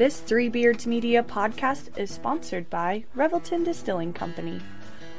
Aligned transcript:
This 0.00 0.18
Three 0.18 0.48
Beards 0.48 0.86
Media 0.86 1.22
podcast 1.22 1.98
is 1.98 2.10
sponsored 2.10 2.70
by 2.70 3.04
Revelton 3.14 3.66
Distilling 3.66 4.14
Company. 4.14 4.58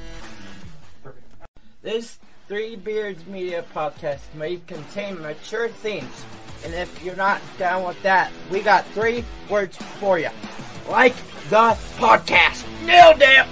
This 1.83 2.17
Three 2.47 2.77
Beards 2.77 3.25
Media 3.25 3.65
podcast 3.75 4.21
may 4.33 4.61
contain 4.67 5.21
mature 5.21 5.67
themes, 5.67 6.25
and 6.63 6.73
if 6.73 7.03
you're 7.03 7.17
not 7.17 7.41
down 7.57 7.85
with 7.85 8.01
that, 8.03 8.31
we 8.49 8.61
got 8.61 8.85
three 8.93 9.25
words 9.49 9.75
for 9.99 10.17
you. 10.17 10.29
Like 10.89 11.15
the 11.49 11.75
podcast. 11.97 12.63
Nailed 12.85 13.21
it! 13.21 13.45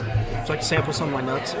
You 0.00 0.48
like 0.48 0.62
sample 0.62 0.92
some 0.92 1.12
of 1.12 1.14
my 1.14 1.20
nuts? 1.20 1.56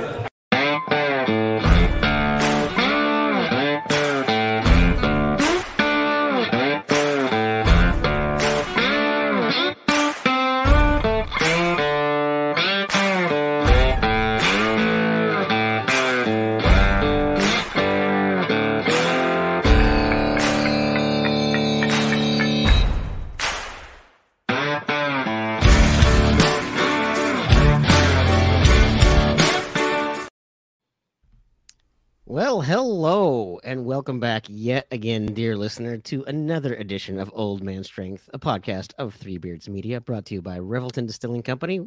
And 33.66 33.84
welcome 33.84 34.20
back 34.20 34.46
yet 34.48 34.86
again, 34.92 35.26
dear 35.26 35.56
listener, 35.56 35.98
to 35.98 36.22
another 36.28 36.74
edition 36.76 37.18
of 37.18 37.28
Old 37.34 37.64
Man 37.64 37.82
Strength, 37.82 38.30
a 38.32 38.38
podcast 38.38 38.92
of 38.96 39.12
Three 39.12 39.38
Beards 39.38 39.68
Media, 39.68 40.00
brought 40.00 40.24
to 40.26 40.34
you 40.34 40.40
by 40.40 40.60
Revelton 40.60 41.04
Distilling 41.04 41.42
Company. 41.42 41.80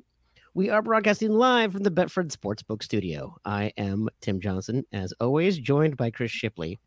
We 0.53 0.69
are 0.69 0.81
broadcasting 0.81 1.31
live 1.31 1.71
from 1.71 1.83
the 1.83 1.89
Betfred 1.89 2.36
Sportsbook 2.36 2.83
Studio. 2.83 3.33
I 3.45 3.71
am 3.77 4.09
Tim 4.19 4.41
Johnson, 4.41 4.86
as 4.91 5.13
always, 5.21 5.58
joined 5.58 5.95
by 5.95 6.11
Chris 6.11 6.31
Shipley. 6.31 6.77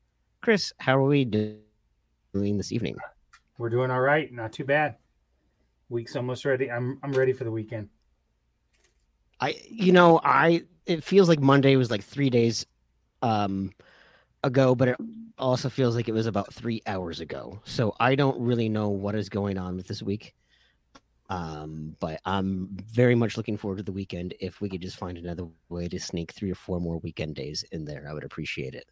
Chris, 0.42 0.74
how 0.76 0.98
are 0.98 1.08
we 1.08 1.24
doing 1.24 1.62
this 2.34 2.70
evening? 2.70 2.96
We're 3.56 3.70
doing 3.70 3.90
all 3.90 4.02
right. 4.02 4.30
Not 4.30 4.52
too 4.52 4.64
bad. 4.64 4.96
Week's 5.88 6.16
almost 6.16 6.44
ready. 6.44 6.70
I'm 6.70 6.98
I'm 7.02 7.12
ready 7.12 7.32
for 7.32 7.44
the 7.44 7.50
weekend. 7.50 7.88
I, 9.40 9.58
you 9.70 9.92
know, 9.92 10.20
I 10.22 10.64
it 10.84 11.02
feels 11.02 11.30
like 11.30 11.40
Monday 11.40 11.76
was 11.76 11.90
like 11.90 12.04
three 12.04 12.28
days 12.28 12.66
um 13.22 13.70
ago, 14.42 14.74
but 14.74 14.88
it 14.88 14.96
also 15.38 15.68
feels 15.68 15.96
like 15.96 16.08
it 16.08 16.12
was 16.12 16.26
about 16.26 16.52
three 16.52 16.82
hours 16.86 17.20
ago. 17.20 17.60
So 17.64 17.94
I 18.00 18.14
don't 18.14 18.40
really 18.40 18.68
know 18.68 18.88
what 18.88 19.14
is 19.14 19.28
going 19.28 19.58
on 19.58 19.76
with 19.76 19.86
this 19.86 20.02
week. 20.02 20.34
Um, 21.30 21.96
but 21.98 22.20
I'm 22.26 22.68
very 22.92 23.14
much 23.14 23.36
looking 23.38 23.56
forward 23.56 23.78
to 23.78 23.82
the 23.82 23.92
weekend. 23.92 24.34
If 24.38 24.60
we 24.60 24.68
could 24.68 24.82
just 24.82 24.98
find 24.98 25.16
another 25.16 25.46
way 25.70 25.88
to 25.88 25.98
sneak 25.98 26.32
three 26.32 26.50
or 26.50 26.54
four 26.54 26.78
more 26.78 26.98
weekend 26.98 27.36
days 27.36 27.64
in 27.72 27.84
there, 27.86 28.06
I 28.08 28.12
would 28.12 28.24
appreciate 28.24 28.74
it. 28.74 28.84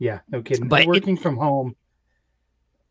Yeah, 0.00 0.20
no 0.30 0.42
kidding. 0.42 0.66
But 0.66 0.86
working 0.86 1.16
from 1.16 1.36
home, 1.36 1.76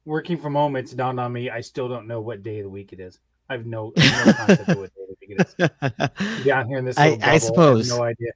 working 0.05 0.37
from 0.37 0.55
home, 0.55 0.75
it's 0.77 0.93
dawned 0.93 1.19
on 1.19 1.33
me. 1.33 1.49
I 1.49 1.59
still 1.59 1.89
don't 1.89 2.07
know 2.07 2.21
what 2.21 2.43
day 2.43 2.59
of 2.59 2.63
the 2.63 2.69
week 2.69 2.93
it 2.93 2.99
is. 3.01 3.19
I 3.49 3.53
have 3.53 3.65
no, 3.65 3.91
I 3.97 4.01
have 4.01 4.25
no 4.27 4.33
concept 4.33 4.69
of 4.69 4.77
what 4.77 4.91
day 4.95 5.01
of 5.01 5.09
the 5.09 5.15
week 5.19 5.39
it 5.39 6.21
is. 6.39 6.45
Down 6.45 6.67
here 6.67 6.77
in 6.77 6.85
this, 6.85 6.97
I- 6.97 7.17
I 7.21 7.39
suppose. 7.39 7.89
have 7.89 7.97
no 7.97 8.05
idea. 8.05 8.31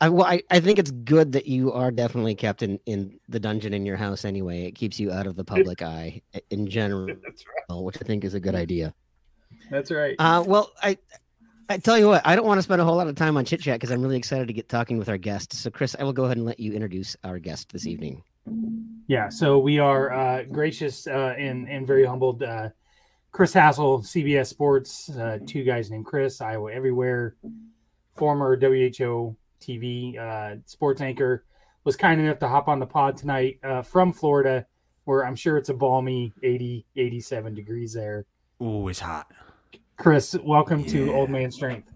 I, 0.00 0.08
well, 0.08 0.26
I, 0.26 0.42
I 0.50 0.60
think 0.60 0.78
it's 0.78 0.90
good 0.90 1.32
that 1.32 1.46
you 1.46 1.72
are 1.72 1.90
definitely 1.90 2.34
kept 2.34 2.62
in, 2.62 2.80
in 2.86 3.20
the 3.28 3.38
dungeon 3.38 3.74
in 3.74 3.84
your 3.84 3.96
house 3.96 4.24
anyway. 4.24 4.64
It 4.64 4.72
keeps 4.72 4.98
you 4.98 5.12
out 5.12 5.26
of 5.26 5.36
the 5.36 5.44
public 5.44 5.82
eye 5.82 6.22
in 6.50 6.66
general, 6.68 7.06
That's 7.22 7.44
right. 7.46 7.82
which 7.82 7.98
I 8.00 8.04
think 8.04 8.24
is 8.24 8.34
a 8.34 8.40
good 8.40 8.54
idea. 8.54 8.94
That's 9.70 9.90
right. 9.90 10.16
Uh, 10.18 10.42
well, 10.46 10.70
I 10.82 10.96
I 11.68 11.76
tell 11.76 11.98
you 11.98 12.08
what, 12.08 12.26
I 12.26 12.34
don't 12.34 12.46
want 12.46 12.58
to 12.58 12.62
spend 12.62 12.80
a 12.80 12.84
whole 12.84 12.96
lot 12.96 13.06
of 13.06 13.14
time 13.14 13.36
on 13.36 13.44
chit 13.44 13.60
chat 13.60 13.78
because 13.78 13.92
I'm 13.92 14.02
really 14.02 14.16
excited 14.16 14.48
to 14.48 14.52
get 14.52 14.68
talking 14.68 14.98
with 14.98 15.08
our 15.08 15.18
guest. 15.18 15.52
So, 15.52 15.70
Chris, 15.70 15.94
I 15.98 16.02
will 16.02 16.12
go 16.12 16.24
ahead 16.24 16.36
and 16.36 16.44
let 16.44 16.58
you 16.58 16.72
introduce 16.72 17.16
our 17.22 17.38
guest 17.38 17.72
this 17.72 17.86
evening. 17.86 18.24
Yeah, 19.06 19.28
so 19.28 19.58
we 19.58 19.78
are 19.78 20.12
uh, 20.12 20.42
gracious 20.44 21.06
uh, 21.06 21.34
and 21.38 21.68
and 21.68 21.86
very 21.86 22.04
humbled. 22.04 22.42
Uh, 22.42 22.70
Chris 23.32 23.52
Hassel, 23.52 24.00
CBS 24.00 24.46
Sports, 24.46 25.10
uh, 25.10 25.38
two 25.46 25.62
guys 25.62 25.90
named 25.90 26.06
Chris, 26.06 26.40
Iowa 26.40 26.72
Everywhere, 26.72 27.36
former 28.16 28.58
WHO 28.58 29.36
TV 29.60 30.18
uh, 30.18 30.56
sports 30.66 31.00
anchor, 31.00 31.44
was 31.84 31.96
kind 31.96 32.20
enough 32.20 32.38
to 32.40 32.48
hop 32.48 32.68
on 32.68 32.78
the 32.78 32.86
pod 32.86 33.16
tonight 33.16 33.58
uh, 33.62 33.82
from 33.82 34.12
Florida, 34.12 34.66
where 35.04 35.24
I'm 35.26 35.36
sure 35.36 35.56
it's 35.56 35.68
a 35.68 35.74
balmy 35.74 36.32
80, 36.42 36.86
87 36.96 37.54
degrees 37.54 37.92
there. 37.94 38.26
Ooh, 38.62 38.88
it's 38.88 39.00
hot. 39.00 39.30
Chris, 39.96 40.36
welcome 40.42 40.84
to 40.84 41.12
Old 41.12 41.30
Man 41.30 41.50
Strength. 41.50 41.92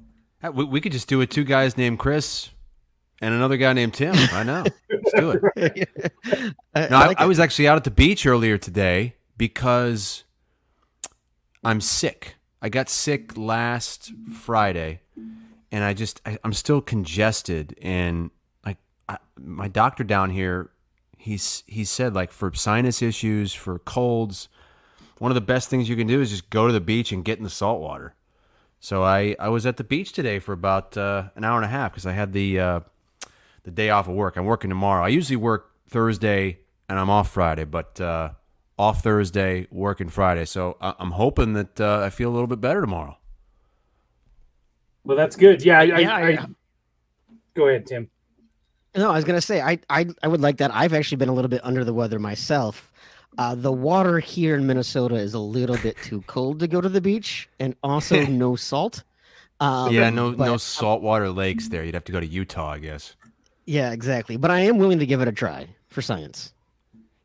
We, 0.53 0.65
we 0.65 0.81
could 0.81 0.93
just 0.93 1.09
do 1.09 1.21
it. 1.23 1.31
Two 1.31 1.45
guys 1.45 1.77
named 1.77 1.99
Chris 1.99 2.51
and 3.23 3.35
another 3.35 3.57
guy 3.57 3.73
named 3.73 3.95
Tim. 3.95 4.15
I 4.33 4.43
know. 4.43 4.65
Let's 4.91 5.13
do 5.17 5.41
it. 5.57 5.89
I, 6.75 6.89
No, 6.89 6.97
I, 6.99 7.07
like 7.07 7.21
I 7.21 7.25
it. 7.25 7.29
was 7.29 7.41
actually 7.41 7.69
out 7.69 7.77
at 7.77 7.85
the 7.85 7.91
beach 7.91 8.27
earlier 8.27 8.59
today 8.59 9.17
because 9.39 10.25
I'm 11.63 11.81
sick. 11.81 12.37
I 12.61 12.69
got 12.69 12.89
sick 12.91 13.37
last 13.37 14.13
Friday, 14.33 15.01
and 15.75 15.83
I 15.83 15.93
just 15.93 16.21
I, 16.25 16.39
I'm 16.45 16.53
still 16.53 16.81
congested. 16.81 17.77
And 17.83 18.31
like 18.65 18.79
I, 19.09 19.19
my 19.37 19.67
doctor 19.67 20.05
down 20.05 20.31
here, 20.31 20.71
he's 21.19 21.65
he 21.67 21.85
said 21.85 22.15
like 22.15 22.31
for 22.31 22.55
sinus 22.55 23.03
issues, 23.03 23.53
for 23.53 23.81
colds, 23.81 24.49
one 25.19 25.33
of 25.33 25.34
the 25.34 25.41
best 25.41 25.69
things 25.69 25.89
you 25.89 25.97
can 25.97 26.07
do 26.07 26.21
is 26.21 26.31
just 26.31 26.49
go 26.49 26.69
to 26.69 26.73
the 26.73 26.81
beach 26.81 27.11
and 27.11 27.25
get 27.25 27.39
in 27.39 27.45
the 27.45 27.51
salt 27.51 27.81
water. 27.81 28.15
So 28.79 29.03
I 29.03 29.34
I 29.41 29.49
was 29.49 29.67
at 29.67 29.77
the 29.77 29.84
beach 29.84 30.13
today 30.13 30.39
for 30.39 30.53
about 30.53 30.97
uh, 30.97 31.31
an 31.34 31.43
hour 31.43 31.57
and 31.57 31.65
a 31.65 31.69
half 31.69 31.91
because 31.91 32.07
I 32.07 32.13
had 32.13 32.33
the 32.33 32.61
uh, 32.61 32.81
the 33.65 33.73
day 33.73 33.91
off 33.91 34.07
of 34.07 34.15
work. 34.15 34.37
I'm 34.37 34.45
working 34.45 34.71
tomorrow. 34.71 35.05
I 35.05 35.09
usually 35.09 35.37
work 35.37 35.73
Thursday 35.89 36.61
and 36.89 36.99
I'm 37.01 37.11
off 37.11 37.33
Friday, 37.33 37.65
but 37.65 38.01
uh, 38.01 38.31
off 38.79 39.03
Thursday, 39.03 39.67
working 39.73 40.09
Friday. 40.09 40.45
So 40.45 40.77
I- 40.81 40.95
I'm 41.01 41.13
hoping 41.13 41.55
that 41.55 41.81
uh, 41.81 42.01
I 42.05 42.11
feel 42.11 42.29
a 42.31 42.34
little 42.34 42.47
bit 42.47 42.61
better 42.61 42.81
tomorrow. 42.81 43.17
Well, 45.04 45.16
that's 45.16 45.37
good. 45.37 45.62
Yeah, 45.65 45.78
I, 45.78 45.82
I, 45.82 45.98
Yeah, 45.98 46.15
I, 46.15 46.28
yeah. 46.31 46.47
go 47.54 47.69
ahead, 47.69 47.87
Tim. 47.87 48.09
No, 48.97 49.10
I 49.10 49.16
was 49.16 49.25
gonna 49.25 49.41
say 49.41 49.60
I, 49.60 49.78
I 49.91 50.06
I 50.22 50.28
would 50.28 50.41
like 50.41 50.59
that. 50.59 50.72
I've 50.72 50.94
actually 50.94 51.16
been 51.16 51.28
a 51.28 51.32
little 51.34 51.48
bit 51.48 51.60
under 51.65 51.84
the 51.84 51.92
weather 51.92 52.19
myself. 52.19 52.92
Uh, 53.36 53.54
the 53.56 53.72
water 53.72 54.21
here 54.21 54.54
in 54.54 54.66
Minnesota 54.66 55.16
is 55.16 55.34
a 55.34 55.41
little 55.41 55.77
bit 55.78 55.97
too 56.04 56.22
cold 56.28 56.60
to 56.60 56.68
go 56.68 56.80
to 56.80 56.89
the 56.89 57.01
beach, 57.01 57.48
and 57.59 57.74
also 57.83 58.24
no 58.27 58.54
salt. 58.54 59.03
Um, 59.60 59.92
yeah, 59.92 60.10
no 60.10 60.33
but- 60.33 60.47
no 60.47 60.56
saltwater 60.56 61.28
lakes 61.30 61.68
there. 61.68 61.83
You'd 61.84 61.95
have 61.95 62.04
to 62.04 62.12
go 62.12 62.21
to 62.21 62.27
Utah, 62.27 62.71
I 62.71 62.78
guess. 62.78 63.16
Yeah, 63.66 63.91
exactly. 63.92 64.36
But 64.36 64.50
I 64.53 64.60
am 64.60 64.78
willing 64.78 64.98
to 65.00 65.07
give 65.07 65.21
it 65.22 65.27
a 65.28 65.33
try 65.33 65.66
for 65.89 66.00
science. 66.03 66.53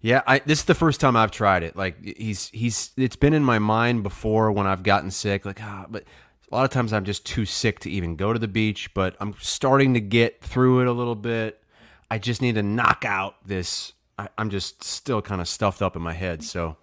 Yeah, 0.01 0.21
I 0.25 0.39
this 0.39 0.59
is 0.59 0.65
the 0.65 0.73
first 0.75 0.99
time 1.01 1.15
I've 1.15 1.31
tried 1.31 1.61
it. 1.61 1.75
Like 1.75 2.03
he's 2.03 2.49
he's 2.49 2.91
it's 2.97 3.17
been 3.17 3.33
in 3.33 3.43
my 3.43 3.59
mind 3.59 4.01
before 4.01 4.51
when 4.51 4.65
I've 4.65 4.81
gotten 4.81 5.11
sick. 5.11 5.45
Like 5.45 5.61
ah, 5.61 5.85
but 5.89 6.05
a 6.51 6.55
lot 6.55 6.65
of 6.65 6.71
times 6.71 6.93
I'm 6.93 7.05
just 7.05 7.25
too 7.25 7.45
sick 7.45 7.79
to 7.81 7.89
even 7.89 8.15
go 8.15 8.33
to 8.33 8.39
the 8.39 8.47
beach. 8.47 8.93
But 8.93 9.15
I'm 9.19 9.33
starting 9.39 9.93
to 9.93 10.01
get 10.01 10.41
through 10.41 10.81
it 10.81 10.87
a 10.87 10.91
little 10.91 11.15
bit. 11.15 11.63
I 12.11 12.17
just 12.17 12.41
need 12.41 12.55
to 12.55 12.63
knock 12.63 13.05
out 13.05 13.35
this. 13.45 13.93
I, 14.17 14.27
I'm 14.37 14.49
just 14.49 14.83
still 14.83 15.21
kind 15.21 15.41
of 15.41 15.47
stuffed 15.47 15.81
up 15.81 15.95
in 15.95 16.01
my 16.01 16.13
head. 16.13 16.43
So 16.43 16.77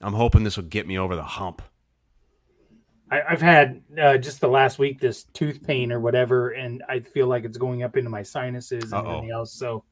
I'm 0.00 0.14
hoping 0.14 0.44
this 0.44 0.56
will 0.56 0.64
get 0.64 0.86
me 0.86 0.98
over 0.98 1.14
the 1.14 1.22
hump. 1.22 1.62
I, 3.10 3.20
I've 3.28 3.42
had 3.42 3.82
uh, 4.00 4.18
just 4.18 4.40
the 4.40 4.48
last 4.48 4.78
week 4.78 4.98
this 4.98 5.24
tooth 5.34 5.62
pain 5.66 5.92
or 5.92 6.00
whatever, 6.00 6.50
and 6.50 6.82
I 6.88 7.00
feel 7.00 7.26
like 7.26 7.44
it's 7.44 7.58
going 7.58 7.82
up 7.82 7.96
into 7.96 8.10
my 8.10 8.22
sinuses 8.22 8.84
and 8.84 8.94
Uh-oh. 8.94 9.08
everything 9.10 9.30
else. 9.30 9.52
So 9.52 9.84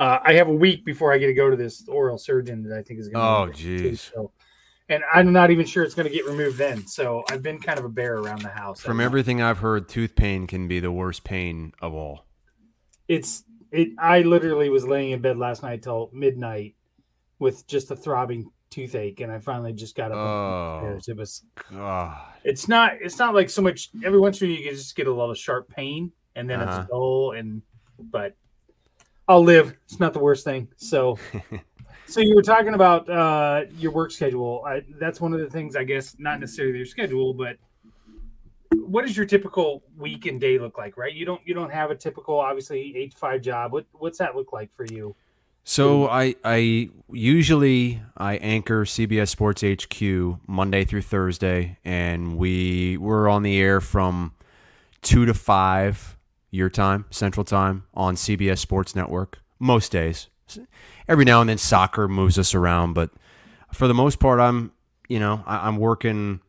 Uh, 0.00 0.18
I 0.24 0.32
have 0.34 0.48
a 0.48 0.52
week 0.52 0.84
before 0.84 1.12
I 1.12 1.18
get 1.18 1.28
to 1.28 1.34
go 1.34 1.50
to 1.50 1.56
this 1.56 1.86
oral 1.86 2.18
surgeon 2.18 2.64
that 2.64 2.76
I 2.76 2.82
think 2.82 2.98
is 2.98 3.08
going 3.08 3.52
to. 3.52 3.52
Oh, 3.52 3.56
jeez. 3.56 4.10
So, 4.12 4.32
and 4.88 5.02
I'm 5.12 5.32
not 5.32 5.50
even 5.50 5.66
sure 5.66 5.82
it's 5.84 5.94
going 5.94 6.08
to 6.08 6.12
get 6.14 6.26
removed 6.26 6.58
then. 6.58 6.86
So 6.86 7.24
I've 7.30 7.42
been 7.42 7.58
kind 7.60 7.78
of 7.78 7.84
a 7.84 7.88
bear 7.88 8.16
around 8.16 8.42
the 8.42 8.48
house. 8.50 8.80
From 8.80 9.00
everything 9.00 9.40
I've 9.42 9.58
heard, 9.58 9.88
tooth 9.88 10.14
pain 10.14 10.46
can 10.46 10.68
be 10.68 10.80
the 10.80 10.92
worst 10.92 11.24
pain 11.24 11.72
of 11.80 11.94
all. 11.94 12.26
it's 13.08 13.44
it. 13.72 13.88
I 13.98 14.20
literally 14.22 14.68
was 14.68 14.86
laying 14.86 15.10
in 15.12 15.20
bed 15.20 15.36
last 15.36 15.62
night 15.62 15.82
till 15.82 16.10
midnight 16.12 16.74
with 17.38 17.66
just 17.66 17.90
a 17.90 17.96
throbbing 17.96 18.50
toothache, 18.70 19.20
and 19.20 19.32
I 19.32 19.38
finally 19.40 19.72
just 19.72 19.96
got 19.96 20.12
up. 20.12 20.18
Oh. 20.18 20.80
and. 20.86 21.02
It 21.08 21.16
was. 21.16 21.42
God. 21.72 22.16
It's 22.44 22.68
not. 22.68 22.92
It's 23.00 23.18
not 23.18 23.34
like 23.34 23.50
so 23.50 23.62
much. 23.62 23.90
Every 24.04 24.20
once 24.20 24.40
in 24.40 24.48
a 24.48 24.50
while, 24.52 24.60
you 24.60 24.70
just 24.70 24.94
get 24.96 25.06
a 25.06 25.12
lot 25.12 25.30
of 25.30 25.38
sharp 25.38 25.68
pain, 25.68 26.12
and 26.36 26.48
then 26.48 26.60
Uh-huh. 26.60 26.80
it's 26.82 26.90
dull. 26.90 27.32
And 27.32 27.62
but 27.98 28.36
I'll 29.26 29.42
live. 29.42 29.74
It's 29.86 29.98
not 29.98 30.12
the 30.12 30.18
worst 30.20 30.44
thing. 30.44 30.68
So. 30.76 31.18
So 32.06 32.20
you 32.20 32.34
were 32.34 32.42
talking 32.42 32.74
about 32.74 33.08
uh, 33.08 33.64
your 33.78 33.92
work 33.92 34.10
schedule. 34.10 34.62
I, 34.66 34.82
that's 35.00 35.20
one 35.20 35.32
of 35.32 35.40
the 35.40 35.48
things, 35.48 35.74
I 35.74 35.84
guess, 35.84 36.16
not 36.18 36.38
necessarily 36.40 36.76
your 36.76 36.86
schedule, 36.86 37.34
but 37.34 37.56
what 38.72 39.06
does 39.06 39.16
your 39.16 39.26
typical 39.26 39.82
week 39.96 40.26
and 40.26 40.40
day 40.40 40.58
look 40.58 40.76
like? 40.78 40.96
Right? 40.96 41.12
You 41.12 41.24
don't 41.24 41.40
you 41.44 41.54
don't 41.54 41.72
have 41.72 41.90
a 41.90 41.94
typical, 41.94 42.38
obviously, 42.38 42.96
eight 42.96 43.12
to 43.12 43.16
five 43.16 43.40
job. 43.40 43.72
What 43.72 43.86
what's 43.92 44.18
that 44.18 44.36
look 44.36 44.52
like 44.52 44.72
for 44.72 44.84
you? 44.84 45.16
So 45.64 46.08
I 46.08 46.34
I 46.44 46.90
usually 47.10 48.02
I 48.16 48.36
anchor 48.36 48.84
CBS 48.84 49.28
Sports 49.28 49.62
HQ 49.62 50.38
Monday 50.46 50.84
through 50.84 51.02
Thursday, 51.02 51.78
and 51.84 52.36
we 52.36 52.98
we're 52.98 53.28
on 53.28 53.42
the 53.42 53.58
air 53.58 53.80
from 53.80 54.34
two 55.00 55.24
to 55.24 55.32
five 55.32 56.18
your 56.50 56.68
time 56.68 57.06
Central 57.10 57.44
Time 57.44 57.84
on 57.94 58.14
CBS 58.14 58.58
Sports 58.58 58.94
Network 58.94 59.40
most 59.58 59.90
days. 59.90 60.28
Every 61.08 61.24
now 61.24 61.40
and 61.40 61.50
then 61.50 61.58
soccer 61.58 62.08
moves 62.08 62.38
us 62.38 62.54
around, 62.54 62.94
but 62.94 63.10
for 63.72 63.88
the 63.88 63.94
most 63.94 64.18
part, 64.18 64.40
I'm 64.40 64.72
you 65.08 65.18
know 65.18 65.42
I, 65.46 65.68
I'm 65.68 65.76
working 65.76 66.40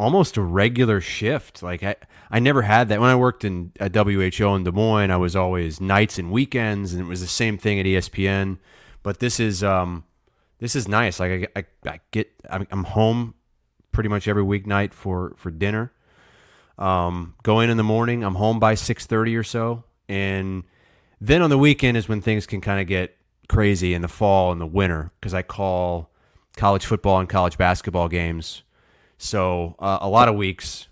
almost 0.00 0.38
a 0.38 0.40
regular 0.40 1.00
shift. 1.00 1.62
Like 1.62 1.82
I, 1.82 1.94
I 2.30 2.40
never 2.40 2.62
had 2.62 2.88
that 2.88 3.00
when 3.00 3.10
I 3.10 3.16
worked 3.16 3.44
in 3.44 3.72
at 3.78 3.94
WHO 3.94 4.54
in 4.54 4.64
Des 4.64 4.72
Moines. 4.72 5.10
I 5.10 5.16
was 5.16 5.36
always 5.36 5.80
nights 5.80 6.18
and 6.18 6.32
weekends, 6.32 6.92
and 6.92 7.02
it 7.02 7.04
was 7.04 7.20
the 7.20 7.26
same 7.26 7.58
thing 7.58 7.78
at 7.78 7.86
ESPN. 7.86 8.58
But 9.02 9.20
this 9.20 9.38
is 9.38 9.62
um, 9.62 10.04
this 10.58 10.74
is 10.74 10.88
nice. 10.88 11.20
Like 11.20 11.50
I, 11.54 11.60
I, 11.60 11.90
I 11.90 12.00
get 12.10 12.30
I'm, 12.48 12.66
I'm 12.70 12.84
home 12.84 13.34
pretty 13.92 14.08
much 14.08 14.26
every 14.26 14.42
weeknight 14.42 14.94
for 14.94 15.34
for 15.36 15.50
dinner. 15.50 15.92
Um, 16.78 17.34
go 17.42 17.60
in 17.60 17.68
in 17.68 17.76
the 17.76 17.84
morning. 17.84 18.24
I'm 18.24 18.36
home 18.36 18.58
by 18.58 18.74
six 18.74 19.04
thirty 19.04 19.36
or 19.36 19.42
so, 19.42 19.84
and 20.08 20.64
then 21.20 21.42
on 21.42 21.50
the 21.50 21.58
weekend 21.58 21.98
is 21.98 22.08
when 22.08 22.22
things 22.22 22.46
can 22.46 22.62
kind 22.62 22.80
of 22.80 22.86
get 22.86 23.16
crazy 23.50 23.94
in 23.94 24.00
the 24.00 24.08
fall 24.08 24.52
and 24.52 24.60
the 24.60 24.66
winter 24.66 25.10
because 25.18 25.34
I 25.34 25.42
call 25.42 26.08
college 26.56 26.86
football 26.86 27.18
and 27.18 27.28
college 27.28 27.58
basketball 27.58 28.08
games. 28.08 28.62
So 29.18 29.74
uh, 29.80 29.98
a 30.00 30.08
lot 30.08 30.28
of 30.28 30.36
weeks, 30.36 30.86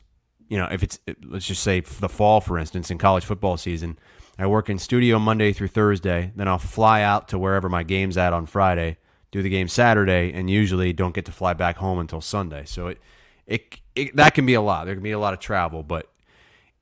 you 0.48 0.58
know, 0.58 0.66
if 0.66 0.82
it's 0.82 0.98
let's 1.24 1.46
just 1.46 1.62
say 1.62 1.80
the 1.80 2.08
fall, 2.08 2.40
for 2.40 2.58
instance, 2.58 2.90
in 2.90 2.98
college 2.98 3.24
football 3.24 3.56
season, 3.56 3.96
I 4.40 4.48
work 4.48 4.68
in 4.68 4.78
studio 4.78 5.20
Monday 5.20 5.52
through 5.52 5.68
Thursday. 5.68 6.32
Then 6.34 6.48
I'll 6.48 6.58
fly 6.58 7.02
out 7.02 7.28
to 7.28 7.38
wherever 7.38 7.68
my 7.68 7.84
game's 7.84 8.16
at 8.16 8.32
on 8.32 8.44
Friday, 8.44 8.96
do 9.30 9.40
the 9.40 9.50
game 9.50 9.68
Saturday, 9.68 10.32
and 10.32 10.50
usually 10.50 10.92
don't 10.92 11.14
get 11.14 11.26
to 11.26 11.32
fly 11.32 11.52
back 11.54 11.76
home 11.76 12.00
until 12.00 12.20
Sunday. 12.20 12.64
So 12.64 12.88
it, 12.88 12.98
it, 13.46 13.80
it 13.94 14.16
that 14.16 14.34
can 14.34 14.46
be 14.46 14.54
a 14.54 14.60
lot. 14.60 14.84
There 14.86 14.94
can 14.94 15.04
be 15.04 15.12
a 15.12 15.18
lot 15.20 15.32
of 15.32 15.38
travel, 15.38 15.84
but 15.84 16.10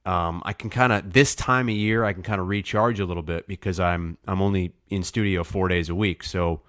um, 0.07 0.41
I 0.45 0.53
can 0.53 0.71
kind 0.71 0.93
of 0.93 1.13
this 1.13 1.35
time 1.35 1.69
of 1.69 1.75
year 1.75 2.05
I 2.05 2.13
can 2.13 2.23
kind 2.23 2.41
of 2.41 2.47
recharge 2.49 3.01
a 3.01 3.05
little 3.05 3.23
bit 3.23 3.47
because 3.49 3.81
I'm 3.81 4.17
I'm 4.27 4.41
only 4.41 4.73
in 4.89 5.03
studio 5.03 5.43
four 5.45 5.69
days 5.69 5.89
a 5.89 5.95
week, 5.95 6.23
so 6.23 6.63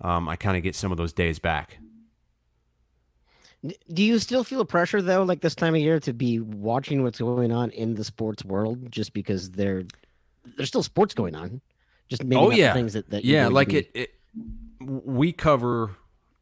um, 0.00 0.28
I 0.28 0.36
kind 0.36 0.56
of 0.56 0.62
get 0.62 0.74
some 0.74 0.92
of 0.92 0.98
those 0.98 1.12
days 1.12 1.38
back. 1.38 1.78
Do 3.92 4.02
you 4.02 4.18
still 4.18 4.44
feel 4.44 4.60
a 4.60 4.66
pressure 4.66 5.00
though, 5.00 5.22
like 5.22 5.40
this 5.40 5.54
time 5.54 5.74
of 5.74 5.80
year, 5.80 5.98
to 6.00 6.12
be 6.12 6.38
watching 6.38 7.02
what's 7.02 7.18
going 7.18 7.50
on 7.50 7.70
in 7.70 7.94
the 7.94 8.04
sports 8.04 8.44
world, 8.44 8.92
just 8.92 9.14
because 9.14 9.52
there, 9.52 9.84
there's 10.56 10.68
still 10.68 10.82
sports 10.82 11.14
going 11.14 11.34
on, 11.34 11.62
just 12.08 12.22
maybe 12.22 12.38
Oh, 12.38 12.50
yeah. 12.50 12.74
things 12.74 12.92
that, 12.92 13.08
that 13.10 13.24
yeah 13.24 13.48
like 13.48 13.72
it, 13.72 13.90
it 13.94 14.10
we 14.80 15.32
cover 15.32 15.92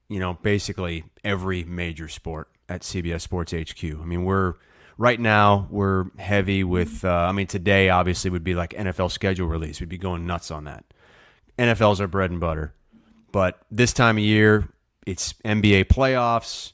you 0.09 0.19
know 0.19 0.35
basically 0.43 1.05
every 1.23 1.63
major 1.63 2.09
sport 2.09 2.49
at 2.69 2.81
cbs 2.81 3.21
sports 3.21 3.53
hq 3.53 3.85
i 3.85 4.05
mean 4.05 4.25
we're 4.25 4.55
right 4.99 5.19
now 5.19 5.67
we're 5.71 6.07
heavy 6.19 6.65
with 6.65 7.05
uh, 7.05 7.11
i 7.11 7.33
mean 7.33 7.47
today 7.47 7.89
obviously 7.89 8.31
would 8.31 8.45
be 8.45 8.55
like 8.55 8.71
nfl 8.71 9.11
schedule 9.11 9.47
release. 9.49 9.81
We'd 9.81 9.89
be 9.89 9.99
going 9.99 10.27
nuts 10.27 10.51
on 10.51 10.65
that. 10.65 10.85
Nfl's 11.59 12.01
our 12.01 12.07
bread 12.07 12.31
and 12.31 12.41
butter. 12.41 12.75
But 13.31 13.61
this 13.71 13.93
time 13.93 14.17
of 14.19 14.25
year 14.25 14.69
it's 15.07 15.35
nba 15.45 15.85
playoffs. 15.85 16.73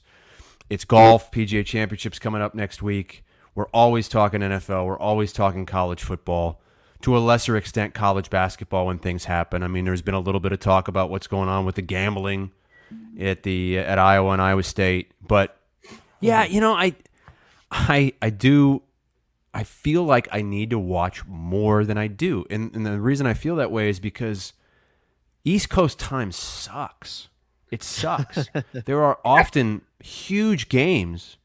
It's 0.69 0.85
golf. 0.85 1.31
Pga 1.31 1.65
championships 1.65 2.19
coming 2.19 2.41
up 2.41 2.53
next 2.53 2.81
week. 2.81 3.23
We're 3.55 3.67
always 3.67 4.07
talking 4.07 4.41
nfl 4.41 4.85
we're 4.85 4.99
always 4.99 5.33
talking 5.33 5.65
college 5.65 6.03
football. 6.03 6.61
To 7.03 7.15
a 7.15 7.19
lesser 7.19 7.55
extent 7.55 7.93
college 7.93 8.29
basketball 8.29 8.87
when 8.87 8.99
things 8.99 9.23
happen. 9.23 9.63
I 9.63 9.69
mean, 9.69 9.85
there's 9.85 10.01
been 10.01 10.15
a 10.15 10.19
little 10.19 10.41
bit 10.41 10.51
of 10.51 10.59
talk 10.59 10.89
about 10.89 11.09
what's 11.09 11.27
going 11.27 11.47
on 11.47 11.65
with 11.65 11.75
the 11.75 11.81
gambling 11.81 12.51
at 13.19 13.43
the 13.43 13.77
at 13.77 13.97
Iowa 13.97 14.31
and 14.31 14.41
Iowa 14.41 14.63
State, 14.63 15.11
but 15.25 15.57
yeah, 16.19 16.43
you 16.43 16.59
know, 16.59 16.73
I 16.73 16.95
I 17.71 18.13
I 18.21 18.29
do 18.29 18.83
I 19.53 19.63
feel 19.63 20.03
like 20.03 20.27
I 20.31 20.41
need 20.41 20.69
to 20.69 20.79
watch 20.79 21.25
more 21.25 21.83
than 21.83 21.97
I 21.97 22.07
do. 22.07 22.45
And, 22.49 22.73
and 22.75 22.85
the 22.85 22.99
reason 22.99 23.25
I 23.25 23.33
feel 23.33 23.55
that 23.55 23.71
way 23.71 23.89
is 23.89 23.99
because 23.99 24.53
East 25.43 25.69
Coast 25.69 25.97
time 25.99 26.31
sucks. 26.31 27.29
It 27.71 27.81
sucks. 27.83 28.47
there 28.85 29.03
are 29.03 29.19
often 29.25 29.81
huge 30.03 30.69
games 30.69 31.37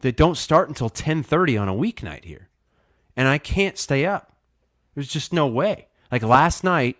that 0.00 0.16
don't 0.16 0.36
start 0.36 0.68
until 0.68 0.90
10:30 0.90 1.60
on 1.60 1.68
a 1.68 1.74
weeknight 1.74 2.24
here. 2.24 2.48
And 3.16 3.28
I 3.28 3.38
can't 3.38 3.78
stay 3.78 4.04
up. 4.04 4.36
There's 4.94 5.08
just 5.08 5.32
no 5.32 5.46
way. 5.46 5.86
Like 6.10 6.22
last 6.22 6.64
night, 6.64 6.96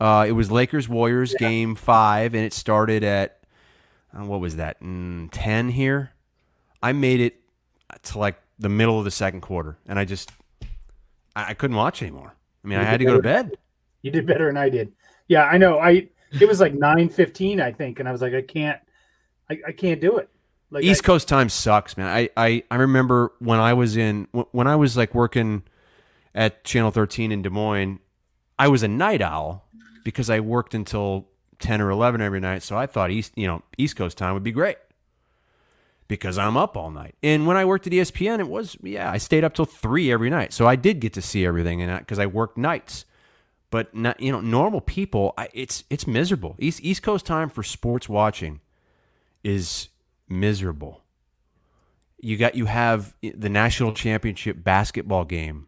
uh, 0.00 0.24
it 0.28 0.32
was 0.32 0.50
Lakers 0.50 0.88
Warriors 0.88 1.34
game 1.38 1.74
five, 1.74 2.34
and 2.34 2.44
it 2.44 2.52
started 2.52 3.02
at 3.02 3.40
uh, 4.16 4.24
what 4.24 4.40
was 4.40 4.56
that? 4.56 4.80
Mm, 4.80 5.28
Ten 5.32 5.70
here. 5.70 6.12
I 6.82 6.92
made 6.92 7.20
it 7.20 7.40
to 8.02 8.18
like 8.18 8.40
the 8.58 8.68
middle 8.68 8.98
of 8.98 9.04
the 9.04 9.10
second 9.10 9.40
quarter, 9.40 9.78
and 9.86 9.98
I 9.98 10.04
just 10.04 10.30
I, 11.34 11.50
I 11.50 11.54
couldn't 11.54 11.76
watch 11.76 12.02
anymore. 12.02 12.34
I 12.64 12.68
mean, 12.68 12.78
I 12.78 12.84
had 12.84 12.98
to 12.98 13.04
go 13.04 13.14
to 13.14 13.22
bed. 13.22 13.56
You 14.02 14.10
did 14.10 14.26
better 14.26 14.46
than 14.46 14.56
I 14.56 14.68
did. 14.68 14.92
Yeah, 15.28 15.44
I 15.44 15.58
know. 15.58 15.78
I 15.78 16.08
it 16.32 16.48
was 16.48 16.60
like 16.60 16.74
nine 16.74 17.08
fifteen, 17.08 17.60
I 17.60 17.72
think, 17.72 18.00
and 18.00 18.08
I 18.08 18.12
was 18.12 18.22
like, 18.22 18.34
I 18.34 18.42
can't, 18.42 18.80
I, 19.50 19.58
I 19.68 19.72
can't 19.72 20.00
do 20.00 20.18
it. 20.18 20.28
Like 20.70 20.84
East 20.84 21.04
I, 21.04 21.06
Coast 21.06 21.28
time 21.28 21.48
sucks, 21.48 21.96
man. 21.96 22.08
I, 22.08 22.28
I, 22.36 22.64
I 22.70 22.76
remember 22.76 23.32
when 23.38 23.60
I 23.60 23.74
was 23.74 23.96
in 23.96 24.26
when 24.32 24.66
I 24.66 24.76
was 24.76 24.96
like 24.96 25.14
working 25.14 25.62
at 26.34 26.64
Channel 26.64 26.90
13 26.90 27.30
in 27.30 27.42
Des 27.42 27.50
Moines, 27.50 28.00
I 28.58 28.68
was 28.68 28.82
a 28.82 28.88
night 28.88 29.22
owl 29.22 29.68
because 30.04 30.28
I 30.28 30.40
worked 30.40 30.74
until 30.74 31.28
10 31.60 31.80
or 31.80 31.90
11 31.90 32.20
every 32.20 32.40
night. 32.40 32.62
So 32.62 32.76
I 32.76 32.86
thought 32.86 33.10
East, 33.10 33.32
you 33.36 33.46
know, 33.46 33.62
East 33.78 33.94
Coast 33.96 34.18
time 34.18 34.34
would 34.34 34.42
be 34.42 34.50
great 34.52 34.76
because 36.08 36.38
I'm 36.38 36.56
up 36.56 36.76
all 36.76 36.90
night. 36.90 37.14
And 37.22 37.46
when 37.46 37.56
I 37.56 37.64
worked 37.64 37.86
at 37.86 37.92
ESPN, 37.92 38.40
it 38.40 38.48
was 38.48 38.76
yeah, 38.82 39.10
I 39.10 39.18
stayed 39.18 39.44
up 39.44 39.54
till 39.54 39.64
3 39.64 40.12
every 40.12 40.30
night. 40.30 40.52
So 40.52 40.66
I 40.66 40.76
did 40.76 41.00
get 41.00 41.12
to 41.14 41.22
see 41.22 41.46
everything 41.46 41.82
and 41.82 41.98
because 41.98 42.18
I 42.18 42.26
worked 42.26 42.58
nights. 42.58 43.04
But 43.70 43.92
not, 43.92 44.20
you 44.20 44.30
know, 44.30 44.40
normal 44.40 44.80
people, 44.80 45.34
I, 45.36 45.48
it's 45.52 45.82
it's 45.90 46.06
miserable. 46.06 46.54
East 46.60 46.80
East 46.82 47.02
Coast 47.02 47.26
time 47.26 47.48
for 47.48 47.64
sports 47.64 48.08
watching 48.08 48.60
is 49.42 49.88
miserable. 50.28 51.02
You 52.20 52.36
got 52.36 52.54
you 52.54 52.66
have 52.66 53.14
the 53.22 53.48
national 53.48 53.92
championship 53.92 54.62
basketball 54.62 55.24
game 55.24 55.66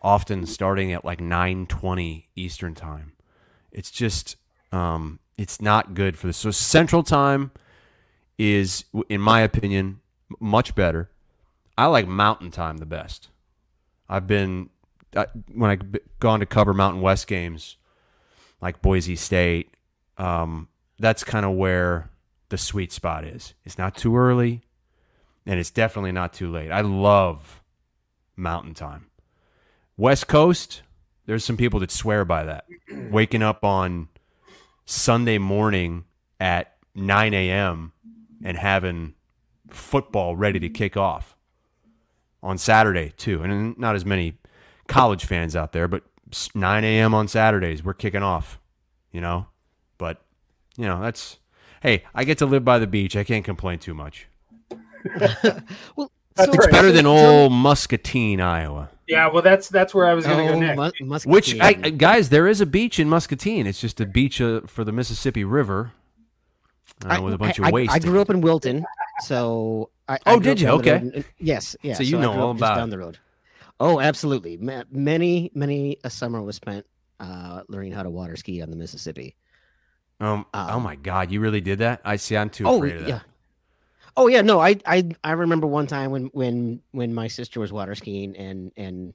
often 0.00 0.46
starting 0.46 0.92
at 0.92 1.04
like 1.04 1.20
9:20 1.20 2.26
Eastern 2.36 2.74
time. 2.74 3.12
It's 3.72 3.90
just 3.90 4.36
um 4.70 5.18
it's 5.36 5.60
not 5.60 5.94
good 5.94 6.16
for 6.16 6.28
this. 6.28 6.36
So 6.36 6.50
central 6.52 7.02
time 7.02 7.50
is 8.38 8.84
in 9.08 9.20
my 9.20 9.40
opinion 9.40 10.00
much 10.40 10.74
better. 10.74 11.10
I 11.76 11.86
like 11.86 12.06
mountain 12.06 12.50
time 12.50 12.78
the 12.78 12.86
best. 12.86 13.28
I've 14.08 14.26
been 14.26 14.70
uh, 15.14 15.26
when 15.52 15.70
I've 15.70 16.00
gone 16.20 16.40
to 16.40 16.46
cover 16.46 16.74
Mountain 16.74 17.02
West 17.02 17.26
games 17.26 17.76
like 18.60 18.80
Boise 18.82 19.16
State 19.16 19.74
um 20.18 20.68
that's 20.98 21.24
kind 21.24 21.44
of 21.44 21.52
where 21.52 22.10
the 22.50 22.58
sweet 22.58 22.92
spot 22.92 23.24
is. 23.24 23.54
It's 23.64 23.78
not 23.78 23.96
too 23.96 24.16
early 24.16 24.62
and 25.46 25.58
it's 25.58 25.70
definitely 25.70 26.12
not 26.12 26.32
too 26.32 26.50
late. 26.50 26.70
I 26.70 26.80
love 26.82 27.62
mountain 28.36 28.74
time. 28.74 29.06
West 29.96 30.28
Coast, 30.28 30.82
there's 31.26 31.44
some 31.44 31.56
people 31.56 31.80
that 31.80 31.90
swear 31.90 32.24
by 32.24 32.44
that. 32.44 32.64
Waking 33.10 33.42
up 33.42 33.64
on 33.64 34.08
Sunday 34.84 35.38
morning 35.38 36.04
at 36.40 36.76
9 36.94 37.34
a.m. 37.34 37.91
and 38.44 38.56
having 38.56 39.14
football 39.70 40.36
ready 40.36 40.58
to 40.60 40.68
kick 40.68 40.96
off 40.96 41.36
on 42.42 42.58
Saturday, 42.58 43.12
too. 43.16 43.42
And 43.42 43.78
not 43.78 43.94
as 43.94 44.04
many 44.04 44.38
college 44.88 45.24
fans 45.24 45.54
out 45.56 45.72
there, 45.72 45.88
but 45.88 46.02
9 46.54 46.84
a.m. 46.84 47.14
on 47.14 47.28
Saturdays, 47.28 47.84
we're 47.84 47.94
kicking 47.94 48.22
off. 48.22 48.58
you 49.12 49.20
know. 49.20 49.46
But 49.98 50.20
you 50.76 50.86
know, 50.86 51.00
that's 51.00 51.38
hey, 51.82 52.04
I 52.14 52.24
get 52.24 52.38
to 52.38 52.46
live 52.46 52.64
by 52.64 52.78
the 52.78 52.86
beach. 52.86 53.14
I 53.16 53.24
can't 53.24 53.44
complain 53.44 53.78
too 53.78 53.94
much. 53.94 54.26
well, 55.04 56.10
That's 56.34 56.48
so- 56.50 56.52
It's 56.54 56.56
right. 56.58 56.70
better 56.72 56.90
than 56.92 57.06
old 57.06 57.52
Muscatine, 57.52 58.40
Iowa. 58.40 58.88
Yeah, 59.06 59.28
well, 59.28 59.42
that's 59.42 59.68
that's 59.68 59.94
where 59.94 60.06
I 60.06 60.14
was 60.14 60.24
going 60.26 60.38
to 60.38 60.52
Oh, 60.52 60.60
go 60.76 60.88
next. 60.88 61.26
mu- 61.26 61.32
Which, 61.32 61.58
I, 61.60 61.68
I- 61.82 61.90
guys, 61.90 62.30
there 62.30 62.48
is 62.48 62.60
a 62.60 62.66
beach 62.66 62.98
in 62.98 63.08
Muscatine. 63.08 63.66
It's 63.66 63.80
just 63.80 64.00
a 64.00 64.06
beach 64.06 64.40
uh, 64.40 64.62
for 64.66 64.84
the 64.84 64.92
Mississippi 64.92 65.44
River 65.44 65.92
uh, 67.04 67.20
with 67.22 67.34
a 67.34 67.38
bunch 67.38 67.60
I, 67.60 67.66
of 67.68 67.72
waste. 67.72 67.92
I, 67.92 67.96
I 67.96 67.98
grew 67.98 68.20
up 68.20 68.30
in 68.30 68.40
Wilton, 68.40 68.84
so 69.20 69.90
I, 70.08 70.14
I 70.14 70.18
Oh, 70.26 70.40
grew 70.40 70.54
did 70.54 70.60
you? 70.60 70.68
Okay. 70.68 71.24
yes, 71.38 71.76
yeah. 71.82 71.94
So 71.94 72.02
you 72.02 72.18
I 72.18 72.22
know 72.22 72.40
all 72.40 72.50
about 72.50 72.76
down 72.76 72.90
the 72.90 72.98
road. 72.98 73.18
Oh, 73.80 74.00
absolutely. 74.00 74.56
Ma- 74.58 74.84
many, 74.90 75.50
many 75.54 75.96
a 76.04 76.10
summer 76.10 76.40
was 76.42 76.56
spent 76.56 76.86
uh, 77.18 77.62
learning 77.68 77.92
how 77.92 78.02
to 78.02 78.10
water 78.10 78.36
ski 78.36 78.62
on 78.62 78.70
the 78.70 78.76
Mississippi. 78.76 79.34
Um, 80.20 80.46
oh 80.54 80.76
Um, 80.76 80.82
my 80.82 80.94
God, 80.94 81.32
you 81.32 81.40
really 81.40 81.60
did 81.60 81.80
that? 81.80 82.00
I 82.04 82.16
see. 82.16 82.36
I'm 82.36 82.48
too 82.50 82.68
Oh 82.68 82.76
afraid 82.76 82.96
of 82.96 83.02
that. 83.02 83.08
yeah. 83.08 83.20
Oh 84.16 84.26
yeah, 84.28 84.42
no, 84.42 84.60
I, 84.60 84.76
I 84.86 85.10
I 85.24 85.32
remember 85.32 85.66
one 85.66 85.86
time 85.86 86.10
when 86.10 86.26
when 86.26 86.82
when 86.90 87.14
my 87.14 87.28
sister 87.28 87.60
was 87.60 87.72
water 87.72 87.94
skiing 87.94 88.36
and 88.36 88.70
and 88.76 89.14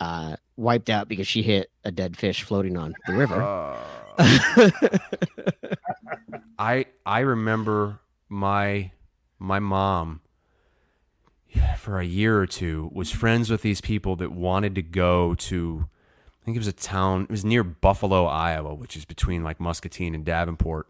uh, 0.00 0.36
wiped 0.56 0.90
out 0.90 1.08
because 1.08 1.26
she 1.26 1.42
hit 1.42 1.70
a 1.84 1.90
dead 1.90 2.16
fish 2.16 2.42
floating 2.42 2.76
on 2.76 2.94
the 3.06 3.14
river. 3.14 3.40
Uh, 3.42 3.78
I 6.58 6.86
I 7.04 7.20
remember 7.20 8.00
my 8.28 8.92
my 9.38 9.58
mom 9.58 10.20
for 11.78 12.00
a 12.00 12.04
year 12.04 12.38
or 12.38 12.46
two 12.46 12.90
was 12.92 13.10
friends 13.10 13.50
with 13.50 13.62
these 13.62 13.80
people 13.80 14.16
that 14.16 14.32
wanted 14.32 14.74
to 14.74 14.82
go 14.82 15.34
to 15.34 15.86
I 16.40 16.44
think 16.44 16.56
it 16.56 16.60
was 16.60 16.68
a 16.68 16.72
town 16.72 17.24
it 17.24 17.30
was 17.30 17.44
near 17.44 17.62
Buffalo, 17.64 18.26
Iowa, 18.26 18.74
which 18.74 18.96
is 18.96 19.04
between 19.04 19.42
like 19.42 19.60
Muscatine 19.60 20.14
and 20.14 20.24
Davenport, 20.24 20.88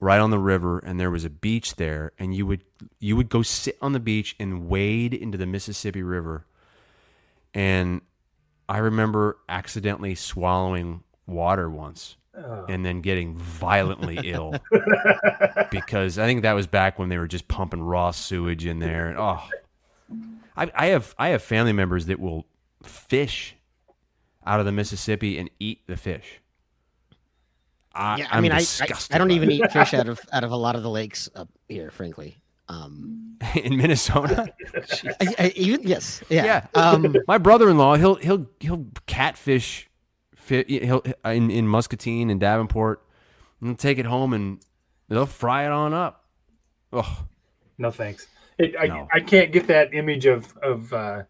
right 0.00 0.20
on 0.20 0.30
the 0.30 0.38
river 0.38 0.78
and 0.78 0.98
there 0.98 1.10
was 1.10 1.24
a 1.24 1.30
beach 1.30 1.76
there 1.76 2.12
and 2.18 2.34
you 2.34 2.46
would 2.46 2.64
you 2.98 3.16
would 3.16 3.28
go 3.28 3.42
sit 3.42 3.78
on 3.80 3.92
the 3.92 4.00
beach 4.00 4.36
and 4.38 4.68
wade 4.68 5.14
into 5.14 5.38
the 5.38 5.46
Mississippi 5.46 6.02
River. 6.02 6.46
And 7.52 8.00
I 8.68 8.78
remember 8.78 9.38
accidentally 9.48 10.14
swallowing 10.14 11.04
water 11.26 11.70
once 11.70 12.16
Oh. 12.36 12.64
and 12.68 12.84
then 12.84 13.00
getting 13.00 13.36
violently 13.36 14.18
ill 14.24 14.54
because 15.70 16.18
I 16.18 16.26
think 16.26 16.42
that 16.42 16.54
was 16.54 16.66
back 16.66 16.98
when 16.98 17.08
they 17.08 17.16
were 17.16 17.28
just 17.28 17.46
pumping 17.46 17.80
raw 17.80 18.10
sewage 18.10 18.66
in 18.66 18.80
there. 18.80 19.08
And, 19.08 19.18
oh, 19.18 19.40
I, 20.56 20.70
I 20.74 20.86
have 20.86 21.14
I 21.16 21.28
have 21.28 21.42
family 21.42 21.72
members 21.72 22.06
that 22.06 22.18
will 22.18 22.46
fish 22.82 23.54
out 24.44 24.58
of 24.58 24.66
the 24.66 24.72
Mississippi 24.72 25.38
and 25.38 25.48
eat 25.60 25.86
the 25.86 25.96
fish. 25.96 26.40
I, 27.94 28.16
yeah, 28.16 28.26
I 28.30 28.36
I'm 28.36 28.42
mean, 28.42 28.52
I, 28.52 28.58
I, 28.80 28.88
I 29.12 29.18
don't 29.18 29.30
even 29.30 29.50
eat 29.50 29.70
fish 29.70 29.94
out 29.94 30.08
of 30.08 30.20
out 30.32 30.42
of 30.44 30.50
a 30.50 30.56
lot 30.56 30.74
of 30.74 30.82
the 30.82 30.90
lakes 30.90 31.28
up 31.36 31.48
here, 31.68 31.90
frankly. 31.90 32.38
Um, 32.66 33.36
in 33.54 33.76
Minnesota. 33.76 34.52
I, 35.20 35.34
I, 35.38 35.52
even 35.54 35.82
yes, 35.86 36.22
yeah. 36.30 36.44
Yeah. 36.44 36.66
Um, 36.74 37.14
My 37.28 37.36
brother-in-law, 37.38 37.96
he'll 37.96 38.14
he'll 38.16 38.46
he'll 38.58 38.86
catfish, 39.06 39.82
fi- 39.82 39.88
he'll 40.48 41.02
in, 41.24 41.50
in 41.50 41.66
Muscatine 41.68 42.30
and 42.30 42.40
Davenport, 42.40 43.02
and 43.60 43.78
take 43.78 43.98
it 43.98 44.06
home 44.06 44.32
and 44.32 44.60
they'll 45.08 45.26
fry 45.26 45.64
it 45.66 45.72
on 45.72 45.92
up. 45.94 46.24
Oh, 46.92 47.24
No 47.78 47.90
thanks. 47.90 48.26
It, 48.58 48.74
I, 48.78 48.86
No. 48.86 49.08
I 49.12 49.20
can't 49.20 49.50
get 49.52 49.66
that 49.68 49.94
image 49.94 50.26
of 50.26 50.56
of 50.58 50.92
uh, 50.92 51.22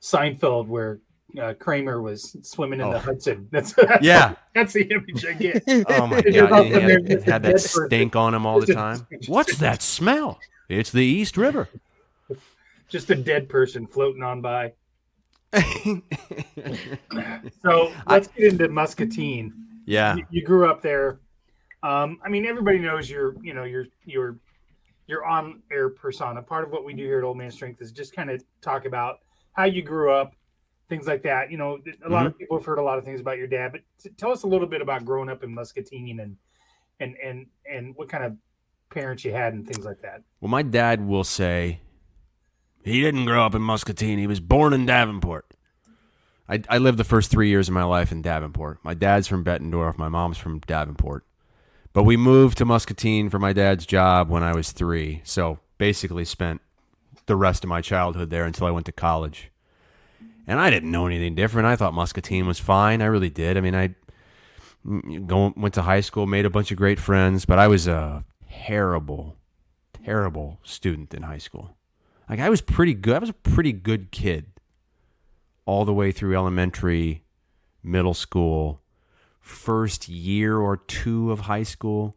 Seinfeld 0.00 0.66
where 0.68 1.00
uh, 1.40 1.54
Kramer 1.58 2.00
was 2.00 2.36
swimming 2.42 2.80
in 2.80 2.90
the 2.90 2.96
Oh. 2.96 3.00
Hudson. 3.00 3.48
That's, 3.52 3.72
that's 3.74 4.02
Yeah. 4.04 4.34
That's 4.54 4.72
the 4.72 4.84
image 4.84 5.26
I 5.26 5.32
get. 5.34 5.62
oh 5.90 6.06
my 6.06 6.22
god! 6.22 6.66
He 6.66 6.72
had, 6.72 7.06
just 7.06 7.24
had 7.26 7.42
that 7.42 7.42
dead 7.42 7.52
person. 7.52 7.86
stink 7.86 8.16
on 8.16 8.34
him 8.34 8.46
all 8.46 8.60
the 8.60 8.72
time. 8.72 9.06
What's 9.26 9.58
that 9.58 9.82
smell? 9.82 10.38
It's 10.68 10.90
the 10.90 11.04
East 11.04 11.36
River. 11.36 11.68
Just 12.88 13.10
a 13.10 13.14
dead 13.14 13.48
person 13.48 13.86
floating 13.86 14.22
on 14.22 14.40
by. 14.40 14.72
So 17.62 17.92
let's 18.06 18.28
get 18.28 18.52
into 18.52 18.68
Muscatine. 18.68 19.52
yeah. 19.86 20.16
You, 20.16 20.24
you 20.30 20.42
grew 20.44 20.70
up 20.70 20.82
there. 20.82 21.20
Um, 21.82 22.18
I 22.24 22.28
mean, 22.28 22.44
everybody 22.46 22.78
knows 22.78 23.08
you're, 23.08 23.34
you 23.42 23.54
know, 23.54 23.64
you're, 23.64 23.86
you're, 24.04 24.36
you're 25.06 25.24
on 25.24 25.62
air 25.70 25.88
persona. 25.88 26.42
Part 26.42 26.64
of 26.64 26.70
what 26.70 26.84
we 26.84 26.92
do 26.92 27.04
here 27.04 27.18
at 27.18 27.24
Old 27.24 27.36
Man 27.38 27.50
Strength 27.50 27.80
is 27.80 27.92
just 27.92 28.14
kind 28.14 28.30
of 28.30 28.42
talk 28.60 28.84
about 28.84 29.18
how 29.52 29.64
you 29.64 29.82
grew 29.82 30.10
up, 30.12 30.34
things 30.88 31.06
like 31.06 31.22
that. 31.22 31.50
You 31.50 31.56
know, 31.58 31.78
a 32.04 32.08
lot 32.08 32.26
of 32.26 32.32
Mm-hmm. 32.32 32.38
people 32.38 32.58
have 32.58 32.66
heard 32.66 32.78
a 32.78 32.82
lot 32.82 32.98
of 32.98 33.04
things 33.04 33.20
about 33.20 33.38
your 33.38 33.46
dad, 33.46 33.72
but 33.72 33.80
t- 34.02 34.10
tell 34.16 34.32
us 34.32 34.42
a 34.42 34.46
little 34.46 34.66
bit 34.66 34.82
about 34.82 35.04
growing 35.04 35.28
up 35.28 35.42
in 35.44 35.54
Muscatine 35.54 36.20
and, 36.20 36.36
and, 37.00 37.16
and, 37.24 37.46
and 37.70 37.94
what 37.96 38.08
kind 38.08 38.24
of 38.24 38.36
parents 38.90 39.24
you 39.24 39.32
had 39.32 39.54
and 39.54 39.66
things 39.66 39.84
like 39.84 40.00
that. 40.02 40.22
Well, 40.40 40.50
my 40.50 40.62
dad 40.62 41.06
will 41.06 41.24
say 41.24 41.80
he 42.84 43.00
didn't 43.00 43.26
grow 43.26 43.44
up 43.44 43.54
in 43.54 43.62
Muscatine. 43.62 44.18
He 44.18 44.26
was 44.26 44.40
born 44.40 44.72
in 44.72 44.86
Davenport. 44.86 45.46
I, 46.48 46.62
I 46.68 46.78
lived 46.78 46.98
the 46.98 47.04
first 47.04 47.30
three 47.30 47.48
years 47.48 47.68
of 47.68 47.74
my 47.74 47.84
life 47.84 48.10
in 48.10 48.22
Davenport. 48.22 48.78
My 48.82 48.94
dad's 48.94 49.28
from 49.28 49.44
Bettendorf. 49.44 49.98
My 49.98 50.08
mom's 50.08 50.38
from 50.38 50.60
Davenport. 50.60 51.24
But 51.92 52.04
we 52.04 52.16
moved 52.16 52.58
to 52.58 52.64
Muscatine 52.64 53.28
for 53.28 53.38
my 53.38 53.52
dad's 53.52 53.84
job 53.84 54.30
when 54.30 54.42
I 54.42 54.54
was 54.54 54.72
three. 54.72 55.20
So 55.24 55.58
basically 55.76 56.24
spent 56.24 56.60
the 57.26 57.36
rest 57.36 57.64
of 57.64 57.68
my 57.68 57.80
childhood 57.80 58.30
there 58.30 58.44
until 58.44 58.66
I 58.66 58.70
went 58.70 58.86
to 58.86 58.92
college. 58.92 59.50
And 60.46 60.58
I 60.58 60.70
didn't 60.70 60.90
know 60.90 61.06
anything 61.06 61.34
different. 61.34 61.66
I 61.66 61.76
thought 61.76 61.92
Muscatine 61.92 62.46
was 62.46 62.58
fine. 62.58 63.02
I 63.02 63.06
really 63.06 63.28
did. 63.28 63.58
I 63.58 63.60
mean, 63.60 63.74
I 63.74 63.94
go, 65.26 65.52
went 65.56 65.74
to 65.74 65.82
high 65.82 66.00
school, 66.00 66.26
made 66.26 66.46
a 66.46 66.50
bunch 66.50 66.70
of 66.70 66.78
great 66.78 66.98
friends, 66.98 67.44
but 67.44 67.58
I 67.58 67.68
was 67.68 67.86
a 67.86 68.24
terrible, 68.50 69.36
terrible 70.04 70.58
student 70.62 71.12
in 71.12 71.24
high 71.24 71.38
school. 71.38 71.76
Like 72.28 72.40
I 72.40 72.50
was 72.50 72.60
pretty 72.60 72.94
good. 72.94 73.16
I 73.16 73.18
was 73.20 73.30
a 73.30 73.34
pretty 73.34 73.72
good 73.72 74.10
kid 74.10 74.46
all 75.64 75.84
the 75.84 75.94
way 75.94 76.12
through 76.12 76.36
elementary, 76.36 77.22
middle 77.82 78.14
school, 78.14 78.80
first 79.40 80.08
year 80.08 80.58
or 80.58 80.76
two 80.76 81.30
of 81.32 81.40
high 81.40 81.62
school. 81.62 82.16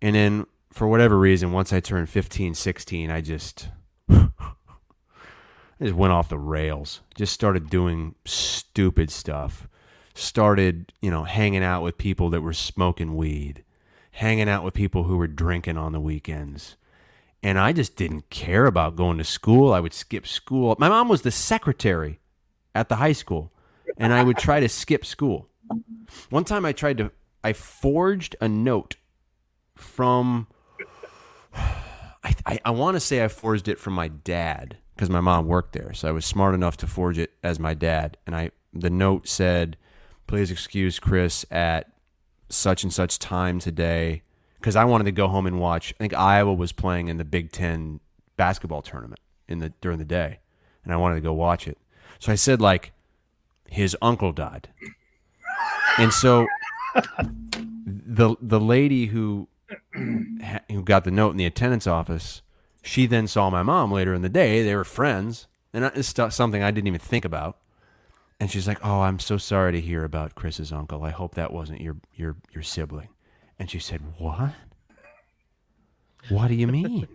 And 0.00 0.14
then 0.14 0.46
for 0.72 0.88
whatever 0.88 1.18
reason, 1.18 1.52
once 1.52 1.72
I 1.72 1.80
turned 1.80 2.08
15, 2.08 2.54
16, 2.54 3.10
I 3.10 3.20
just 3.20 3.68
I 4.08 4.28
just 5.80 5.94
went 5.94 6.12
off 6.12 6.28
the 6.28 6.38
rails. 6.38 7.00
Just 7.14 7.32
started 7.32 7.70
doing 7.70 8.14
stupid 8.24 9.10
stuff. 9.10 9.68
Started, 10.14 10.92
you 11.00 11.10
know, 11.10 11.24
hanging 11.24 11.62
out 11.62 11.82
with 11.82 11.98
people 11.98 12.30
that 12.30 12.40
were 12.40 12.52
smoking 12.52 13.14
weed, 13.14 13.62
hanging 14.12 14.48
out 14.48 14.64
with 14.64 14.74
people 14.74 15.04
who 15.04 15.16
were 15.16 15.28
drinking 15.28 15.76
on 15.76 15.92
the 15.92 16.00
weekends. 16.00 16.76
And 17.42 17.58
I 17.58 17.72
just 17.72 17.96
didn't 17.96 18.30
care 18.30 18.66
about 18.66 18.96
going 18.96 19.18
to 19.18 19.24
school. 19.24 19.72
I 19.72 19.80
would 19.80 19.94
skip 19.94 20.26
school. 20.26 20.74
My 20.78 20.88
mom 20.88 21.08
was 21.08 21.22
the 21.22 21.30
secretary 21.30 22.18
at 22.74 22.88
the 22.88 22.96
high 22.96 23.12
school, 23.12 23.52
and 23.96 24.12
I 24.12 24.22
would 24.24 24.38
try 24.38 24.60
to 24.60 24.68
skip 24.68 25.04
school. 25.04 25.48
One 26.30 26.44
time 26.44 26.64
I 26.64 26.72
tried 26.72 26.98
to, 26.98 27.12
I 27.44 27.52
forged 27.52 28.34
a 28.40 28.48
note 28.48 28.96
from, 29.76 30.48
I, 31.54 32.34
I, 32.44 32.58
I 32.64 32.70
want 32.70 32.96
to 32.96 33.00
say 33.00 33.22
I 33.22 33.28
forged 33.28 33.68
it 33.68 33.78
from 33.78 33.94
my 33.94 34.08
dad 34.08 34.78
because 34.94 35.10
my 35.10 35.20
mom 35.20 35.46
worked 35.46 35.74
there. 35.74 35.92
So 35.94 36.08
I 36.08 36.12
was 36.12 36.24
smart 36.24 36.54
enough 36.54 36.76
to 36.78 36.86
forge 36.86 37.18
it 37.18 37.32
as 37.44 37.60
my 37.60 37.74
dad. 37.74 38.16
And 38.26 38.34
I, 38.34 38.50
the 38.72 38.90
note 38.90 39.28
said, 39.28 39.76
please 40.26 40.50
excuse 40.50 40.98
Chris 40.98 41.46
at 41.52 41.92
such 42.48 42.82
and 42.82 42.92
such 42.92 43.20
time 43.20 43.60
today 43.60 44.22
because 44.60 44.76
I 44.76 44.84
wanted 44.84 45.04
to 45.04 45.12
go 45.12 45.28
home 45.28 45.46
and 45.46 45.60
watch. 45.60 45.94
I 45.98 46.02
think 46.02 46.14
Iowa 46.14 46.52
was 46.52 46.72
playing 46.72 47.08
in 47.08 47.16
the 47.16 47.24
Big 47.24 47.52
Ten 47.52 48.00
basketball 48.36 48.82
tournament 48.82 49.20
in 49.48 49.58
the 49.58 49.70
during 49.80 49.98
the 49.98 50.04
day, 50.04 50.40
and 50.84 50.92
I 50.92 50.96
wanted 50.96 51.16
to 51.16 51.20
go 51.20 51.32
watch 51.32 51.66
it. 51.66 51.78
So 52.18 52.32
I 52.32 52.34
said 52.34 52.60
like, 52.60 52.92
his 53.68 53.96
uncle 54.02 54.32
died, 54.32 54.68
and 55.98 56.12
so 56.12 56.46
the 57.86 58.36
the 58.40 58.60
lady 58.60 59.06
who 59.06 59.48
who 60.70 60.82
got 60.82 61.04
the 61.04 61.10
note 61.10 61.30
in 61.30 61.36
the 61.36 61.46
attendance 61.46 61.86
office, 61.86 62.42
she 62.82 63.06
then 63.06 63.26
saw 63.26 63.50
my 63.50 63.62
mom 63.62 63.92
later 63.92 64.14
in 64.14 64.22
the 64.22 64.28
day. 64.28 64.62
They 64.62 64.74
were 64.74 64.84
friends, 64.84 65.46
and 65.72 66.04
stu- 66.04 66.30
something 66.30 66.62
I 66.62 66.70
didn't 66.70 66.88
even 66.88 67.00
think 67.00 67.24
about. 67.24 67.58
And 68.40 68.50
she's 68.50 68.68
like, 68.68 68.78
"Oh, 68.84 69.00
I'm 69.00 69.18
so 69.18 69.36
sorry 69.36 69.72
to 69.72 69.80
hear 69.80 70.04
about 70.04 70.36
Chris's 70.36 70.72
uncle. 70.72 71.02
I 71.02 71.10
hope 71.10 71.34
that 71.34 71.52
wasn't 71.52 71.80
your 71.80 71.96
your 72.14 72.36
your 72.52 72.62
sibling." 72.62 73.08
And 73.58 73.70
she 73.70 73.78
said, 73.78 74.00
"What? 74.18 74.52
What 76.28 76.48
do 76.48 76.54
you 76.54 76.66
mean?" 76.66 77.08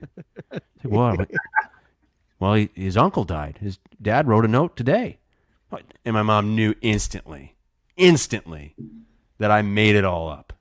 I 0.52 0.60
said, 0.82 0.92
well, 0.92 1.18
but- 1.18 1.32
well, 2.40 2.56
he, 2.56 2.70
his 2.74 2.98
uncle 2.98 3.24
died. 3.24 3.60
His 3.62 3.80
dad 4.02 4.28
wrote 4.28 4.44
a 4.44 4.50
note 4.50 4.76
today, 4.76 5.20
and 6.04 6.14
my 6.14 6.24
mom 6.24 6.56
knew 6.56 6.76
instantly, 6.82 7.56
instantly, 7.96 8.76
that 9.38 9.50
I 9.52 9.62
made 9.62 9.96
it 9.96 10.04
all 10.04 10.28
up. 10.30 10.52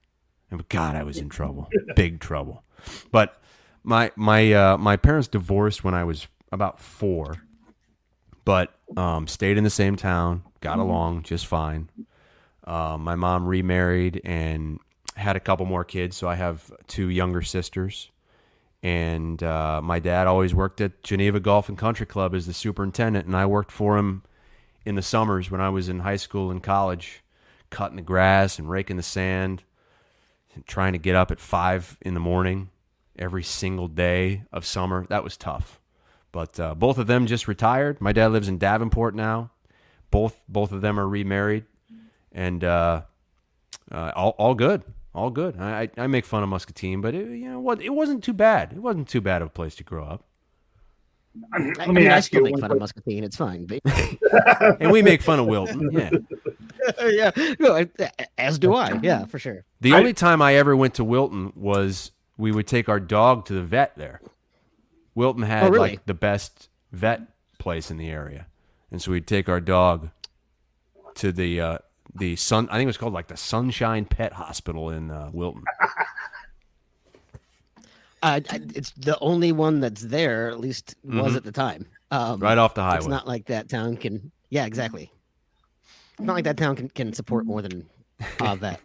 And 0.50 0.68
God, 0.68 0.94
I 0.94 1.02
was 1.02 1.18
in 1.18 1.28
trouble, 1.28 1.68
big 1.96 2.20
trouble. 2.20 2.62
But 3.10 3.40
my 3.82 4.12
my 4.16 4.52
uh, 4.52 4.78
my 4.78 4.96
parents 4.96 5.26
divorced 5.26 5.82
when 5.82 5.94
I 5.94 6.04
was 6.04 6.28
about 6.52 6.78
four, 6.78 7.34
but 8.44 8.72
um, 8.96 9.26
stayed 9.26 9.56
in 9.58 9.64
the 9.64 9.70
same 9.70 9.96
town, 9.96 10.44
got 10.60 10.78
along 10.78 11.22
just 11.24 11.46
fine. 11.46 11.88
Uh, 12.64 12.96
my 13.00 13.16
mom 13.16 13.46
remarried, 13.46 14.20
and 14.24 14.78
had 15.14 15.36
a 15.36 15.40
couple 15.40 15.66
more 15.66 15.84
kids, 15.84 16.16
so 16.16 16.28
I 16.28 16.34
have 16.34 16.72
two 16.86 17.08
younger 17.08 17.42
sisters. 17.42 18.10
And 18.82 19.42
uh, 19.42 19.80
my 19.82 20.00
dad 20.00 20.26
always 20.26 20.54
worked 20.54 20.80
at 20.80 21.02
Geneva 21.02 21.38
Golf 21.38 21.68
and 21.68 21.78
Country 21.78 22.06
Club 22.06 22.34
as 22.34 22.46
the 22.46 22.52
superintendent, 22.54 23.26
and 23.26 23.36
I 23.36 23.46
worked 23.46 23.70
for 23.70 23.96
him 23.96 24.22
in 24.84 24.96
the 24.96 25.02
summers 25.02 25.50
when 25.50 25.60
I 25.60 25.68
was 25.68 25.88
in 25.88 26.00
high 26.00 26.16
school 26.16 26.50
and 26.50 26.62
college, 26.62 27.22
cutting 27.70 27.96
the 27.96 28.02
grass 28.02 28.58
and 28.58 28.68
raking 28.68 28.96
the 28.96 29.02
sand, 29.02 29.62
and 30.54 30.66
trying 30.66 30.92
to 30.92 30.98
get 30.98 31.14
up 31.14 31.30
at 31.30 31.40
five 31.40 31.96
in 32.00 32.14
the 32.14 32.20
morning 32.20 32.70
every 33.18 33.42
single 33.44 33.88
day 33.88 34.42
of 34.52 34.66
summer. 34.66 35.06
That 35.08 35.22
was 35.22 35.36
tough. 35.36 35.80
But 36.32 36.58
uh, 36.58 36.74
both 36.74 36.98
of 36.98 37.06
them 37.06 37.26
just 37.26 37.46
retired. 37.46 38.00
My 38.00 38.12
dad 38.12 38.28
lives 38.32 38.48
in 38.48 38.58
Davenport 38.58 39.14
now. 39.14 39.50
Both 40.10 40.42
both 40.48 40.72
of 40.72 40.80
them 40.80 40.98
are 40.98 41.08
remarried, 41.08 41.64
and 42.32 42.62
uh, 42.64 43.02
uh, 43.90 44.12
all 44.14 44.30
all 44.38 44.54
good, 44.54 44.82
all 45.14 45.30
good. 45.30 45.58
I, 45.60 45.88
I 45.96 46.06
make 46.06 46.24
fun 46.24 46.42
of 46.42 46.48
Muscatine, 46.48 47.00
but 47.00 47.14
it, 47.14 47.26
you 47.28 47.50
know 47.50 47.60
what? 47.60 47.80
It 47.82 47.90
wasn't 47.90 48.24
too 48.24 48.32
bad. 48.32 48.72
It 48.72 48.78
wasn't 48.78 49.08
too 49.08 49.20
bad 49.20 49.42
of 49.42 49.48
a 49.48 49.50
place 49.50 49.74
to 49.76 49.84
grow 49.84 50.04
up. 50.04 50.24
I, 51.54 51.58
Let 51.58 51.80
I 51.80 51.86
me 51.88 52.02
mean, 52.02 52.10
I 52.10 52.20
still 52.20 52.40
you 52.40 52.44
make 52.44 52.52
one 52.52 52.60
fun 52.60 52.70
of 52.72 52.74
quick- 52.76 52.80
Muscatine. 52.80 53.24
It's 53.24 53.36
fine. 53.36 53.66
But 53.66 53.80
And 54.80 54.90
we 54.92 55.02
make 55.02 55.22
fun 55.22 55.38
of 55.40 55.46
Wilton. 55.46 55.90
Yeah. 55.92 56.10
yeah, 57.08 57.30
no, 57.58 57.74
I- 57.76 57.88
as 58.36 58.58
do 58.58 58.74
I. 58.74 58.98
Yeah, 59.02 59.24
for 59.26 59.38
sure. 59.38 59.64
The 59.80 59.94
I- 59.94 59.98
only 59.98 60.12
time 60.12 60.42
I 60.42 60.54
ever 60.56 60.76
went 60.76 60.94
to 60.94 61.04
Wilton 61.04 61.52
was 61.56 62.12
we 62.36 62.52
would 62.52 62.66
take 62.66 62.88
our 62.88 63.00
dog 63.00 63.46
to 63.46 63.54
the 63.54 63.62
vet 63.62 63.96
there. 63.96 64.20
Wilton 65.14 65.42
had 65.42 65.64
Oh, 65.64 65.68
really? 65.70 65.90
like 65.90 66.06
the 66.06 66.14
best 66.14 66.68
vet 66.90 67.20
place 67.58 67.90
in 67.90 67.96
the 67.98 68.08
area, 68.10 68.46
and 68.90 69.00
so 69.00 69.12
we'd 69.12 69.26
take 69.26 69.48
our 69.48 69.60
dog 69.60 70.08
to 71.16 71.32
the 71.32 71.60
uh, 71.60 71.78
the 72.14 72.36
sun. 72.36 72.68
I 72.70 72.74
think 72.74 72.84
it 72.84 72.86
was 72.86 72.96
called 72.98 73.12
like 73.12 73.28
the 73.28 73.36
Sunshine 73.36 74.04
Pet 74.04 74.32
Hospital 74.32 74.90
in 74.90 75.10
uh, 75.10 75.30
Wilton. 75.32 75.64
Uh, 78.22 78.40
it's 78.50 78.92
the 78.92 79.18
only 79.20 79.50
one 79.52 79.80
that's 79.80 80.02
there. 80.02 80.48
At 80.50 80.60
least 80.60 80.94
was 81.02 81.32
Mhm. 81.32 81.36
at 81.36 81.44
the 81.44 81.52
time. 81.52 81.86
Um, 82.10 82.38
right 82.40 82.58
off 82.58 82.74
the 82.74 82.82
highway. 82.82 82.98
It's 82.98 83.06
not 83.08 83.26
like 83.26 83.46
that 83.46 83.68
town 83.68 83.96
can. 83.96 84.30
Yeah, 84.50 84.66
exactly. 84.66 85.10
It's 86.18 86.20
not 86.26 86.34
like 86.34 86.44
that 86.44 86.56
town 86.56 86.76
can, 86.76 86.88
can 86.90 87.12
support 87.14 87.46
more 87.46 87.62
than 87.62 87.88
uh, 88.38 88.54
that. 88.56 88.80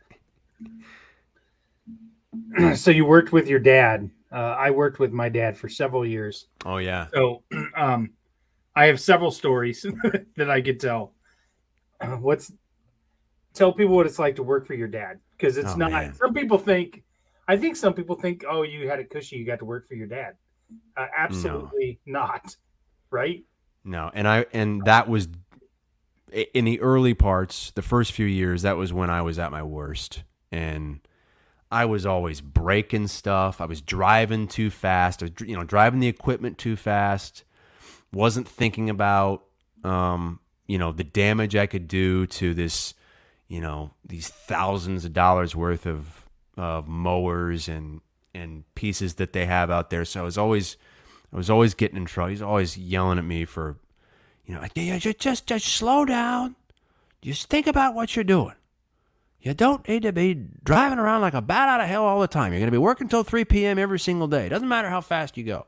so 2.75 2.89
you 2.91 3.05
worked 3.05 3.31
with 3.31 3.47
your 3.47 3.59
dad. 3.59 4.09
Uh, 4.31 4.35
I 4.57 4.71
worked 4.71 4.99
with 4.99 5.11
my 5.11 5.29
dad 5.29 5.57
for 5.57 5.69
several 5.69 6.05
years. 6.05 6.47
oh 6.65 6.77
yeah, 6.77 7.07
So 7.13 7.43
um, 7.75 8.11
I 8.75 8.85
have 8.87 8.99
several 8.99 9.31
stories 9.31 9.85
that 10.35 10.49
I 10.49 10.61
could 10.61 10.79
tell. 10.79 11.13
Uh, 12.01 12.07
What's 12.17 12.51
tell 13.57 13.73
people 13.73 13.95
what 13.95 14.05
it's 14.05 14.19
like 14.19 14.35
to 14.37 14.43
work 14.43 14.65
for 14.67 14.73
your 14.73 14.87
dad 14.87 15.19
because 15.31 15.57
it's 15.57 15.73
Oh, 15.73 15.75
not. 15.75 15.91
man. 15.91 16.13
Some 16.15 16.33
people 16.33 16.57
think. 16.57 17.03
I 17.47 17.55
think 17.57 17.75
some 17.77 17.93
people 17.93 18.15
think, 18.15 18.43
oh, 18.47 18.63
you 18.63 18.89
had 18.89 18.99
a 18.99 19.05
cushy. 19.05 19.37
You 19.37 19.45
got 19.45 19.59
to 19.59 19.65
work 19.65 19.87
for 19.87 19.95
your 19.95 20.07
dad. 20.07 20.35
Uh, 20.97 21.07
absolutely 21.17 21.99
not. 22.05 22.55
Right? 23.09 23.43
no, 23.85 24.11
and 24.13 24.27
I 24.27 24.45
and 24.51 24.83
that 24.83 25.07
was 25.07 25.29
in 26.53 26.65
the 26.65 26.81
early 26.81 27.13
parts, 27.13 27.71
the 27.71 27.81
first 27.81 28.11
few 28.11 28.25
years. 28.25 28.63
That 28.63 28.75
was 28.75 28.91
when 28.91 29.09
I 29.09 29.21
was 29.21 29.39
at 29.39 29.49
my 29.51 29.63
worst, 29.63 30.23
and 30.51 30.99
I 31.71 31.85
was 31.85 32.05
always 32.05 32.41
breaking 32.41 33.07
stuff. 33.07 33.61
I 33.61 33.65
was 33.65 33.81
driving 33.81 34.47
too 34.49 34.69
fast. 34.69 35.23
I 35.23 35.27
was, 35.27 35.47
you 35.47 35.55
know, 35.55 35.63
driving 35.63 36.01
the 36.01 36.07
equipment 36.07 36.57
too 36.57 36.75
fast. 36.75 37.45
Wasn't 38.11 38.47
thinking 38.47 38.89
about, 38.89 39.45
um, 39.85 40.39
you 40.65 40.77
know, 40.77 40.91
the 40.91 41.03
damage 41.05 41.55
I 41.55 41.65
could 41.65 41.87
do 41.87 42.25
to 42.27 42.53
this, 42.53 42.93
you 43.47 43.61
know, 43.61 43.91
these 44.05 44.27
thousands 44.27 45.05
of 45.05 45.13
dollars 45.13 45.55
worth 45.55 45.85
of 45.85 46.25
of 46.57 46.87
mowers 46.87 47.67
and 47.67 48.01
and 48.33 48.63
pieces 48.75 49.15
that 49.15 49.33
they 49.33 49.45
have 49.45 49.71
out 49.71 49.89
there. 49.89 50.05
So 50.05 50.21
I 50.21 50.23
was 50.23 50.37
always, 50.37 50.77
I 51.33 51.37
was 51.37 51.49
always 51.49 51.73
getting 51.73 51.97
in 51.97 52.05
trouble. 52.05 52.29
He's 52.29 52.41
always 52.41 52.77
yelling 52.77 53.17
at 53.17 53.25
me 53.25 53.45
for, 53.45 53.77
you 54.45 54.55
know, 54.55 54.97
just 54.97 55.19
just 55.19 55.47
just 55.47 55.65
slow 55.65 56.05
down. 56.05 56.55
Just 57.21 57.49
think 57.49 57.67
about 57.67 57.95
what 57.95 58.15
you're 58.15 58.23
doing. 58.23 58.53
You 59.41 59.53
don't 59.53 59.87
need 59.87 60.03
to 60.03 60.11
be 60.11 60.33
driving 60.63 60.99
around 60.99 61.21
like 61.21 61.33
a 61.33 61.41
bat 61.41 61.69
out 61.69 61.81
of 61.81 61.87
hell 61.87 62.03
all 62.03 62.19
the 62.19 62.27
time. 62.27 62.51
You're 62.51 62.59
going 62.59 62.67
to 62.67 62.71
be 62.71 62.77
working 62.77 63.07
till 63.07 63.23
3 63.23 63.45
p.m. 63.45 63.79
every 63.79 63.99
single 63.99 64.27
day. 64.27 64.45
It 64.45 64.49
doesn't 64.49 64.67
matter 64.67 64.89
how 64.89 64.99
fast 65.01 65.37
you 65.37 65.43
go. 65.43 65.65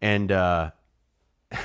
And 0.00 0.30
uh, 0.30 0.70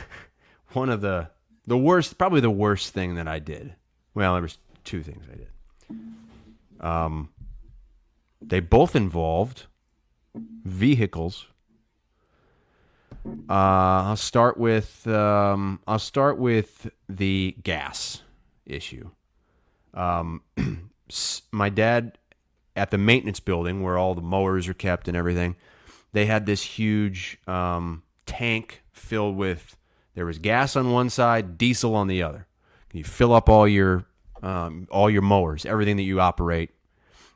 one 0.74 0.90
of 0.90 1.02
the 1.02 1.30
the 1.66 1.78
worst, 1.78 2.18
probably 2.18 2.42
the 2.42 2.50
worst 2.50 2.94
thing 2.94 3.16
that 3.16 3.28
I 3.28 3.40
did. 3.40 3.76
Well, 4.14 4.34
there 4.34 4.42
was 4.42 4.58
two 4.84 5.04
things 5.04 5.26
I 5.32 5.36
did. 5.36 6.86
Um, 6.86 7.30
they 8.41 8.60
both 8.60 8.96
involved 8.96 9.67
vehicles. 10.36 11.48
Uh, 13.26 13.54
I'll 14.10 14.15
start 14.17 14.58
with 14.58 15.08
um, 15.08 15.80
I'll 15.88 16.00
start 16.00 16.38
with 16.38 16.89
the 17.08 17.56
gas 17.63 18.22
issue. 18.65 19.12
Um, 19.93 20.41
my 21.52 21.69
dad 21.69 22.17
at 22.76 22.91
the 22.91 22.98
maintenance 22.98 23.39
building 23.39 23.84
where 23.84 23.98
all 23.98 24.15
the 24.15 24.22
mowers 24.22 24.67
are 24.67 24.74
kept 24.74 25.08
and 25.08 25.15
everything, 25.15 25.56
they 26.12 26.26
had 26.26 26.46
this 26.46 26.63
huge 26.63 27.38
um, 27.48 28.04
tank 28.26 28.84
filled 28.91 29.38
with 29.38 29.78
there 30.15 30.26
was 30.26 30.38
gas 30.38 30.76
on 30.76 30.91
one 30.91 31.10
side, 31.10 31.58
diesel 31.58 31.96
on 31.96 32.08
the 32.08 32.22
other. 32.22 32.48
You 32.91 33.04
fill 33.04 33.34
up 33.34 33.50
all 33.50 33.67
your 33.67 34.06
um, 34.44 34.88
all 34.92 35.10
your 35.10 35.22
mowers, 35.22 35.66
everything 35.66 35.98
that 35.98 36.04
you 36.04 36.20
operate, 36.20 36.70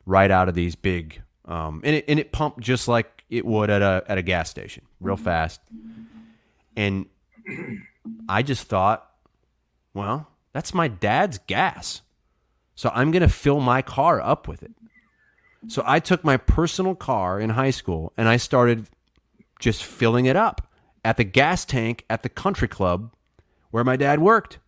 right 0.05 0.29
out 0.29 0.49
of 0.49 0.55
these 0.55 0.75
big, 0.75 1.21
um, 1.45 1.81
and 1.83 1.95
it 1.95 2.05
and 2.07 2.19
it 2.19 2.31
pumped 2.31 2.59
just 2.59 2.87
like 2.87 3.23
it 3.29 3.45
would 3.45 3.69
at 3.69 3.81
a 3.81 4.03
at 4.07 4.17
a 4.17 4.21
gas 4.21 4.49
station, 4.49 4.83
real 4.99 5.17
fast. 5.17 5.61
And 6.75 7.07
I 8.29 8.43
just 8.43 8.67
thought, 8.67 9.09
well, 9.93 10.27
that's 10.53 10.73
my 10.73 10.87
dad's 10.87 11.39
gas. 11.47 12.01
So 12.75 12.91
I'm 12.93 13.09
going 13.09 13.23
to 13.23 13.29
fill 13.29 13.59
my 13.59 13.81
car 13.81 14.21
up 14.21 14.47
with 14.47 14.61
it. 14.61 14.71
So 15.67 15.81
I 15.85 15.99
took 15.99 16.23
my 16.23 16.37
personal 16.37 16.93
car 16.93 17.39
in 17.39 17.51
high 17.51 17.71
school 17.71 18.13
and 18.15 18.29
I 18.29 18.37
started 18.37 18.87
just 19.59 19.83
filling 19.83 20.25
it 20.25 20.35
up 20.35 20.69
at 21.03 21.17
the 21.17 21.23
gas 21.23 21.65
tank 21.65 22.05
at 22.09 22.21
the 22.21 22.29
country 22.29 22.67
club 22.67 23.11
where 23.71 23.83
my 23.83 23.95
dad 23.95 24.19
worked. 24.19 24.59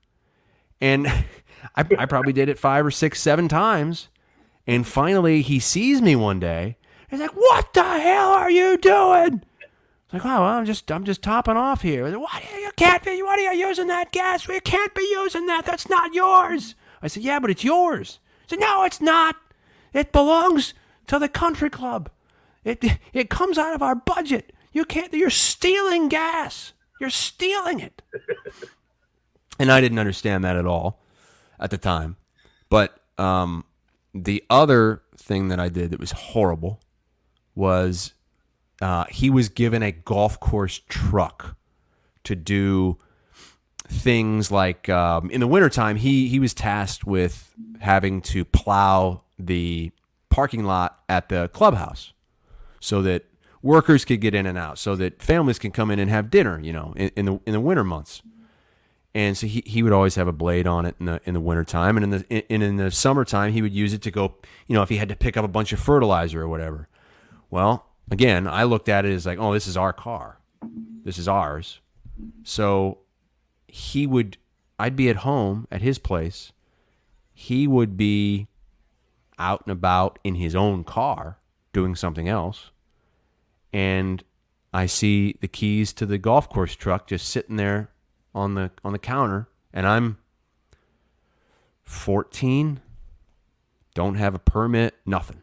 And 0.82 1.08
I, 1.76 1.86
I 1.98 2.06
probably 2.06 2.34
did 2.34 2.50
it 2.50 2.60
five 2.60 2.86
or 2.86 2.92
six, 2.92 3.20
seven 3.20 3.48
times. 3.48 4.10
And 4.68 4.86
finally, 4.86 5.42
he 5.42 5.60
sees 5.60 6.02
me 6.02 6.16
one 6.16 6.40
day. 6.40 6.78
He's 7.10 7.20
like, 7.20 7.36
"What 7.36 7.74
the 7.74 7.84
hell 7.84 8.30
are 8.30 8.52
you 8.52 8.78
doing?" 8.78 9.42
It's 10.06 10.14
like, 10.14 10.26
"Oh, 10.26 10.42
well, 10.42 10.44
I'm 10.44 10.66
just, 10.66 10.92
I'm 10.92 11.06
just 11.06 11.24
topping 11.24 11.58
off 11.58 11.82
here." 11.82 12.06
Said, 12.06 12.18
What? 12.18 12.44
You 12.54 12.72
can't 12.76 13.04
be. 13.04 13.22
What 13.24 13.40
are 13.40 13.54
you 13.54 13.68
using 13.68 13.88
that 13.88 14.12
gas? 14.12 14.48
We 14.48 14.60
can't 14.60 14.94
be 14.94 15.08
using 15.12 15.48
that. 15.48 15.66
That's 15.66 15.90
not 15.90 16.14
yours. 16.14 16.76
I 17.02 17.08
said, 17.08 17.24
"Yeah, 17.24 17.40
but 17.40 17.50
it's 17.50 17.64
yours." 17.64 18.20
He 18.44 18.50
said, 18.50 18.60
"No, 18.60 18.84
it's 18.84 19.02
not. 19.02 19.38
It 19.94 20.12
belongs 20.12 20.74
to 21.08 21.18
the 21.18 21.30
country 21.30 21.70
club. 21.70 22.12
It, 22.64 22.84
it 23.14 23.30
comes 23.30 23.58
out 23.58 23.74
of 23.74 23.82
our 23.82 23.96
budget. 23.96 24.54
You 24.72 24.86
can't. 24.86 25.12
You're 25.14 25.32
stealing 25.32 26.10
gas. 26.10 26.74
You're 27.00 27.10
stealing 27.10 27.80
it." 27.80 28.04
and 29.60 29.72
I 29.72 29.82
didn't 29.82 30.00
understand 30.00 30.44
that 30.44 30.56
at 30.56 30.68
all 30.68 31.00
at 31.60 31.72
the 31.72 31.78
time. 31.78 32.18
But 32.70 33.00
um, 33.18 33.66
the 34.14 34.44
other 34.50 35.02
thing 35.18 35.50
that 35.50 35.60
I 35.60 35.70
did 35.70 35.92
that 35.92 36.00
was 36.00 36.12
horrible 36.12 36.82
was 37.56 38.14
uh, 38.82 39.06
he 39.10 39.30
was 39.30 39.50
given 39.50 39.84
a 39.84 39.92
golf 39.92 40.40
course 40.40 40.82
truck 40.88 41.56
to 42.24 42.36
do 42.36 42.98
things 43.88 44.52
like 44.52 44.88
um, 44.88 45.30
in 45.32 45.40
the 45.40 45.48
wintertime 45.48 45.96
he 45.96 46.28
he 46.28 46.40
was 46.40 46.54
tasked 46.54 47.06
with 47.06 47.54
having 47.80 48.22
to 48.22 48.46
plow 48.46 49.22
the 49.38 49.92
parking 50.30 50.64
lot 50.64 51.00
at 51.10 51.30
the 51.30 51.50
clubhouse 51.50 52.14
so 52.80 53.02
that 53.02 53.26
workers 53.64 54.06
could 54.06 54.22
get 54.22 54.36
in 54.36 54.46
and 54.46 54.58
out 54.58 54.78
so 54.78 54.96
that 54.96 55.22
families 55.22 55.58
can 55.58 55.72
come 55.72 55.90
in 55.90 55.98
and 55.98 56.10
have 56.10 56.30
dinner 56.30 56.60
you 56.60 56.72
know 56.72 56.94
in, 56.96 57.10
in 57.16 57.26
the 57.26 57.40
in 57.48 57.54
the 57.54 57.60
winter 57.60 57.84
months 57.84 58.22
and 59.20 59.38
so 59.38 59.48
he, 59.48 59.62
he 59.66 59.84
would 59.84 59.92
always 59.92 60.16
have 60.16 60.30
a 60.30 60.32
blade 60.32 60.66
on 60.66 60.86
it 60.86 60.96
in 60.98 61.06
the 61.06 61.20
in 61.26 61.34
the 61.34 61.42
wintertime. 61.42 61.98
And 61.98 62.06
in 62.06 62.10
the 62.12 62.46
in, 62.54 62.62
in 62.62 62.78
the 62.78 62.90
summertime 62.90 63.52
he 63.52 63.62
would 63.62 63.74
use 63.74 63.94
it 63.94 64.02
to 64.04 64.12
go 64.12 64.36
you 64.66 64.74
know 64.74 64.82
if 64.82 64.88
he 64.88 64.96
had 64.96 65.10
to 65.10 65.16
pick 65.16 65.36
up 65.36 65.44
a 65.44 65.50
bunch 65.50 65.74
of 65.74 65.80
fertilizer 65.80 66.42
or 66.42 66.48
whatever. 66.48 66.88
Well 67.50 67.86
again 68.10 68.48
i 68.48 68.64
looked 68.64 68.90
at 68.90 69.06
it 69.06 69.14
as 69.14 69.26
like 69.26 69.38
oh 69.38 69.54
this 69.54 69.68
is 69.68 69.76
our 69.76 69.92
car. 69.92 70.40
This 71.04 71.18
is 71.18 71.28
ours. 71.28 71.82
So 72.44 73.00
he 73.68 74.08
would 74.08 74.38
i'd 74.80 74.96
be 74.96 75.10
at 75.10 75.18
home 75.18 75.68
at 75.70 75.82
his 75.82 76.00
place. 76.00 76.54
He 77.34 77.68
would 77.68 77.98
be 77.98 78.48
out 79.38 79.64
and 79.66 79.72
about 79.72 80.18
in 80.24 80.36
his 80.36 80.56
own 80.56 80.86
car 80.86 81.40
doing 81.74 81.94
something 81.94 82.30
else. 82.30 82.72
And 83.74 84.24
i 84.72 84.86
see 84.86 85.36
the 85.42 85.48
keys 85.50 85.92
to 85.92 86.06
the 86.06 86.18
golf 86.18 86.48
course 86.48 86.74
truck 86.74 87.06
just 87.08 87.28
sitting 87.28 87.58
there 87.58 87.90
on 88.34 88.56
the 88.56 88.72
on 88.84 88.94
the 88.94 89.00
counter 89.00 89.48
and 89.74 89.88
I'm 89.88 90.18
14 91.84 92.80
don't 93.94 94.16
have 94.16 94.36
a 94.36 94.40
permit 94.40 94.96
nothing 95.06 95.42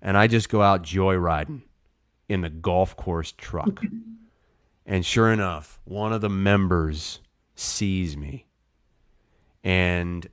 and 0.00 0.16
I 0.16 0.26
just 0.26 0.48
go 0.48 0.62
out 0.62 0.82
joyriding 0.82 1.62
in 2.28 2.42
the 2.42 2.50
golf 2.50 2.96
course 2.96 3.32
truck. 3.32 3.80
and 4.86 5.04
sure 5.04 5.32
enough, 5.32 5.80
one 5.84 6.12
of 6.12 6.20
the 6.20 6.28
members 6.28 7.20
sees 7.54 8.16
me. 8.16 8.46
And 9.64 10.28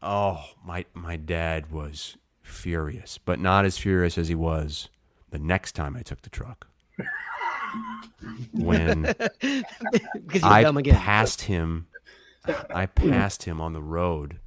oh, 0.00 0.44
my 0.64 0.86
my 0.94 1.16
dad 1.16 1.70
was 1.70 2.16
furious, 2.40 3.18
but 3.18 3.38
not 3.38 3.64
as 3.64 3.78
furious 3.78 4.16
as 4.16 4.28
he 4.28 4.34
was 4.34 4.88
the 5.30 5.38
next 5.38 5.72
time 5.72 5.96
I 5.96 6.02
took 6.02 6.22
the 6.22 6.30
truck. 6.30 6.68
when 8.52 9.02
Because 9.40 10.42
I 10.42 10.62
dumb 10.62 10.76
again. 10.76 10.94
passed 10.96 11.42
him. 11.42 11.86
I 12.74 12.86
passed 12.94 13.42
him 13.42 13.60
on 13.60 13.72
the 13.74 13.82
road, 13.82 14.38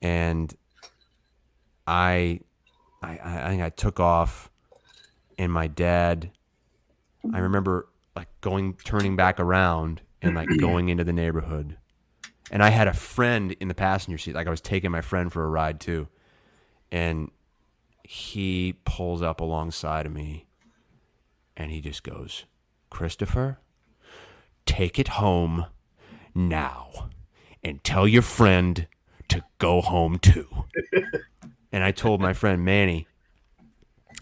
and 0.00 0.54
I, 1.86 2.40
I, 3.02 3.18
I 3.22 3.48
think 3.48 3.62
I 3.62 3.70
took 3.70 3.98
off, 4.00 4.50
and 5.38 5.52
my 5.52 5.66
dad. 5.66 6.30
I 7.34 7.38
remember 7.40 7.88
like 8.14 8.28
going, 8.40 8.74
turning 8.84 9.16
back 9.16 9.40
around, 9.40 10.00
and 10.22 10.36
like 10.36 10.48
going 10.60 10.88
into 10.88 11.02
the 11.04 11.12
neighborhood, 11.12 11.76
and 12.50 12.62
I 12.62 12.68
had 12.70 12.86
a 12.86 12.92
friend 12.92 13.56
in 13.58 13.66
the 13.68 13.74
passenger 13.74 14.18
seat. 14.18 14.34
Like 14.36 14.46
I 14.46 14.50
was 14.50 14.60
taking 14.60 14.92
my 14.92 15.00
friend 15.00 15.32
for 15.32 15.44
a 15.44 15.48
ride 15.48 15.80
too, 15.80 16.06
and 16.92 17.30
he 18.04 18.76
pulls 18.84 19.20
up 19.20 19.40
alongside 19.40 20.06
of 20.06 20.12
me, 20.12 20.45
and 21.56 21.70
he 21.70 21.80
just 21.80 22.02
goes, 22.02 22.44
"Christopher." 22.90 23.58
take 24.66 24.98
it 24.98 25.08
home 25.08 25.66
now 26.34 27.08
and 27.62 27.82
tell 27.82 28.06
your 28.06 28.22
friend 28.22 28.86
to 29.28 29.42
go 29.58 29.80
home 29.80 30.18
too. 30.18 30.48
and 31.72 31.82
I 31.82 31.92
told 31.92 32.20
my 32.20 32.32
friend 32.32 32.64
Manny, 32.64 33.06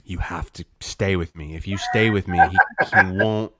you 0.05 0.19
have 0.19 0.53
to 0.53 0.65
stay 0.81 1.17
with 1.17 1.35
me. 1.35 1.57
If 1.57 1.67
you 1.67 1.79
stay 1.79 2.11
with 2.11 2.29
me, 2.29 2.39
he, 2.39 2.59
he 2.95 3.11
won't 3.11 3.53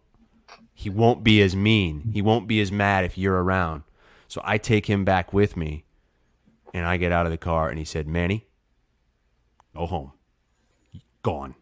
he 0.77 0.91
won't 0.91 1.25
be 1.25 1.41
as 1.41 1.57
mean. 1.57 2.11
He 2.13 2.21
won't 2.21 2.47
be 2.47 2.61
as 2.61 2.71
mad 2.71 3.05
if 3.05 3.17
you're 3.17 3.43
around. 3.43 3.85
So 4.29 4.41
I 4.45 4.59
take 4.59 4.87
him 4.87 5.05
back 5.05 5.33
with 5.33 5.57
me 5.57 5.85
and 6.75 6.85
I 6.85 6.97
get 6.97 7.13
out 7.13 7.27
of 7.27 7.33
the 7.33 7.39
car 7.39 7.69
and 7.71 7.79
he 7.79 7.85
said, 7.85 8.07
Manny, 8.07 8.47
go 9.75 9.87
home. 9.87 10.13
Gone. 11.23 11.55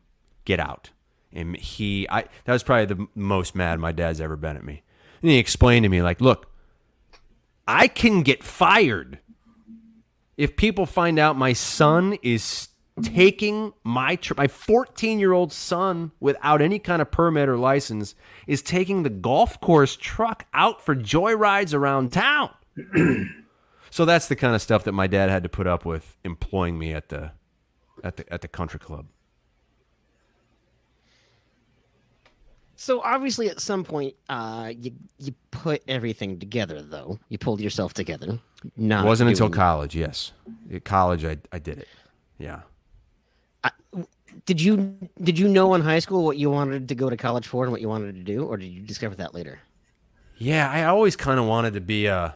Get 0.45 0.59
out. 0.59 0.91
And 1.33 1.57
he 1.57 2.09
I 2.09 2.23
that 2.45 2.53
was 2.53 2.63
probably 2.63 2.87
the 2.87 3.07
most 3.15 3.55
mad 3.55 3.79
my 3.81 3.93
dad's 3.93 4.21
ever 4.21 4.37
been 4.37 4.57
at 4.57 4.65
me. 4.65 4.83
And 5.23 5.31
he 5.31 5.39
explained 5.39 5.85
to 5.85 5.89
me, 5.89 6.03
like, 6.03 6.21
look, 6.21 6.51
I 7.67 7.89
can 7.89 8.23
get 8.23 8.43
fired 8.43 9.19
if 10.37 10.57
people 10.57 10.87
find 10.87 11.19
out 11.19 11.37
my 11.37 11.53
son 11.53 12.17
is 12.23 12.69
taking 13.03 13.73
my 13.85 14.17
tr- 14.17 14.35
my 14.37 14.47
14 14.47 15.19
year 15.19 15.33
old 15.33 15.53
son 15.53 16.13
without 16.21 16.61
any 16.61 16.79
kind 16.79 17.01
of 17.01 17.11
permit 17.11 17.49
or 17.49 17.57
license 17.57 18.15
is 18.47 18.63
taking 18.63 19.03
the 19.03 19.11
golf 19.11 19.61
course 19.61 19.97
truck 19.97 20.45
out 20.53 20.85
for 20.85 20.95
joyrides 20.95 21.73
around 21.75 22.13
town. 22.13 22.51
so 23.91 24.05
that's 24.05 24.29
the 24.29 24.37
kind 24.37 24.55
of 24.55 24.61
stuff 24.63 24.85
that 24.85 24.93
my 24.93 25.07
dad 25.07 25.31
had 25.31 25.43
to 25.43 25.49
put 25.49 25.67
up 25.67 25.85
with 25.85 26.17
employing 26.25 26.79
me 26.79 26.93
at 26.93 27.09
the 27.09 27.33
at 28.05 28.17
the 28.17 28.33
at 28.33 28.43
the 28.43 28.49
country 28.49 28.81
club. 28.81 29.07
So 32.83 33.01
obviously, 33.01 33.49
at 33.49 33.61
some 33.61 33.85
point, 33.85 34.17
uh, 34.29 34.73
you 34.77 34.91
you 35.17 35.33
put 35.53 35.85
everything 35.87 36.41
together. 36.41 36.83
Though 36.83 37.21
you 37.29 37.39
pulled 37.39 37.61
yourself 37.61 37.95
together. 37.95 38.41
Not 38.77 39.05
It 39.05 39.09
wasn't 39.09 39.31
until 39.31 39.51
college, 39.51 39.95
yes. 39.95 40.33
At 40.75 40.85
college 40.85 41.25
I 41.25 41.37
I 41.53 41.61
did 41.61 41.79
it. 41.79 41.87
Yeah. 42.39 42.63
Did 44.47 44.61
you 44.61 44.99
did 45.23 45.39
you 45.39 45.47
know 45.47 45.75
in 45.75 45.81
high 45.83 46.01
school 46.01 46.25
what 46.25 46.39
you 46.39 46.51
wanted 46.51 46.89
to 46.89 46.97
go 46.97 47.09
to 47.09 47.17
college 47.17 47.47
for 47.47 47.63
and 47.63 47.71
what 47.71 47.81
you 47.81 47.89
wanted 47.89 48.17
to 48.17 48.25
do, 48.25 48.47
or 48.47 48.57
did 48.57 48.67
you 48.67 48.81
discover 48.81 49.15
that 49.15 49.33
later? 49.33 49.61
Yeah, 50.37 50.69
I 50.69 50.83
always 50.83 51.15
kind 51.15 51.39
of 51.39 51.47
wanted 51.47 51.75
to 51.75 51.81
be 51.81 52.07
a 52.07 52.35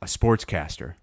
a 0.00 0.06
sportscaster 0.06 0.94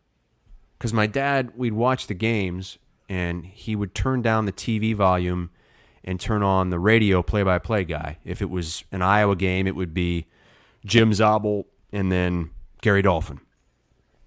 because 0.80 0.94
my 0.94 1.06
dad 1.06 1.52
we'd 1.56 1.74
watch 1.74 2.08
the 2.08 2.16
games 2.16 2.80
and 3.08 3.46
he 3.46 3.76
would 3.76 3.94
turn 3.94 4.24
down 4.24 4.46
the 4.46 4.52
TV 4.52 4.96
volume 4.96 5.52
and 6.08 6.22
turn 6.22 6.42
on 6.42 6.70
the 6.70 6.80
radio 6.80 7.22
play-by-play 7.22 7.84
guy. 7.84 8.18
If 8.24 8.42
it 8.42 8.50
was 8.50 8.86
an 8.94 9.02
Iowa 9.02 9.36
game, 9.36 9.68
it 9.68 9.76
would 9.76 9.94
be 9.94 10.26
Jim 10.86 11.14
Zabel 11.14 11.68
and 11.92 12.10
then 12.10 12.52
Gary 12.82 13.02
Dolph. 13.02 13.30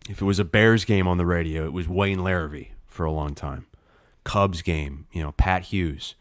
If 0.06 0.20
it 0.20 0.24
was 0.26 0.38
a 0.38 0.44
Bears 0.44 0.84
game 0.84 1.08
on 1.08 1.16
the 1.16 1.24
radio, 1.24 1.64
it 1.64 1.72
was 1.72 1.88
Wayne 1.88 2.18
Larrivee 2.18 2.68
for 2.86 3.06
a 3.06 3.10
long 3.10 3.34
time. 3.34 3.66
Cubs 4.24 4.60
game, 4.60 5.06
you 5.10 5.22
know, 5.22 5.32
Pat 5.32 5.64
Hughes. 5.64 6.16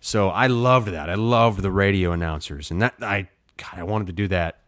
So 0.00 0.28
I 0.28 0.48
loved 0.48 0.88
that. 0.88 1.08
I 1.08 1.14
loved 1.14 1.62
the 1.62 1.70
radio 1.70 2.10
announcers, 2.10 2.72
and 2.72 2.82
that 2.82 2.94
I 3.00 3.28
God, 3.58 3.74
I 3.74 3.84
wanted 3.84 4.08
to 4.08 4.12
do 4.12 4.26
that 4.28 4.58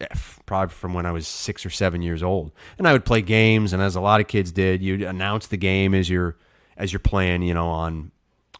eh, 0.00 0.06
probably 0.46 0.72
from 0.72 0.94
when 0.94 1.06
I 1.06 1.12
was 1.12 1.26
six 1.26 1.66
or 1.66 1.70
seven 1.70 2.02
years 2.02 2.22
old. 2.22 2.52
And 2.78 2.86
I 2.86 2.92
would 2.92 3.04
play 3.04 3.22
games, 3.22 3.72
and 3.72 3.82
as 3.82 3.96
a 3.96 4.00
lot 4.00 4.20
of 4.20 4.28
kids 4.28 4.52
did, 4.52 4.80
you'd 4.80 5.02
announce 5.02 5.48
the 5.48 5.56
game 5.56 5.92
as 5.92 6.08
you're 6.08 6.36
as 6.76 6.92
you're 6.92 7.00
playing, 7.00 7.42
you 7.42 7.54
know, 7.54 7.66
on 7.66 8.12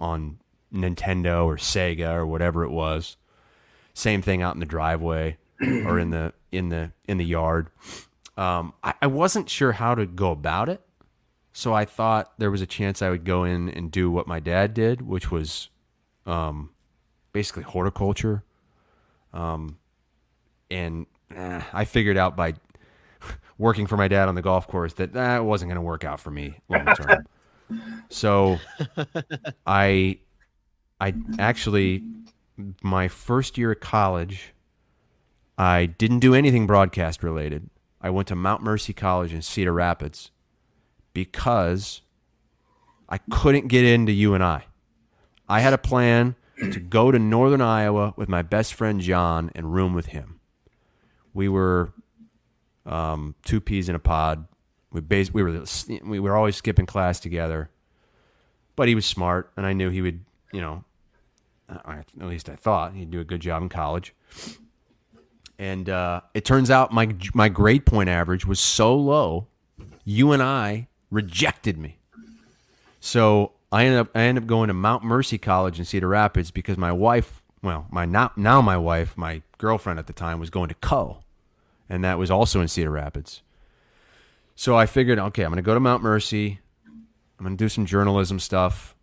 on 0.03 0.39
Nintendo 0.75 1.45
or 1.45 1.57
Sega 1.57 2.13
or 2.15 2.27
whatever 2.27 2.65
it 2.65 2.71
was. 2.71 3.17
Same 3.95 4.21
thing 4.21 4.43
out 4.43 4.55
in 4.55 4.61
the 4.61 4.67
driveway 4.67 5.39
or 5.63 5.99
in 5.99 6.11
the 6.11 6.35
in 6.51 6.69
the 6.69 6.91
in 7.07 7.19
the 7.19 7.25
yard. 7.25 7.69
Um, 8.37 8.75
I, 8.83 8.95
I 9.03 9.07
wasn't 9.07 9.49
sure 9.49 9.73
how 9.73 9.95
to 9.95 10.05
go 10.05 10.33
about 10.33 10.69
it, 10.69 10.81
so 11.53 11.73
I 11.73 11.85
thought 11.85 12.33
there 12.39 12.51
was 12.51 12.63
a 12.63 12.67
chance 12.67 13.01
I 13.01 13.11
would 13.11 13.25
go 13.25 13.45
in 13.45 13.69
and 13.69 13.91
do 13.91 14.11
what 14.11 14.27
my 14.27 14.41
dad 14.41 14.75
did, 14.75 15.03
which 15.03 15.31
was 15.31 15.69
um, 16.27 16.71
basically 17.33 17.63
horticulture. 17.63 18.43
Um, 19.33 19.79
and 20.71 21.07
eh, 21.35 21.61
I 21.73 21.85
figured 21.85 22.17
out 22.17 22.37
by 22.37 22.55
working 23.59 23.87
for 23.87 23.97
my 23.99 24.09
dad 24.09 24.29
on 24.29 24.35
the 24.35 24.43
golf 24.43 24.67
course 24.67 24.95
that 24.95 25.13
that 25.13 25.45
wasn't 25.45 25.69
going 25.69 25.77
to 25.77 25.83
work 25.83 26.05
out 26.05 26.19
for 26.19 26.31
me 26.31 26.59
long 26.69 26.87
term. 26.87 27.27
so 28.09 28.59
I, 29.67 30.19
I 31.01 31.15
actually, 31.39 32.03
my 32.83 33.09
first 33.09 33.59
year 33.59 33.73
at 33.73 33.81
college, 33.81 34.53
I 35.59 35.87
didn't 35.87 36.21
do 36.21 36.35
anything 36.35 36.67
broadcast 36.67 37.23
related. 37.23 37.69
I 38.01 38.11
went 38.11 38.29
to 38.29 38.37
Mount 38.37 38.63
Mercy 38.63 38.93
College 38.93 39.33
in 39.33 39.43
Cedar 39.43 39.73
Rapids 39.73 40.31
because 41.13 42.03
I 43.09 43.19
couldn't 43.31 43.69
get 43.69 43.85
into 43.85 44.13
UNI. 44.13 44.63
I 45.49 45.61
had 45.61 45.73
a 45.73 45.79
plan 45.79 46.35
to 46.59 46.81
go 46.81 47.11
to 47.11 47.19
Northern 47.19 47.61
Iowa 47.61 48.15
with 48.17 48.29
my 48.29 48.43
best 48.43 48.75
friend 48.75 49.01
John 49.01 49.51
and 49.55 49.75
room 49.75 49.95
with 49.95 50.07
him. 50.07 50.41
We 51.35 51.49
were 51.49 51.93
um, 52.87 53.35
two 53.45 53.61
peas 53.61 53.89
in 53.89 53.95
a 53.95 53.99
pod. 53.99 54.47
We 54.93 55.01
bas- 55.01 55.33
we 55.33 55.43
were 55.43 55.65
we 56.05 56.21
were 56.21 56.37
always 56.37 56.57
skipping 56.57 56.87
class 56.87 57.21
together. 57.21 57.71
But 58.77 58.89
he 58.89 58.95
was 58.95 59.05
smart, 59.05 59.51
and 59.57 59.67
I 59.67 59.75
knew 59.75 59.91
he 59.91 60.01
would, 60.01 60.25
you 60.53 60.61
know, 60.61 60.85
at 61.69 62.07
least 62.17 62.49
I 62.49 62.57
thought 62.57 62.95
he'd 62.95 63.11
do 63.11 63.21
a 63.21 63.25
good 63.25 63.41
job 63.41 63.63
in 63.63 63.69
college. 63.69 64.15
And 65.59 65.89
uh, 65.89 66.23
it 66.35 66.45
turns 66.45 66.71
out 66.71 66.93
my 66.93 67.15
my 67.35 67.49
grade 67.49 67.87
point 67.87 68.09
average 68.09 68.47
was 68.47 68.61
so 68.61 68.95
low, 68.97 69.47
UNI 70.05 70.89
rejected 71.11 71.79
me. 71.79 71.99
So 73.01 73.53
I 73.71 73.85
ended 73.85 74.01
up 74.01 74.11
I 74.15 74.23
ended 74.23 74.45
up 74.45 74.49
going 74.49 74.69
to 74.69 74.75
Mount 74.75 75.05
Mercy 75.05 75.39
College 75.39 75.79
in 75.79 75.85
Cedar 75.85 76.09
Rapids 76.09 76.51
because 76.51 76.77
my 76.77 76.93
wife, 76.93 77.43
well, 77.63 77.87
my 77.91 78.05
now 78.05 78.33
now 78.37 78.61
my 78.61 78.77
wife, 78.77 79.17
my 79.17 79.43
girlfriend 79.59 79.99
at 79.99 80.07
the 80.07 80.13
time 80.13 80.41
was 80.41 80.51
going 80.51 80.69
to 80.69 80.75
Coe, 80.75 81.19
and 81.89 82.03
that 82.05 82.19
was 82.19 82.31
also 82.31 82.61
in 82.61 82.69
Cedar 82.69 82.91
Rapids. 82.91 83.43
So 84.55 84.77
I 84.77 84.87
figured, 84.87 85.19
okay, 85.19 85.45
I'm 85.45 85.51
going 85.51 85.57
to 85.57 85.63
go 85.63 85.75
to 85.75 85.81
Mount 85.81 86.03
Mercy. 86.03 86.61
I'm 87.39 87.45
going 87.45 87.57
to 87.57 87.65
do 87.65 87.69
some 87.69 87.87
journalism 87.87 88.39
stuff, 88.39 88.95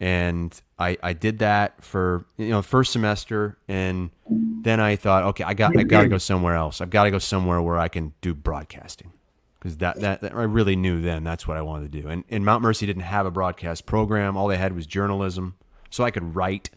and 0.00 0.58
I 0.78 0.96
I 1.02 1.12
did 1.12 1.40
that 1.40 1.84
for 1.84 2.24
you 2.38 2.48
know 2.48 2.62
first 2.62 2.92
semester, 2.92 3.58
and 3.68 4.10
then 4.26 4.80
I 4.80 4.96
thought, 4.96 5.24
okay, 5.24 5.44
I 5.44 5.52
got 5.52 5.76
I 5.76 5.82
got 5.82 6.02
to 6.02 6.08
go 6.08 6.18
somewhere 6.18 6.54
else. 6.54 6.80
I've 6.80 6.90
got 6.90 7.04
to 7.04 7.10
go 7.10 7.18
somewhere 7.18 7.60
where 7.60 7.78
I 7.78 7.88
can 7.88 8.14
do 8.22 8.34
broadcasting 8.34 9.12
because 9.58 9.78
that, 9.78 10.00
that 10.00 10.20
that 10.20 10.34
I 10.34 10.42
really 10.42 10.76
knew 10.76 11.00
then 11.00 11.24
that's 11.24 11.48
what 11.48 11.56
I 11.56 11.62
wanted 11.62 11.90
to 11.92 12.02
do. 12.02 12.08
And 12.08 12.24
and 12.30 12.44
Mount 12.44 12.62
Mercy 12.62 12.86
didn't 12.86 13.02
have 13.02 13.26
a 13.26 13.30
broadcast 13.30 13.86
program. 13.86 14.36
All 14.36 14.48
they 14.48 14.56
had 14.56 14.74
was 14.74 14.86
journalism, 14.86 15.56
so 15.90 16.04
I 16.04 16.10
could 16.10 16.34
write, 16.34 16.70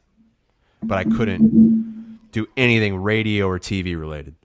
but 0.84 0.98
I 0.98 1.04
couldn't 1.04 2.20
do 2.32 2.48
anything 2.58 2.96
radio 2.98 3.48
or 3.48 3.60
TV 3.60 3.98
related. 4.00 4.36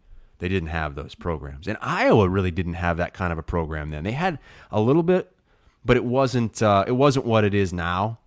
They 0.43 0.49
didn't 0.49 0.71
have 0.71 0.97
those 0.97 1.15
programs, 1.15 1.69
and 1.69 1.79
Iowa 1.81 2.29
really 2.29 2.51
didn't 2.51 2.75
have 2.75 2.97
that 2.97 3.15
kind 3.15 3.33
of 3.33 3.39
a 3.39 3.45
program 3.45 3.91
then. 3.91 4.03
They 4.03 4.11
had 4.11 4.41
a 4.73 4.81
little 4.81 5.05
bit, 5.05 5.31
but 5.85 5.97
it 5.97 6.05
wasn't 6.05 6.61
uh, 6.61 6.83
it 6.85 6.97
wasn't 6.97 7.27
what 7.27 7.45
it 7.45 7.55
is 7.55 7.73
now. 7.73 8.19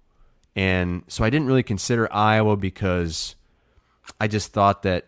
And 0.56 1.04
so 1.10 1.25
I 1.25 1.30
didn't 1.30 1.47
really 1.47 1.62
consider 1.62 2.08
Iowa 2.13 2.56
because 2.56 3.36
I 4.17 4.30
just 4.30 4.54
thought 4.54 4.84
that 4.84 5.08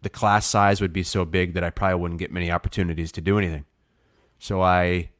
the 0.00 0.10
class 0.10 0.44
size 0.44 0.80
would 0.80 0.92
be 0.92 1.04
so 1.04 1.24
big 1.24 1.54
that 1.54 1.62
I 1.62 1.70
probably 1.70 2.00
wouldn't 2.00 2.18
get 2.18 2.32
many 2.32 2.50
opportunities 2.50 3.12
to 3.12 3.20
do 3.20 3.38
anything. 3.38 3.64
So 4.40 4.60
I 4.62 5.10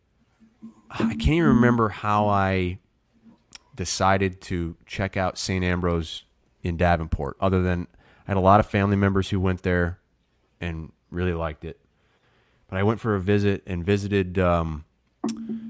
I 0.90 1.14
can't 1.14 1.28
even 1.28 1.44
remember 1.44 1.90
how 1.90 2.26
I 2.26 2.80
decided 3.76 4.40
to 4.40 4.74
check 4.86 5.16
out 5.16 5.38
St. 5.38 5.64
Ambrose 5.64 6.24
in 6.64 6.76
Davenport. 6.76 7.36
Other 7.40 7.62
than 7.62 7.86
I 8.26 8.32
had 8.32 8.36
a 8.36 8.40
lot 8.40 8.58
of 8.58 8.66
family 8.66 8.96
members 8.96 9.30
who 9.30 9.38
went 9.38 9.62
there 9.62 10.00
and 10.60 10.90
really 11.12 11.34
liked 11.34 11.64
it. 11.64 11.78
But 12.68 12.78
I 12.78 12.82
went 12.82 13.00
for 13.00 13.14
a 13.14 13.20
visit 13.20 13.62
and 13.66 13.84
visited 13.84 14.38
um, 14.38 14.84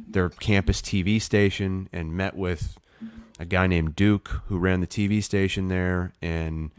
their 0.09 0.29
campus 0.29 0.81
TV 0.81 1.21
station 1.21 1.89
and 1.93 2.17
met 2.17 2.37
with 2.37 2.79
a 3.39 3.45
guy 3.45 3.67
named 3.67 3.97
Duke 3.97 4.29
who 4.47 4.59
ran 4.59 4.81
the 4.81 4.87
TV 4.87 5.23
station 5.23 5.69
there 5.69 6.13
and 6.23 6.71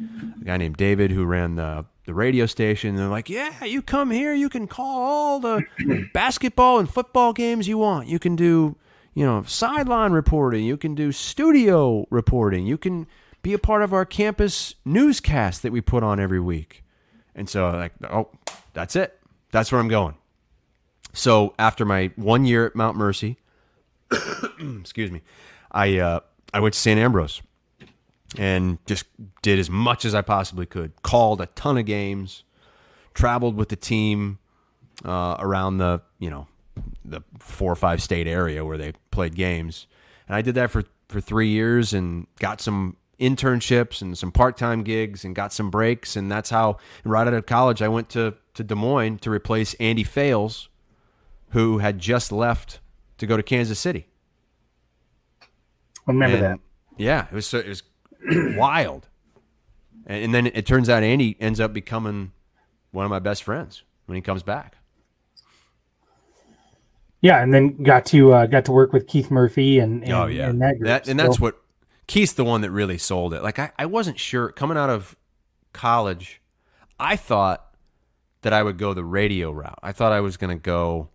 a 0.42 0.46
guy 0.46 0.58
named 0.58 0.78
David 0.78 1.12
who 1.12 1.26
ran 1.26 1.56
the 1.56 1.86
the 2.06 2.14
radio 2.14 2.46
station. 2.46 2.92
And 2.92 3.00
they're 3.00 3.08
like, 3.08 3.30
"Yeah, 3.30 3.64
you 3.64 3.82
come 3.82 4.12
here, 4.12 4.34
you 4.34 4.50
can 4.50 4.68
call 4.68 5.02
all 5.02 5.40
the 5.40 5.64
basketball 6.14 6.80
and 6.80 6.90
football 6.90 7.34
games 7.34 7.68
you 7.68 7.78
want. 7.78 8.08
You 8.08 8.20
can 8.20 8.36
do, 8.36 8.76
you 9.14 9.26
know, 9.26 9.44
sideline 9.44 10.12
reporting, 10.12 10.64
you 10.64 10.78
can 10.78 10.96
do 10.96 11.12
studio 11.12 12.06
reporting, 12.10 12.66
you 12.66 12.78
can 12.78 13.08
be 13.42 13.54
a 13.54 13.60
part 13.60 13.84
of 13.84 13.94
our 13.94 14.06
campus 14.06 14.76
newscast 14.86 15.64
that 15.64 15.72
we 15.72 15.82
put 15.82 16.04
on 16.04 16.20
every 16.20 16.40
week." 16.40 16.83
And 17.36 17.50
so 17.50 17.70
like, 17.72 17.94
"Oh, 18.10 18.30
that's 18.74 18.96
it. 18.96 19.20
That's 19.52 19.72
where 19.72 19.82
I'm 19.82 19.88
going." 19.88 20.16
So 21.14 21.54
after 21.60 21.86
my 21.86 22.12
one 22.16 22.46
year 22.46 22.66
at 22.66 22.76
Mount 22.76 22.98
Mercy, 22.98 23.38
excuse 24.82 25.12
me, 25.12 25.22
I 25.72 25.98
uh, 26.00 26.20
I 26.54 26.60
went 26.60 26.74
to 26.74 26.80
St. 26.80 27.00
Ambrose 27.00 27.42
and 28.38 28.84
just 28.86 29.06
did 29.42 29.60
as 29.60 29.70
much 29.70 30.06
as 30.06 30.16
I 30.16 30.22
possibly 30.22 30.66
could. 30.66 30.92
Called 31.04 31.42
a 31.42 31.46
ton 31.48 31.78
of 31.78 31.86
games, 31.86 32.44
traveled 33.14 33.56
with 33.56 33.70
the 33.70 33.76
team 33.76 34.40
uh, 35.06 35.36
around 35.40 35.78
the 35.78 36.02
you 36.20 36.30
know 36.30 36.48
the 37.06 37.22
four 37.40 37.72
or 37.72 37.76
five 37.76 38.02
state 38.02 38.28
area 38.28 38.66
where 38.66 38.78
they 38.78 38.94
played 39.12 39.36
games, 39.36 39.88
and 40.28 40.36
I 40.36 40.42
did 40.42 40.56
that 40.56 40.72
for 40.72 40.84
for 41.10 41.22
three 41.22 41.50
years 41.50 41.94
and 41.94 42.28
got 42.40 42.60
some 42.62 42.98
internships 43.20 44.02
and 44.02 44.18
some 44.18 44.32
part-time 44.32 44.84
gigs 44.84 45.24
and 45.24 45.36
got 45.36 45.54
some 45.54 45.70
breaks 45.70 46.16
and 46.16 46.32
that's 46.32 46.50
how 46.50 46.78
right 47.06 47.28
out 47.28 47.34
of 47.34 47.46
college 47.46 47.82
I 47.82 47.88
went 47.88 48.10
to 48.10 48.34
to 48.56 48.64
Des 48.64 48.76
Moines 48.76 49.20
to 49.20 49.32
replace 49.32 49.74
Andy 49.76 50.04
Fales 50.04 50.70
who 51.50 51.78
had 51.78 52.00
just 52.00 52.32
left 52.32 52.80
to 53.20 53.28
go 53.28 53.38
to 53.38 53.44
Kansas 53.44 53.80
City. 53.80 54.08
I 55.42 56.12
remember 56.12 56.36
And, 56.38 56.46
that. 56.46 56.60
Yeah, 56.98 57.28
it 57.32 57.34
was 57.36 57.46
so- 57.46 57.60
it 57.60 57.68
was 57.70 57.84
wild, 58.58 59.08
and, 60.06 60.26
and 60.26 60.34
then 60.34 60.48
it 60.48 60.66
turns 60.66 60.90
out 60.90 61.02
Andy 61.04 61.38
ends 61.40 61.60
up 61.60 61.72
becoming 61.74 62.32
one 62.92 63.06
of 63.06 63.12
my 63.12 63.20
best 63.20 63.44
friends 63.44 63.84
when 64.08 64.16
he 64.16 64.22
comes 64.22 64.44
back. 64.44 64.76
Yeah, 67.22 67.42
and 67.42 67.54
then 67.54 67.82
got 67.84 68.06
to 68.08 68.34
uh, 68.34 68.46
got 68.48 68.66
to 68.66 68.72
work 68.74 68.92
with 68.92 69.08
Keith 69.08 69.32
Murphy 69.32 69.80
and, 69.80 70.04
and 70.04 70.12
oh 70.12 70.26
yeah, 70.26 70.50
and 70.50 70.62
that. 70.62 70.76
That- 70.82 71.08
and 71.08 71.18
that's 71.20 71.40
what 71.40 71.63
Keith's 72.08 72.34
the 72.34 72.44
one 72.44 72.62
that 72.62 72.72
really 72.72 72.98
sold 72.98 73.34
it. 73.34 73.44
Like 73.44 73.60
I, 73.60 73.72
I 73.78 73.86
wasn't 73.86 74.20
sure 74.20 74.52
coming 74.52 74.78
out 74.78 74.90
of 74.90 75.16
college, 75.72 76.42
I 77.00 77.16
thought 77.16 77.76
that 78.42 78.54
I 78.54 78.62
would 78.62 78.78
go 78.78 78.94
the 78.94 79.04
radio 79.04 79.52
route. 79.52 79.80
I 79.82 79.92
thought 79.92 80.12
I 80.12 80.20
was 80.20 80.38
going 80.38 80.56
to 80.56 80.62
go 80.62 81.10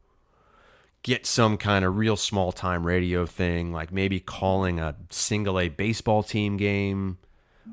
get 1.03 1.27
some 1.27 1.57
kind 1.57 1.85
of 1.85 1.96
real 1.96 2.16
small 2.16 2.53
time 2.53 2.87
radio 2.87 3.27
thing, 3.27 3.72
like 3.72 3.92
maybe 3.92 4.18
calling 4.18 4.81
a 4.81 4.96
single 5.11 5.59
A 5.59 5.68
baseball 5.68 6.22
team 6.22 6.57
game, 6.57 7.18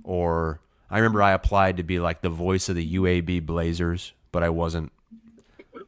or 0.03 0.59
I 0.89 0.97
remember 0.97 1.21
I 1.21 1.31
applied 1.31 1.77
to 1.77 1.83
be 1.83 1.99
like 1.99 2.21
the 2.21 2.29
voice 2.29 2.69
of 2.69 2.75
the 2.75 2.95
UAB 2.95 3.45
Blazers, 3.45 4.13
but 4.31 4.43
I 4.43 4.49
wasn't. 4.49 4.91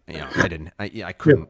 You 0.07 0.19
know, 0.19 0.29
I 0.35 0.47
didn't. 0.47 0.71
I, 0.79 1.03
I 1.05 1.13
couldn't. 1.13 1.49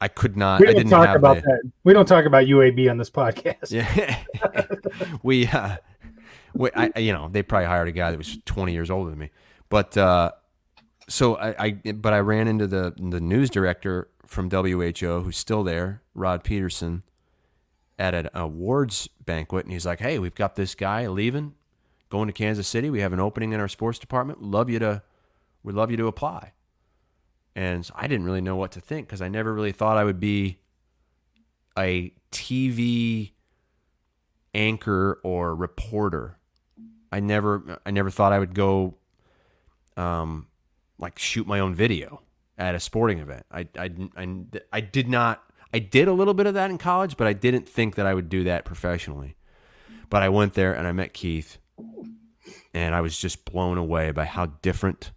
I 0.00 0.08
could 0.08 0.36
not. 0.36 0.60
we 0.60 0.72
don't 0.72 0.88
talk 0.88 1.14
about 1.14 1.36
the, 1.36 1.42
that. 1.42 1.72
We 1.84 1.92
don't 1.92 2.06
talk 2.06 2.24
about 2.24 2.46
UAB 2.46 2.90
on 2.90 2.96
this 2.96 3.10
podcast. 3.10 3.70
yeah, 3.70 4.18
we, 5.22 5.46
uh, 5.46 5.76
we, 6.54 6.70
I, 6.74 6.90
you 6.98 7.12
know, 7.12 7.28
they 7.30 7.42
probably 7.42 7.66
hired 7.66 7.88
a 7.88 7.92
guy 7.92 8.10
that 8.10 8.16
was 8.16 8.38
20 8.46 8.72
years 8.72 8.90
older 8.90 9.10
than 9.10 9.18
me, 9.18 9.30
but 9.68 9.96
uh, 9.96 10.32
so 11.08 11.36
I, 11.36 11.54
I, 11.84 11.92
but 11.92 12.14
I 12.14 12.20
ran 12.20 12.48
into 12.48 12.66
the 12.66 12.94
the 12.96 13.20
news 13.20 13.50
director 13.50 14.08
from 14.26 14.48
WHO 14.48 15.20
who's 15.22 15.36
still 15.36 15.64
there, 15.64 16.02
Rod 16.14 16.44
Peterson, 16.44 17.02
at 17.98 18.14
an 18.14 18.30
awards 18.32 19.08
banquet, 19.24 19.66
and 19.66 19.72
he's 19.72 19.84
like, 19.84 20.00
"Hey, 20.00 20.18
we've 20.18 20.34
got 20.34 20.56
this 20.56 20.74
guy 20.74 21.06
leaving, 21.08 21.54
going 22.08 22.28
to 22.28 22.32
Kansas 22.32 22.66
City. 22.66 22.88
We 22.88 23.00
have 23.00 23.12
an 23.12 23.20
opening 23.20 23.52
in 23.52 23.60
our 23.60 23.68
sports 23.68 23.98
department. 23.98 24.40
Love 24.40 24.70
you 24.70 24.78
to, 24.78 25.02
we'd 25.62 25.76
love 25.76 25.90
you 25.90 25.98
to 25.98 26.06
apply." 26.06 26.52
And 27.54 27.84
so 27.84 27.94
I 27.96 28.06
didn't 28.06 28.26
really 28.26 28.40
know 28.40 28.56
what 28.56 28.72
to 28.72 28.80
think 28.80 29.06
because 29.06 29.22
I 29.22 29.28
never 29.28 29.52
really 29.52 29.72
thought 29.72 29.96
I 29.96 30.04
would 30.04 30.20
be 30.20 30.58
a 31.78 32.12
TV 32.30 33.32
anchor 34.54 35.20
or 35.22 35.54
reporter. 35.54 36.38
I 37.12 37.20
never 37.20 37.80
I 37.84 37.90
never 37.90 38.10
thought 38.10 38.32
I 38.32 38.38
would 38.38 38.54
go 38.54 38.96
um 39.96 40.46
like 40.98 41.18
shoot 41.18 41.46
my 41.46 41.60
own 41.60 41.74
video 41.74 42.22
at 42.56 42.74
a 42.74 42.80
sporting 42.80 43.18
event. 43.18 43.44
I 43.50 43.66
I 43.76 43.90
I, 44.16 44.36
I 44.72 44.80
did 44.80 45.08
not 45.08 45.42
I 45.72 45.78
did 45.78 46.08
a 46.08 46.12
little 46.12 46.34
bit 46.34 46.46
of 46.46 46.54
that 46.54 46.70
in 46.70 46.78
college, 46.78 47.16
but 47.16 47.26
I 47.26 47.32
didn't 47.32 47.68
think 47.68 47.94
that 47.96 48.06
I 48.06 48.14
would 48.14 48.28
do 48.28 48.44
that 48.44 48.64
professionally. 48.64 49.36
But 50.08 50.22
I 50.22 50.28
went 50.28 50.54
there 50.54 50.74
and 50.74 50.86
I 50.86 50.92
met 50.92 51.12
Keith 51.12 51.58
and 52.74 52.94
I 52.94 53.00
was 53.00 53.18
just 53.18 53.44
blown 53.44 53.78
away 53.78 54.10
by 54.10 54.24
how 54.24 54.46
different 54.46 55.12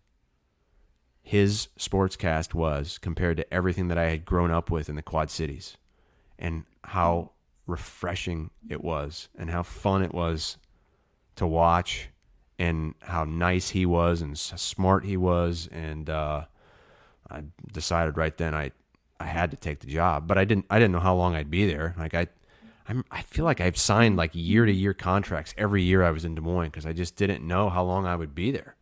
his 1.23 1.69
sportscast 1.79 2.53
was 2.53 2.97
compared 2.97 3.37
to 3.37 3.53
everything 3.53 3.87
that 3.87 3.97
I 3.97 4.09
had 4.09 4.25
grown 4.25 4.51
up 4.51 4.69
with 4.69 4.89
in 4.89 4.95
the 4.95 5.01
Quad 5.01 5.31
Cities 5.31 5.77
and 6.37 6.65
how 6.83 7.31
refreshing 7.65 8.51
it 8.69 8.83
was 8.83 9.29
and 9.37 9.49
how 9.49 9.63
fun 9.63 10.03
it 10.03 10.13
was 10.13 10.57
to 11.37 11.47
watch 11.47 12.09
and 12.59 12.93
how 13.01 13.23
nice 13.23 13.69
he 13.69 13.85
was 13.85 14.21
and 14.21 14.37
smart 14.37 15.05
he 15.05 15.17
was 15.17 15.67
and 15.71 16.09
uh, 16.09 16.43
I 17.31 17.43
decided 17.71 18.17
right 18.17 18.37
then 18.37 18.53
I 18.53 18.71
I 19.19 19.25
had 19.25 19.51
to 19.51 19.57
take 19.57 19.79
the 19.79 19.87
job 19.87 20.27
but 20.27 20.37
I 20.37 20.43
didn't 20.43 20.65
I 20.69 20.77
didn't 20.77 20.91
know 20.91 20.99
how 20.99 21.15
long 21.15 21.35
I'd 21.35 21.49
be 21.49 21.65
there 21.65 21.95
like 21.97 22.13
I 22.13 22.27
I'm, 22.87 23.05
I 23.09 23.21
feel 23.21 23.45
like 23.45 23.61
I've 23.61 23.77
signed 23.77 24.17
like 24.17 24.31
year 24.33 24.65
to 24.65 24.71
year 24.71 24.93
contracts 24.93 25.53
every 25.57 25.83
year 25.83 26.03
I 26.03 26.11
was 26.11 26.25
in 26.25 26.35
Des 26.35 26.41
Moines 26.41 26.69
because 26.69 26.85
I 26.85 26.93
just 26.93 27.15
didn't 27.15 27.45
know 27.47 27.69
how 27.69 27.83
long 27.83 28.05
I 28.05 28.15
would 28.15 28.35
be 28.35 28.51
there. 28.51 28.75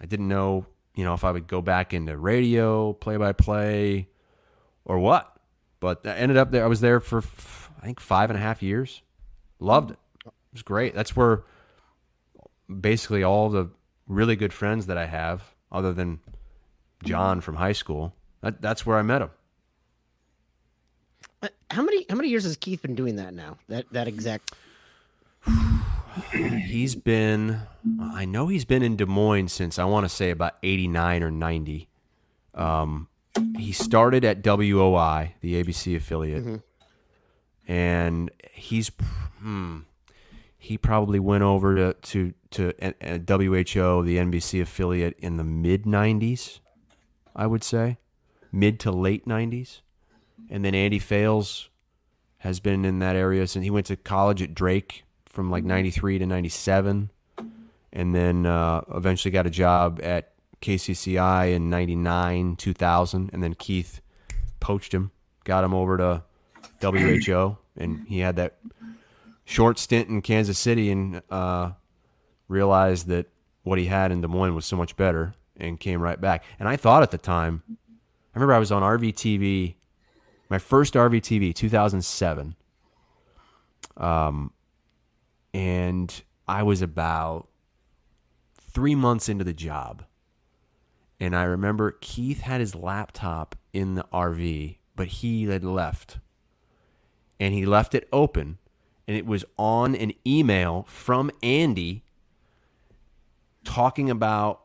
I 0.00 0.06
didn't 0.06 0.28
know, 0.28 0.66
you 0.96 1.04
know, 1.04 1.14
if 1.14 1.22
I 1.24 1.30
would 1.30 1.46
go 1.46 1.60
back 1.60 1.94
into 1.94 2.16
radio, 2.16 2.94
play 2.94 3.18
by 3.18 3.32
play, 3.32 4.08
or 4.84 4.98
what. 4.98 5.36
But 5.78 6.06
I 6.06 6.16
ended 6.16 6.38
up 6.38 6.50
there. 6.50 6.64
I 6.64 6.68
was 6.68 6.80
there 6.80 7.00
for 7.00 7.22
I 7.80 7.84
think 7.84 8.00
five 8.00 8.30
and 8.30 8.38
a 8.38 8.42
half 8.42 8.62
years. 8.62 9.02
Loved 9.60 9.92
it. 9.92 9.98
It 10.24 10.32
was 10.52 10.62
great. 10.62 10.94
That's 10.94 11.14
where 11.14 11.44
basically 12.80 13.22
all 13.22 13.50
the 13.50 13.70
really 14.08 14.36
good 14.36 14.52
friends 14.52 14.86
that 14.86 14.96
I 14.96 15.06
have, 15.06 15.42
other 15.70 15.92
than 15.92 16.20
John 17.04 17.42
from 17.42 17.56
high 17.56 17.72
school, 17.72 18.14
that, 18.40 18.62
that's 18.62 18.86
where 18.86 18.96
I 18.96 19.02
met 19.02 19.22
him. 19.22 19.30
Uh, 21.42 21.48
How 21.70 21.82
many 21.82 22.06
how 22.08 22.16
many 22.16 22.28
years 22.30 22.44
has 22.44 22.56
Keith 22.56 22.80
been 22.80 22.94
doing 22.94 23.16
that 23.16 23.34
now? 23.34 23.58
That 23.68 23.84
that 23.92 24.08
exact 24.08 24.54
He's 26.32 26.94
been, 26.94 27.60
I 28.00 28.24
know 28.24 28.48
he's 28.48 28.64
been 28.64 28.82
in 28.82 28.96
Des 28.96 29.06
Moines 29.06 29.52
since 29.52 29.78
I 29.78 29.84
want 29.84 30.04
to 30.04 30.08
say 30.08 30.30
about 30.30 30.54
89 30.62 31.22
or 31.22 31.30
90. 31.30 31.88
Um, 32.54 33.08
he 33.58 33.72
started 33.72 34.24
at 34.24 34.42
WOI, 34.42 35.34
the 35.40 35.62
ABC 35.62 35.96
affiliate, 35.96 36.62
and 37.68 38.30
he's, 38.52 38.90
hmm, 39.40 39.80
he 40.58 40.78
probably 40.78 41.18
went 41.20 41.42
over 41.42 41.74
to, 41.74 41.92
to, 41.94 42.32
to 42.52 42.68
uh, 42.82 43.18
WHO, 43.18 44.02
the 44.02 44.16
NBC 44.16 44.62
affiliate, 44.62 45.16
in 45.18 45.36
the 45.36 45.44
mid 45.44 45.84
90s, 45.84 46.60
I 47.34 47.46
would 47.46 47.62
say, 47.62 47.98
mid 48.50 48.80
to 48.80 48.90
late 48.90 49.26
90s. 49.26 49.80
And 50.48 50.64
then 50.64 50.74
Andy 50.74 50.98
Fales 50.98 51.68
has 52.38 52.60
been 52.60 52.84
in 52.84 53.00
that 53.00 53.16
area 53.16 53.46
since 53.46 53.64
he 53.64 53.70
went 53.70 53.86
to 53.86 53.96
college 53.96 54.40
at 54.40 54.54
Drake 54.54 55.04
from 55.36 55.50
like 55.50 55.64
93 55.64 56.18
to 56.18 56.26
97 56.26 57.10
and 57.92 58.14
then 58.14 58.46
uh, 58.46 58.80
eventually 58.94 59.30
got 59.30 59.46
a 59.46 59.50
job 59.50 60.00
at 60.02 60.32
KCCI 60.62 61.54
in 61.54 61.68
99 61.68 62.56
2000 62.56 63.30
and 63.34 63.42
then 63.42 63.54
Keith 63.54 64.00
poached 64.60 64.94
him 64.94 65.12
got 65.44 65.62
him 65.62 65.74
over 65.74 65.98
to 65.98 66.22
WHO 66.80 67.58
and 67.76 68.08
he 68.08 68.20
had 68.20 68.36
that 68.36 68.56
short 69.44 69.78
stint 69.78 70.08
in 70.08 70.22
Kansas 70.22 70.58
City 70.58 70.90
and 70.90 71.20
uh, 71.30 71.72
realized 72.48 73.06
that 73.08 73.26
what 73.62 73.78
he 73.78 73.84
had 73.84 74.10
in 74.10 74.22
Des 74.22 74.28
Moines 74.28 74.54
was 74.54 74.64
so 74.64 74.76
much 74.76 74.96
better 74.96 75.34
and 75.58 75.78
came 75.78 76.00
right 76.00 76.20
back. 76.20 76.44
And 76.58 76.66
I 76.66 76.76
thought 76.76 77.02
at 77.02 77.10
the 77.10 77.18
time 77.18 77.62
I 77.68 78.38
remember 78.38 78.54
I 78.54 78.58
was 78.58 78.72
on 78.72 78.80
RVTV 78.80 79.74
my 80.48 80.58
first 80.58 80.94
RVTV 80.94 81.54
2007 81.54 82.56
um 83.98 84.50
and 85.56 86.22
I 86.46 86.62
was 86.62 86.82
about 86.82 87.48
three 88.60 88.94
months 88.94 89.26
into 89.26 89.42
the 89.42 89.54
job. 89.54 90.04
And 91.18 91.34
I 91.34 91.44
remember 91.44 91.96
Keith 92.02 92.42
had 92.42 92.60
his 92.60 92.74
laptop 92.74 93.56
in 93.72 93.94
the 93.94 94.04
RV, 94.12 94.76
but 94.94 95.06
he 95.08 95.44
had 95.44 95.64
left. 95.64 96.18
And 97.40 97.54
he 97.54 97.64
left 97.64 97.94
it 97.94 98.06
open. 98.12 98.58
and 99.08 99.16
it 99.16 99.24
was 99.24 99.46
on 99.56 99.94
an 99.94 100.12
email 100.26 100.84
from 100.88 101.30
Andy 101.42 102.04
talking 103.64 104.10
about 104.10 104.62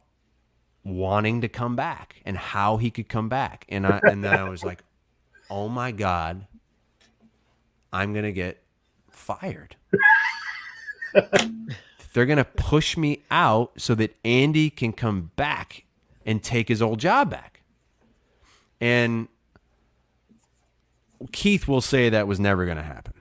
wanting 0.84 1.40
to 1.42 1.48
come 1.48 1.78
back 1.78 2.22
and 2.26 2.36
how 2.36 2.78
he 2.78 2.92
could 2.92 3.08
come 3.08 3.30
back. 3.30 3.66
And 3.70 3.88
I 3.88 4.02
and 4.04 4.24
then 4.24 4.34
I 4.34 4.50
was 4.50 4.64
like, 4.64 4.84
"Oh 5.50 5.70
my 5.70 5.92
god, 5.92 6.48
I'm 7.94 8.14
going 8.14 8.26
to 8.26 8.34
get 8.34 8.64
fired." 9.10 9.76
They're 12.14 12.26
going 12.26 12.38
to 12.38 12.46
push 12.46 12.98
me 12.98 13.24
out 13.32 13.72
so 13.78 13.96
that 13.96 14.16
Andy 14.26 14.70
can 14.70 14.92
come 14.94 15.32
back 15.36 15.86
and 16.26 16.44
take 16.44 16.68
his 16.68 16.82
old 16.82 17.00
job 17.00 17.30
back. 17.30 17.62
And 18.80 19.28
Keith 21.32 21.68
will 21.68 21.82
say 21.82 22.10
that 22.10 22.28
was 22.28 22.40
never 22.40 22.66
going 22.66 22.78
to 22.78 22.84
happen. 22.84 23.14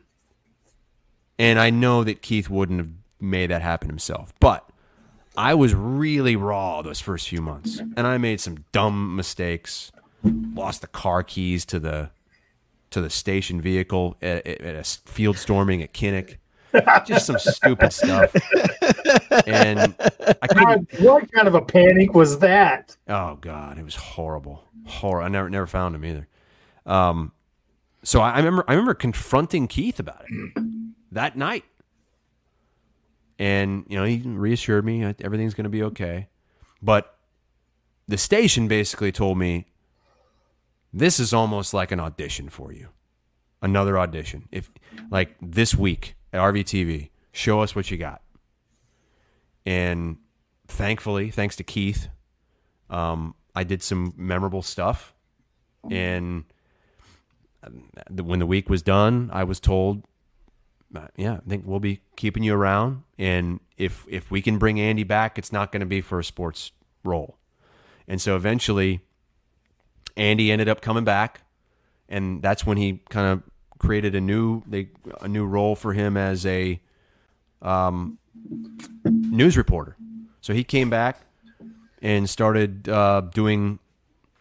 And 1.39 1.59
I 1.59 1.71
know 1.71 2.05
that 2.05 2.23
Keith 2.23 2.51
wouldn't 2.51 2.81
have 2.81 2.91
made 3.21 3.51
that 3.51 3.63
happen 3.63 3.89
himself. 3.89 4.33
But 4.41 4.69
I 5.37 5.55
was 5.55 5.75
really 5.75 6.37
raw 6.37 6.83
those 6.83 7.01
first 7.01 7.29
few 7.29 7.41
months. 7.41 7.79
And 7.79 8.07
I 8.07 8.19
made 8.19 8.41
some 8.41 8.65
dumb 8.73 9.17
mistakes. 9.17 9.93
Lost 10.23 10.81
the 10.81 10.87
car 10.87 11.23
keys 11.23 11.65
to 11.67 11.79
the 11.79 12.11
to 12.91 13.01
the 13.01 13.09
station 13.09 13.61
vehicle 13.61 14.17
at, 14.21 14.45
at 14.45 14.75
a 14.75 14.83
field 14.83 15.39
storming 15.39 15.81
at 15.81 15.95
Kinnick. 15.95 16.37
Just 17.07 17.27
some 17.27 17.39
stupid 17.39 17.93
stuff. 17.93 18.35
And 19.47 19.95
I 20.43 20.47
couldn't 20.47 20.91
God, 20.91 21.01
what 21.01 21.33
kind 21.33 21.49
of 21.49 21.55
a 21.55 21.63
panic 21.63 22.15
was 22.15 22.39
that? 22.41 22.97
Oh 23.09 23.37
God, 23.41 23.79
it 23.79 23.85
was 23.85 23.97
horrible. 23.97 24.65
Horror. 24.87 25.23
I 25.23 25.29
never 25.29 25.51
never 25.51 25.67
found 25.67 25.95
him 25.95 26.05
either. 26.05 26.29
Um, 26.87 27.33
so 28.03 28.21
I, 28.21 28.33
I 28.33 28.37
remember 28.39 28.65
I 28.67 28.73
remember 28.73 28.95
confronting 28.95 29.69
Keith 29.69 30.01
about 30.01 30.25
it 30.27 30.65
that 31.13 31.37
night, 31.37 31.65
and 33.39 33.85
you 33.89 33.97
know 33.99 34.05
he 34.05 34.19
reassured 34.19 34.85
me 34.85 35.03
that 35.05 35.21
everything's 35.23 35.55
going 35.55 35.65
to 35.65 35.71
be 35.71 35.83
okay. 35.85 36.29
But 36.83 37.15
the 38.09 38.19
station 38.19 38.69
basically 38.69 39.13
told 39.13 39.39
me 39.39 39.67
this 40.93 41.21
is 41.21 41.33
almost 41.33 41.75
like 41.75 41.93
an 41.93 42.01
audition 42.01 42.49
for 42.49 42.73
you, 42.73 42.89
another 43.63 43.99
audition. 43.99 44.49
If 44.51 44.71
like 45.11 45.35
this 45.41 45.75
week 45.75 46.15
at 46.33 46.41
RVTV, 46.41 47.11
show 47.33 47.61
us 47.61 47.75
what 47.75 47.91
you 47.91 47.97
got. 47.97 48.23
And 49.67 50.17
thankfully, 50.67 51.31
thanks 51.31 51.57
to 51.57 51.65
Keith, 51.65 52.09
um, 52.89 53.35
I 53.55 53.65
did 53.65 53.83
some 53.83 54.15
memorable 54.17 54.63
stuff. 54.63 55.15
And 55.91 56.45
um, 57.63 57.89
when 58.27 58.39
the 58.39 58.47
week 58.47 58.69
was 58.69 58.83
done, 58.83 59.31
I 59.33 59.45
was 59.45 59.61
told, 59.61 60.05
uh, 60.95 61.09
"Yeah, 61.17 61.35
I 61.35 61.49
think 61.49 61.65
we'll 61.67 61.81
be 61.81 62.01
keeping 62.17 62.43
you 62.43 62.55
around, 62.55 63.03
and 63.19 63.61
if 63.77 64.05
if 64.09 64.31
we 64.31 64.43
can 64.43 64.59
bring 64.59 64.81
Andy 64.81 65.05
back, 65.05 65.39
it's 65.39 65.53
not 65.53 65.73
going 65.73 65.81
to 65.81 65.87
be 65.87 66.01
for 66.01 66.19
a 66.19 66.25
sports 66.25 66.73
role." 67.05 67.39
And 68.07 68.21
so 68.21 68.37
eventually, 68.37 69.01
Andy 70.17 70.51
ended 70.51 70.69
up 70.69 70.81
coming 70.81 71.05
back, 71.05 71.43
and 72.09 72.43
that's 72.43 72.67
when 72.67 72.77
he 72.77 73.03
kind 73.09 73.27
of 73.27 73.43
created 73.81 74.15
a 74.15 74.21
new 74.21 74.63
they 74.69 74.89
a 75.21 75.27
new 75.27 75.45
role 75.45 75.75
for 75.75 75.93
him 75.93 76.17
as 76.17 76.47
a 76.47 76.81
um, 77.63 78.19
news 79.05 79.57
reporter. 79.57 79.97
So 80.41 80.53
he 80.55 80.63
came 80.63 80.89
back 80.89 81.21
and 82.01 82.31
started 82.31 82.89
uh, 82.89 83.23
doing 83.23 83.81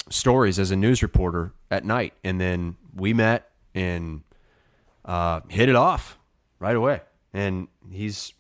stories 0.10 0.60
as 0.60 0.72
a 0.72 0.76
news 0.76 1.02
reporter 1.02 1.54
at 1.72 1.84
night, 1.84 2.14
and 2.24 2.40
then 2.40 2.76
we 2.96 3.14
met 3.14 3.50
and 3.74 4.22
uh, 5.06 5.42
hit 5.48 5.70
it 5.70 5.76
off 5.76 6.18
right 6.60 6.76
away. 6.76 7.02
And 7.34 7.68
he's 7.92 8.34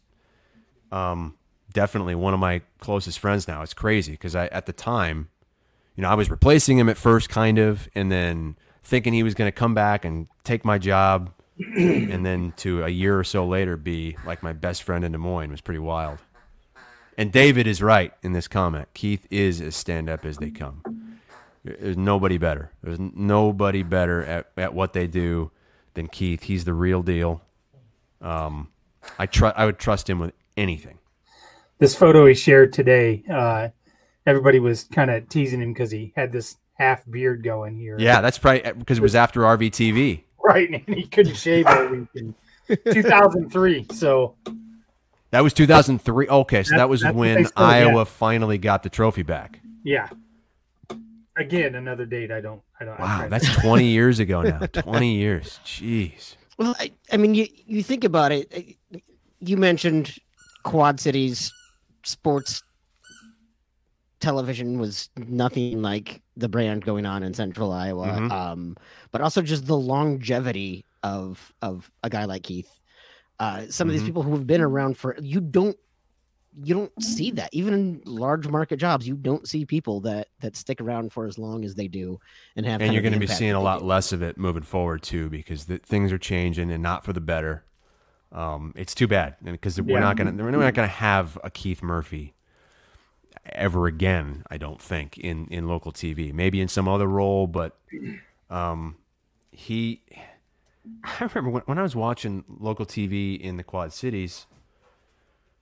um, 0.92 1.38
definitely 1.74 2.16
one 2.16 2.34
of 2.34 2.40
my 2.40 2.62
closest 2.80 3.20
friends 3.20 3.48
now. 3.48 3.62
It's 3.62 3.74
crazy 3.74 4.14
because 4.14 4.36
I 4.36 4.48
at 4.48 4.66
the 4.66 4.74
time, 4.74 5.30
you 5.96 6.02
know, 6.02 6.10
I 6.10 6.16
was 6.16 6.30
replacing 6.30 6.78
him 6.78 6.90
at 6.90 6.98
first, 6.98 7.30
kind 7.30 7.58
of, 7.58 7.90
and 7.96 8.12
then 8.12 8.58
thinking 8.89 9.13
he 9.13 9.23
was 9.23 9.36
going 9.36 9.47
to 9.47 9.52
come 9.56 9.73
back 9.73 10.04
and 10.04 10.28
take 10.43 10.65
my 10.65 10.78
job, 10.78 11.32
and 11.60 12.25
then 12.25 12.54
to 12.58 12.84
a 12.84 12.89
year 12.89 13.17
or 13.17 13.23
so 13.23 13.45
later 13.45 13.78
be 13.78 14.17
like 14.25 14.43
my 14.43 14.54
best 14.54 14.84
friend 14.84 15.06
in 15.06 15.12
Des 15.12 15.17
Moines 15.17 15.52
was 15.52 15.62
pretty 15.62 15.80
wild. 15.80 16.19
And 17.17 17.32
David 17.32 17.67
is 17.67 17.82
right 17.82 18.13
in 18.23 18.34
this 18.34 18.47
comment. 18.47 18.88
Keith 18.93 19.28
is 19.30 19.60
as 19.62 19.75
stand 19.75 20.10
up 20.10 20.25
as 20.25 20.38
they 20.38 20.49
come. 20.49 21.17
There's 21.65 21.97
nobody 21.97 22.38
better. 22.38 22.71
There's 22.82 22.99
nobody 22.99 23.84
better 23.84 24.23
at, 24.23 24.52
at 24.56 24.73
what 24.73 24.93
they 24.93 25.06
do 25.06 25.52
than 25.95 26.08
Keith. 26.08 26.43
He's 26.43 26.63
the 26.63 26.73
real 26.73 27.04
deal. 27.04 27.41
Um, 28.21 28.69
I 29.17 29.25
tr- 29.25 29.47
I 29.56 29.65
would 29.65 29.80
trust 29.80 30.10
him 30.10 30.19
with 30.19 30.34
anything. 30.56 30.97
This 31.80 31.95
photo 31.95 32.25
he 32.25 32.34
shared 32.34 32.73
today, 32.73 33.23
uh, 33.30 33.69
everybody 34.25 34.60
was 34.60 34.86
kind 34.86 35.12
of 35.12 35.28
teasing 35.30 35.62
him 35.62 35.73
because 35.73 35.91
he 35.91 36.13
had 36.15 36.32
this 36.32 36.58
half 36.80 37.04
beard 37.10 37.44
going 37.44 37.78
here. 37.78 37.98
Yeah, 38.00 38.22
that's 38.22 38.38
probably 38.38 38.72
because 38.74 38.98
it 38.98 39.02
was 39.02 39.15
after 39.15 39.42
RVTV. 39.42 40.24
Right. 40.42 40.70
And 40.88 40.96
he 40.96 41.06
couldn't 41.06 41.36
shave 41.36 41.68
all 41.68 41.88
week 41.89 42.08
in 42.15 42.34
2003. 42.92 43.86
So, 43.92 44.36
That 45.32 45.42
was 45.44 45.54
2003. 45.54 46.28
Okay, 46.28 46.63
so 46.63 46.72
That- 46.72 46.78
that 46.78 46.89
was 46.89 47.04
when 47.06 47.44
they 47.44 47.50
Iowa 47.56 47.98
yeah. 48.00 48.04
finally 48.06 48.58
got 48.58 48.82
the 48.82 48.89
trophy 48.89 49.22
back. 49.22 49.60
yeah. 49.84 50.08
Again, 51.38 51.76
another 51.76 52.06
date 52.06 52.32
I 52.32 52.42
don't, 52.42 52.62
I 52.80 52.86
don't. 52.86 53.00
Wow, 53.00 53.18
tried- 53.20 53.30
that's 53.32 53.54
20 53.58 53.86
years 53.86 54.20
ago 54.20 54.42
now. 54.44 54.60
20 54.60 55.15
years. 55.15 55.60
Jeez. 55.65 56.36
Well, 56.58 56.76
I, 56.80 56.92
I 57.12 57.18
mean, 57.18 57.34
you 57.36 57.48
you 57.65 57.84
think 57.84 58.04
about 58.04 58.32
it. 58.32 58.52
uh, 58.94 58.98
You 59.39 59.56
mentioned 59.56 60.15
Quad 60.63 61.00
Cities 61.00 61.54
sports 62.04 62.63
television 64.19 64.79
was 64.79 65.10
nothing 65.17 65.82
like 65.82 66.21
the 66.36 66.49
brand 66.49 66.84
going 66.86 67.05
on 67.05 67.23
in 67.23 67.34
Central 67.34 67.71
Iowa, 67.71 68.08
Mhm. 68.08 68.32
um, 68.32 68.77
but 69.12 69.21
also 69.21 69.41
just 69.41 69.65
the 69.65 69.77
longevity 69.77 70.86
of 71.03 71.53
of 71.62 71.89
a 72.03 72.10
guy 72.10 72.25
like 72.25 72.43
Keith. 72.43 72.69
Uh, 73.39 73.65
some 73.69 73.88
of 73.88 73.93
these 73.93 74.01
Mhm. 74.01 74.08
people 74.08 74.23
who 74.23 74.32
have 74.34 74.45
been 74.45 74.62
around 74.62 74.97
for 74.97 75.15
you 75.21 75.39
don't 75.39 75.77
you 76.63 76.73
don't 76.73 76.91
see 77.01 77.29
that 77.32 77.47
even 77.53 77.73
in 77.73 78.01
large 78.05 78.47
market 78.47 78.77
jobs 78.77 79.08
you 79.08 79.15
don't 79.15 79.47
see 79.47 79.65
people 79.65 80.01
that 80.01 80.27
that 80.39 80.55
stick 80.58 80.82
around 80.82 81.12
for 81.13 81.25
as 81.27 81.38
long 81.38 81.63
as 81.63 81.75
they 81.75 81.88
do 81.88 82.19
and 82.55 82.65
have 82.65 82.82
And 82.82 82.91
you're 82.91 83.03
going 83.03 83.13
to 83.13 83.19
be 83.19 83.27
seeing 83.27 83.51
a 83.53 83.62
lot 83.62 83.79
do. 83.79 83.86
less 83.86 84.12
of 84.12 84.23
it 84.23 84.36
moving 84.38 84.63
forward 84.63 85.03
too, 85.03 85.29
because 85.29 85.65
the, 85.65 85.77
things 85.77 86.12
are 86.12 86.17
changing 86.17 86.71
and 86.71 86.82
not 86.82 87.05
for 87.05 87.13
the 87.13 87.21
better. 87.21 87.63
Um, 88.32 88.73
it's 88.75 88.93
too 88.95 89.08
bad 89.08 89.36
because 89.43 89.79
we're 89.79 89.99
not 89.99 90.17
going 90.17 90.36
to 90.36 90.43
we're 90.43 90.51
not 90.51 90.73
going 90.73 90.88
to 90.89 90.93
have 90.95 91.38
a 91.43 91.49
Keith 91.51 91.82
Murphy 91.84 92.34
ever 93.54 93.88
again. 93.88 94.44
I 94.50 94.58
don't 94.58 94.82
think 94.82 95.18
in 95.18 95.48
in 95.48 95.68
local 95.68 95.92
TV. 95.92 96.34
Maybe 96.34 96.62
in 96.62 96.68
some 96.68 96.88
other 96.88 97.08
role, 97.08 97.48
but 97.48 97.78
um, 98.50 98.98
he. 99.52 100.02
I 101.04 101.30
remember 101.34 101.52
when, 101.52 101.64
when 101.64 101.78
I 101.78 101.84
was 101.84 101.96
watching 101.96 102.44
local 102.48 102.86
TV 102.86 103.40
in 103.40 103.58
the 103.58 103.64
Quad 103.64 103.94
Cities, 103.94 104.48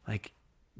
like 0.08 0.32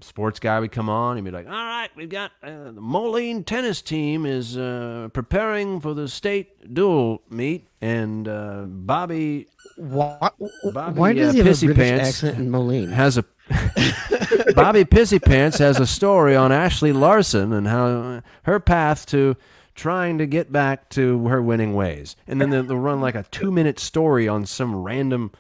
sports 0.02 0.40
guy 0.40 0.60
would 0.60 0.72
come 0.72 0.90
on 0.90 1.18
and 1.18 1.26
be 1.26 1.32
like, 1.32 1.48
"All 1.48 1.52
right, 1.52 1.90
we've 1.96 2.10
got 2.10 2.32
uh, 2.44 2.72
the 2.72 2.82
Moline 2.82 3.44
tennis 3.44 3.82
team 3.82 4.26
is 4.26 4.58
uh, 4.58 5.10
preparing 5.14 5.80
for 5.80 5.94
the 5.94 6.08
state 6.08 6.74
dual 6.74 7.22
meet, 7.30 7.68
and 7.82 8.28
uh, 8.28 8.66
Bobby 8.68 9.48
Why, 9.76 10.32
Bobby, 10.72 11.00
why 11.00 11.14
does 11.14 11.30
uh, 11.30 11.32
he 11.34 11.38
have 11.40 11.48
a 11.48 11.52
Pissy 11.52 11.66
British 11.66 11.90
Pants 11.90 12.08
accent 12.10 12.38
in 12.40 12.50
Moline? 12.50 12.90
has 12.90 13.18
a 13.18 13.26
Bobby 14.56 14.84
Pissy 14.84 15.22
Pants 15.22 15.58
has 15.60 15.80
a 15.80 15.88
story 15.88 16.36
on 16.36 16.52
Ashley 16.52 16.92
Larson 16.92 17.54
and 17.54 17.68
how 17.68 18.22
her 18.44 18.60
path 18.60 19.06
to 19.08 19.36
trying 19.76 20.18
to 20.18 20.26
get 20.26 20.52
back 20.52 20.90
to 20.90 21.28
her 21.28 21.42
winning 21.42 21.74
ways, 21.74 22.16
and 22.28 22.42
then 22.42 22.50
they'll, 22.50 22.64
they'll 22.64 22.78
run 22.78 23.00
like 23.00 23.16
a 23.16 23.24
two 23.32 23.52
minute 23.52 23.80
story 23.80 24.28
on 24.28 24.46
some 24.46 24.76
random 24.76 25.32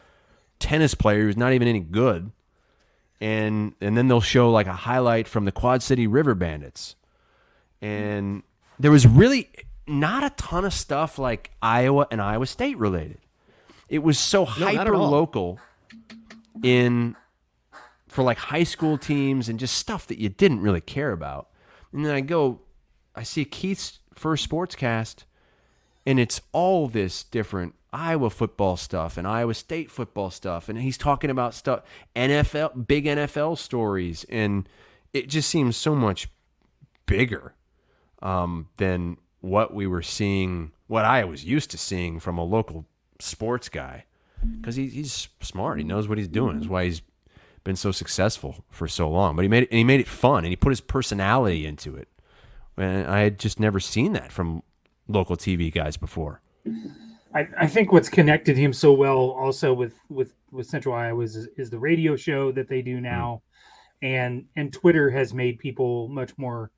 tennis 0.59 0.93
player 0.93 1.23
who's 1.23 1.35
not 1.35 1.53
even 1.53 1.67
any 1.67 1.79
good, 1.79 2.31
and 3.19 3.73
and 3.81 3.97
then 3.97 4.07
they'll 4.07 4.21
show 4.21 4.49
like 4.51 4.67
a 4.67 4.73
highlight 4.73 5.27
from 5.27 5.45
the 5.45 5.51
Quad 5.51 5.83
City 5.83 6.07
River 6.07 6.35
Bandits, 6.35 6.95
and 7.81 8.43
there 8.79 8.91
was 8.91 9.05
really 9.05 9.49
not 9.87 10.23
a 10.23 10.29
ton 10.31 10.65
of 10.65 10.73
stuff 10.73 11.17
like 11.17 11.51
Iowa 11.61 12.07
and 12.11 12.21
Iowa 12.21 12.45
State 12.45 12.77
related. 12.77 13.19
It 13.89 13.99
was 13.99 14.19
so 14.19 14.43
at 14.43 14.49
hyper 14.49 14.97
local 14.97 15.59
in 16.63 17.15
for 18.07 18.23
like 18.23 18.37
high 18.37 18.63
school 18.63 18.97
teams 18.97 19.49
and 19.49 19.59
just 19.59 19.75
stuff 19.75 20.07
that 20.07 20.19
you 20.19 20.29
didn't 20.29 20.61
really 20.61 20.81
care 20.81 21.11
about. 21.11 21.49
And 21.91 22.05
then 22.05 22.13
I 22.13 22.21
go, 22.21 22.61
I 23.15 23.23
see 23.23 23.45
Keith's 23.45 23.99
first 24.13 24.49
sportscast, 24.49 25.23
and 26.05 26.19
it's 26.19 26.41
all 26.51 26.87
this 26.87 27.23
different 27.23 27.75
Iowa 27.93 28.29
football 28.29 28.77
stuff 28.77 29.17
and 29.17 29.27
Iowa 29.27 29.53
State 29.53 29.89
football 29.89 30.29
stuff, 30.29 30.69
and 30.69 30.79
he's 30.79 30.97
talking 30.97 31.29
about 31.29 31.53
stuff 31.53 31.83
NFL, 32.15 32.87
big 32.87 33.05
NFL 33.05 33.57
stories, 33.57 34.25
and 34.29 34.67
it 35.13 35.29
just 35.29 35.49
seems 35.49 35.75
so 35.77 35.95
much 35.95 36.29
bigger 37.05 37.53
um, 38.21 38.67
than 38.77 39.17
what 39.41 39.73
we 39.73 39.87
were 39.87 40.01
seeing, 40.01 40.71
what 40.87 41.05
I 41.05 41.23
was 41.23 41.45
used 41.45 41.71
to 41.71 41.77
seeing 41.77 42.19
from 42.19 42.37
a 42.37 42.43
local 42.43 42.85
sports 43.19 43.69
guy. 43.69 44.05
because 44.59 44.75
he, 44.75 44.87
he's 44.87 45.29
smart. 45.41 45.77
He 45.79 45.83
knows 45.83 46.07
what 46.07 46.17
he's 46.17 46.27
doing. 46.27 46.57
That's 46.57 46.69
why 46.69 46.85
he's 46.85 47.01
been 47.67 47.75
so 47.75 47.91
successful 47.91 48.63
for 48.71 48.87
so 48.87 49.09
long. 49.09 49.35
But 49.35 49.43
he 49.43 49.47
made 49.49 49.63
it, 49.63 49.69
and 49.71 49.77
he 49.77 49.83
made 49.83 49.99
it 49.99 50.07
fun, 50.07 50.39
and 50.45 50.47
he 50.47 50.55
put 50.55 50.69
his 50.69 50.81
personality 50.81 51.65
into 51.67 51.95
it. 51.95 52.07
And 52.77 53.05
I 53.07 53.19
had 53.21 53.37
just 53.39 53.59
never 53.59 53.79
seen 53.79 54.13
that 54.13 54.31
from 54.31 54.63
local 55.07 55.35
TV 55.37 55.71
guys 55.71 55.97
before. 55.97 56.41
I, 57.33 57.47
I 57.57 57.67
think 57.67 57.91
what's 57.91 58.09
connected 58.09 58.57
him 58.57 58.73
so 58.73 58.93
well 58.93 59.17
also 59.31 59.73
with 59.73 59.93
with 60.09 60.33
with 60.51 60.65
Central 60.67 60.95
Iowa 60.95 61.21
is, 61.23 61.35
is 61.57 61.69
the 61.69 61.77
radio 61.79 62.15
show 62.15 62.51
that 62.53 62.67
they 62.69 62.81
do 62.81 62.99
now, 63.01 63.41
and 64.01 64.45
and 64.55 64.71
Twitter 64.71 65.09
has 65.09 65.33
made 65.33 65.59
people 65.59 66.07
much 66.07 66.37
more 66.37 66.71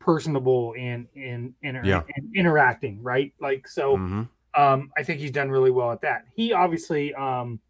personable 0.00 0.74
and 0.78 1.06
and, 1.16 1.54
and, 1.62 1.86
Yeah. 1.86 2.02
and 2.16 2.34
interacting, 2.36 3.02
right? 3.02 3.32
Like 3.40 3.66
so. 3.68 3.96
Mhm. 3.96 4.28
um, 4.54 4.90
I 4.96 5.02
think 5.02 5.20
he's 5.20 5.30
done 5.32 5.50
really 5.50 5.70
well 5.70 5.90
at 5.92 6.00
that. 6.02 6.24
He 6.34 6.52
obviously, 6.52 7.12
um, 7.14 7.60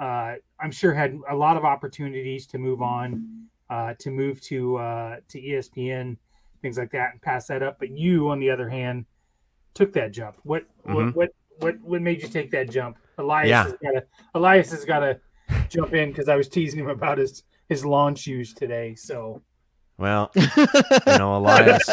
uh, 0.00 0.34
I'm 0.60 0.70
sure, 0.70 0.92
had 0.94 1.18
a 1.28 1.34
lot 1.34 1.56
of 1.56 1.64
opportunities 1.64 2.46
to 2.48 2.58
move 2.58 2.82
on, 2.82 3.46
uh, 3.70 3.94
to 3.98 4.10
move 4.10 4.40
to 4.42 4.76
uh, 4.76 5.16
to 5.28 5.40
ESPN, 5.40 6.16
things 6.62 6.78
like 6.78 6.90
that, 6.92 7.12
and 7.12 7.22
pass 7.22 7.46
that 7.48 7.62
up. 7.62 7.78
But 7.78 7.90
you, 7.90 8.28
on 8.30 8.38
the 8.38 8.50
other 8.50 8.68
hand, 8.68 9.06
took 9.74 9.92
that 9.94 10.12
jump. 10.12 10.36
What 10.42 10.64
Mhm. 10.86 10.94
what 10.94 11.14
what 11.16 11.30
what 11.60 11.80
what 11.80 12.02
made 12.02 12.22
you 12.22 12.28
take 12.28 12.50
that 12.50 12.70
jump? 12.70 12.98
Elias 13.18 13.48
Yeah. 13.48 13.64
has 13.64 13.72
got 13.82 13.90
to 13.92 14.04
Elias 14.34 14.70
has 14.70 14.84
got 14.84 15.00
to 15.00 15.20
jump 15.68 15.94
in 15.94 16.10
because 16.10 16.28
I 16.28 16.36
was 16.36 16.48
teasing 16.48 16.80
him 16.80 16.88
about 16.90 17.18
his 17.18 17.42
his 17.68 17.84
lawn 17.84 18.14
shoes 18.14 18.52
today. 18.54 18.94
So 18.94 19.42
Well, 19.98 20.30
you 20.34 21.18
know, 21.18 21.36
Elias 21.36 21.88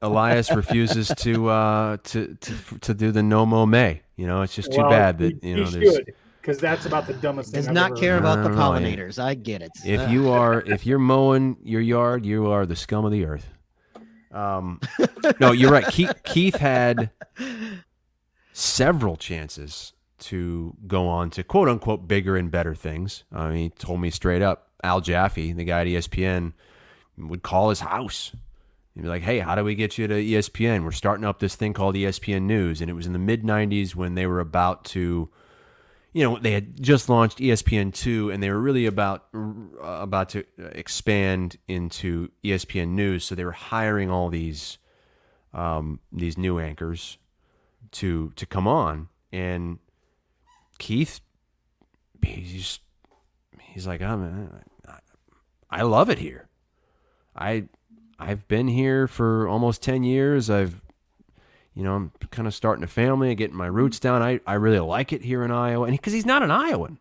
Elias 0.00 0.50
refuses 0.50 1.08
to 1.18 1.48
uh, 1.48 1.96
to 2.04 2.34
to 2.34 2.78
to 2.80 2.94
do 2.94 3.10
the 3.12 3.22
no 3.22 3.44
mow 3.46 3.66
may. 3.66 4.02
You 4.16 4.26
know, 4.26 4.42
it's 4.42 4.54
just 4.54 4.72
too 4.72 4.78
well, 4.78 4.90
bad 4.90 5.18
that 5.18 5.38
he, 5.42 5.50
you 5.50 5.56
know 5.56 5.66
there's. 5.66 5.94
should 5.96 6.14
because 6.42 6.58
that's 6.58 6.86
about 6.86 7.06
the 7.06 7.14
dumbest 7.14 7.52
thing. 7.52 7.60
Does 7.60 7.68
I've 7.68 7.74
not 7.74 7.92
ever 7.92 8.00
care 8.00 8.12
heard. 8.14 8.18
about 8.20 8.36
the 8.42 8.48
don't 8.48 8.58
know, 8.58 8.74
yeah. 8.74 8.96
pollinators. 8.96 9.22
I 9.22 9.34
get 9.34 9.62
it. 9.62 9.70
If 9.84 10.10
you 10.10 10.30
are 10.30 10.60
if 10.62 10.84
you're 10.84 10.98
mowing 10.98 11.56
your 11.62 11.80
yard, 11.80 12.26
you 12.26 12.48
are 12.48 12.66
the 12.66 12.76
scum 12.76 13.04
of 13.04 13.12
the 13.12 13.24
earth. 13.24 13.48
Um, 14.32 14.80
no, 15.40 15.52
you're 15.52 15.70
right. 15.70 15.86
Keith, 15.86 16.12
Keith 16.24 16.56
had 16.56 17.10
several 18.52 19.16
chances 19.16 19.92
to 20.18 20.74
go 20.86 21.08
on 21.08 21.30
to 21.30 21.44
quote 21.44 21.68
unquote 21.68 22.08
bigger 22.08 22.36
and 22.36 22.50
better 22.50 22.74
things. 22.74 23.24
I 23.32 23.48
mean, 23.48 23.56
he 23.56 23.70
told 23.70 24.00
me 24.00 24.10
straight 24.10 24.42
up. 24.42 24.68
Al 24.82 25.00
Jaffe, 25.00 25.52
the 25.52 25.64
guy 25.64 25.82
at 25.82 25.86
ESPN, 25.86 26.54
would 27.16 27.42
call 27.42 27.68
his 27.68 27.80
house. 27.80 28.32
He'd 28.94 29.02
be 29.02 29.08
like, 29.08 29.22
"Hey, 29.22 29.38
how 29.38 29.54
do 29.54 29.62
we 29.62 29.76
get 29.76 29.96
you 29.96 30.08
to 30.08 30.14
ESPN? 30.14 30.82
We're 30.84 30.90
starting 30.90 31.24
up 31.24 31.38
this 31.38 31.54
thing 31.54 31.72
called 31.72 31.94
ESPN 31.94 32.42
News." 32.42 32.80
And 32.80 32.90
it 32.90 32.94
was 32.94 33.06
in 33.06 33.12
the 33.12 33.18
mid 33.18 33.44
'90s 33.44 33.94
when 33.94 34.16
they 34.16 34.26
were 34.26 34.40
about 34.40 34.84
to 34.86 35.28
you 36.12 36.22
know 36.22 36.38
they 36.38 36.52
had 36.52 36.80
just 36.82 37.08
launched 37.08 37.40
E 37.40 37.48
ESPN 37.48 37.94
two, 37.94 38.30
and 38.30 38.42
they 38.42 38.50
were 38.50 38.60
really 38.60 38.86
about 38.86 39.26
uh, 39.34 39.70
about 39.82 40.30
to 40.30 40.44
expand 40.58 41.56
into 41.68 42.30
ESPN 42.44 42.88
News. 42.88 43.24
So 43.24 43.34
they 43.34 43.44
were 43.44 43.52
hiring 43.52 44.10
all 44.10 44.28
these 44.28 44.78
um, 45.54 46.00
these 46.12 46.36
new 46.36 46.58
anchors 46.58 47.18
to 47.92 48.32
to 48.36 48.46
come 48.46 48.68
on, 48.68 49.08
and 49.32 49.78
Keith, 50.82 51.20
he's 52.22 52.80
he's 53.60 53.86
like, 53.86 54.02
oh, 54.02 54.16
man, 54.16 54.64
I, 55.70 55.82
love 55.82 56.10
it 56.10 56.18
here. 56.18 56.48
I 57.36 57.68
I've 58.18 58.48
been 58.48 58.68
here 58.68 59.06
for 59.06 59.48
almost 59.48 59.82
ten 59.82 60.02
years. 60.02 60.50
I've 60.50 60.82
you 61.74 61.82
know, 61.82 61.94
I'm 61.94 62.12
kind 62.30 62.46
of 62.46 62.54
starting 62.54 62.84
a 62.84 62.88
family 62.88 63.28
and 63.28 63.38
getting 63.38 63.56
my 63.56 63.66
roots 63.66 63.98
down. 63.98 64.22
I, 64.22 64.40
I 64.46 64.54
really 64.54 64.78
like 64.78 65.12
it 65.12 65.22
here 65.22 65.42
in 65.42 65.50
Iowa. 65.50 65.84
And 65.86 65.96
because 65.96 66.12
he's 66.12 66.26
not 66.26 66.42
an 66.42 66.50
Iowan, 66.50 66.98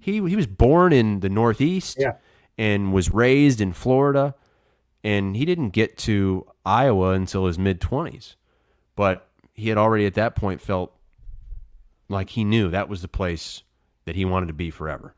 he, 0.00 0.14
he 0.14 0.36
was 0.36 0.46
born 0.46 0.92
in 0.92 1.20
the 1.20 1.28
Northeast 1.28 1.96
Yeah. 1.98 2.14
and 2.56 2.92
was 2.92 3.12
raised 3.12 3.60
in 3.60 3.72
Florida. 3.72 4.34
And 5.02 5.36
he 5.36 5.44
didn't 5.44 5.70
get 5.70 5.98
to 5.98 6.46
Iowa 6.64 7.10
until 7.12 7.46
his 7.46 7.58
mid 7.58 7.80
20s. 7.80 8.36
But 8.96 9.28
he 9.52 9.68
had 9.68 9.76
already 9.78 10.06
at 10.06 10.14
that 10.14 10.34
point 10.34 10.60
felt 10.62 10.94
like 12.08 12.30
he 12.30 12.44
knew 12.44 12.70
that 12.70 12.88
was 12.88 13.02
the 13.02 13.08
place 13.08 13.62
that 14.06 14.16
he 14.16 14.24
wanted 14.24 14.46
to 14.46 14.52
be 14.54 14.70
forever. 14.70 15.14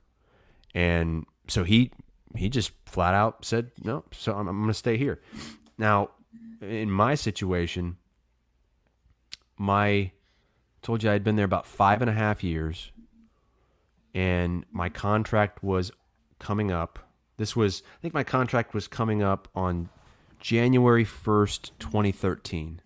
And 0.75 1.27
so 1.49 1.63
he 1.65 1.91
he 2.35 2.49
just 2.49 2.73
flat 2.85 3.15
out 3.15 3.45
said, 3.45 3.71
no, 3.83 4.05
so 4.13 4.33
I'm, 4.35 4.47
I'm 4.49 4.57
going 4.59 4.69
to 4.69 4.75
stay 4.75 4.97
here. 4.99 5.21
Now, 5.79 6.11
in 6.61 6.91
my 6.91 7.15
situation, 7.15 7.97
my 9.59 10.11
told 10.83 11.03
you 11.03 11.11
I'd 11.11 11.25
been 11.25 11.37
there 11.37 11.45
about 11.45 11.67
five 11.67 12.01
and 12.01 12.11
a 12.11 12.15
half 12.15 12.45
years, 12.45 12.93
and 14.15 14.65
my 14.71 14.89
contract 14.89 15.63
was 15.63 15.91
coming 16.39 16.71
up. 16.71 16.99
This 17.37 17.55
was 17.55 17.83
I 17.99 18.01
think 18.01 18.15
my 18.15 18.25
contract 18.25 18.75
was 18.75 18.89
coming 18.89 19.23
up 19.23 19.49
on 19.55 19.89
January 20.41 21.05
first, 21.05 21.79
twenty 21.79 22.13
thirteen. 22.13 22.81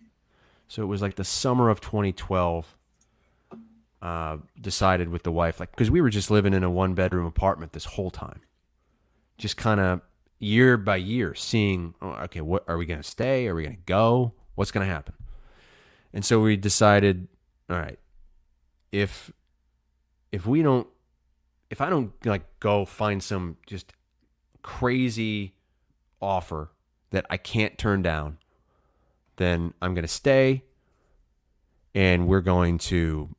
So 0.67 0.81
it 0.83 0.87
was 0.87 1.01
like 1.01 1.15
the 1.15 1.23
summer 1.23 1.69
of 1.69 1.81
twenty 1.81 2.11
twelve. 2.13 2.75
Uh, 4.01 4.37
decided 4.59 5.09
with 5.09 5.21
the 5.21 5.31
wife, 5.31 5.59
like, 5.59 5.69
because 5.69 5.91
we 5.91 6.01
were 6.01 6.09
just 6.09 6.31
living 6.31 6.55
in 6.55 6.63
a 6.63 6.69
one 6.71 6.95
bedroom 6.95 7.23
apartment 7.23 7.71
this 7.71 7.85
whole 7.85 8.09
time, 8.09 8.41
just 9.37 9.57
kind 9.57 9.79
of 9.79 10.01
year 10.39 10.75
by 10.75 10.95
year, 10.95 11.35
seeing, 11.35 11.93
oh, 12.01 12.09
okay, 12.23 12.41
what 12.41 12.63
are 12.67 12.79
we 12.79 12.85
going 12.87 12.99
to 12.99 13.07
stay? 13.07 13.47
Are 13.47 13.53
we 13.53 13.61
going 13.61 13.75
to 13.75 13.81
go? 13.85 14.33
What's 14.55 14.71
going 14.71 14.87
to 14.87 14.91
happen? 14.91 15.13
And 16.13 16.25
so 16.25 16.41
we 16.41 16.57
decided, 16.57 17.27
all 17.69 17.77
right, 17.77 17.99
if 18.91 19.31
if 20.31 20.45
we 20.45 20.61
don't 20.61 20.87
if 21.69 21.81
I 21.81 21.89
don't 21.89 22.13
like 22.25 22.59
go 22.59 22.85
find 22.85 23.23
some 23.23 23.57
just 23.65 23.93
crazy 24.61 25.55
offer 26.21 26.71
that 27.11 27.25
I 27.29 27.37
can't 27.37 27.77
turn 27.77 28.01
down, 28.01 28.37
then 29.37 29.73
I'm 29.81 29.93
going 29.93 30.03
to 30.03 30.07
stay 30.07 30.63
and 31.93 32.27
we're 32.27 32.41
going 32.41 32.77
to 32.77 33.29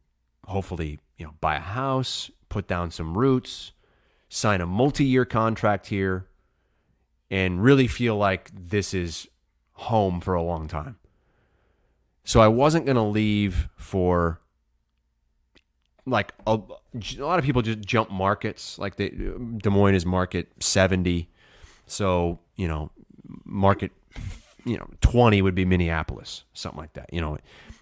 hopefully, 0.47 0.99
you 1.17 1.27
know, 1.27 1.35
buy 1.41 1.57
a 1.57 1.61
house, 1.61 2.31
put 2.49 2.67
down 2.67 2.91
some 2.91 3.17
roots, 3.17 3.73
sign 4.29 4.61
a 4.61 4.67
multi-year 4.67 5.25
contract 5.25 5.87
here 5.87 6.27
and 7.31 7.63
really 7.63 7.87
feel 7.87 8.17
like 8.17 8.51
this 8.53 8.93
is 8.93 9.29
home 9.73 10.21
for 10.21 10.35
a 10.35 10.43
long 10.43 10.69
time. 10.69 10.97
So 12.25 12.41
I 12.41 12.49
wasn't 12.49 12.87
going 12.87 12.97
to 12.97 13.03
leave 13.03 13.69
for 13.77 14.41
like 16.07 16.33
a, 16.47 16.59
a 17.19 17.23
lot 17.23 17.39
of 17.39 17.45
people 17.45 17.63
just 17.63 17.81
jump 17.81 18.11
markets. 18.11 18.79
Like 18.79 18.97
they, 18.97 19.11
Des 19.11 19.71
Moines 19.71 19.95
is 19.95 20.07
market 20.07 20.49
70. 20.61 21.29
So, 21.87 22.39
you 22.57 22.69
know, 22.69 22.91
market, 23.45 23.93
you 24.65 24.77
know, 24.77 24.89
20 25.01 25.43
would 25.43 25.55
be 25.55 25.65
Minneapolis, 25.65 26.45
something 26.53 26.81
like 26.81 26.93
that. 26.95 27.13
You 27.13 27.21
know, 27.21 27.39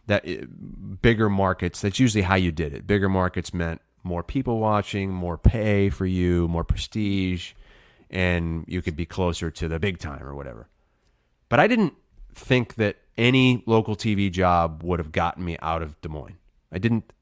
that 0.07 0.28
uh, 0.28 0.47
bigger 1.03 1.28
markets, 1.28 1.80
that's 1.80 1.99
usually 1.99 2.22
how 2.22 2.34
you 2.34 2.53
did 2.53 2.74
it. 2.74 2.86
Bigger 2.86 3.09
markets 3.09 3.53
meant 3.55 3.80
more 4.03 4.22
people 4.22 4.59
watching, 4.59 5.12
more 5.12 5.36
pay 5.36 5.91
for 5.91 6.07
you, 6.07 6.49
more 6.49 6.64
prestige, 6.64 7.53
and 8.11 8.64
you 8.66 8.82
could 8.82 8.97
be 8.97 9.07
closer 9.07 9.51
to 9.51 9.68
the 9.68 9.78
big 9.78 9.99
time 9.99 10.22
or 10.22 10.34
whatever. 10.34 10.68
But 11.49 11.61
I 11.61 11.66
didn't 11.66 11.95
think 12.34 12.76
that 12.76 12.97
any 13.21 13.62
local 13.66 13.95
TV 13.95 14.33
job 14.33 14.83
would 14.83 14.99
have 14.99 15.12
gotten 15.12 15.45
me 15.45 15.59
out 15.61 15.83
of 15.83 16.01
Des 16.01 16.09
Moines. 16.09 16.39
I 16.73 16.79
didn't. 16.79 17.12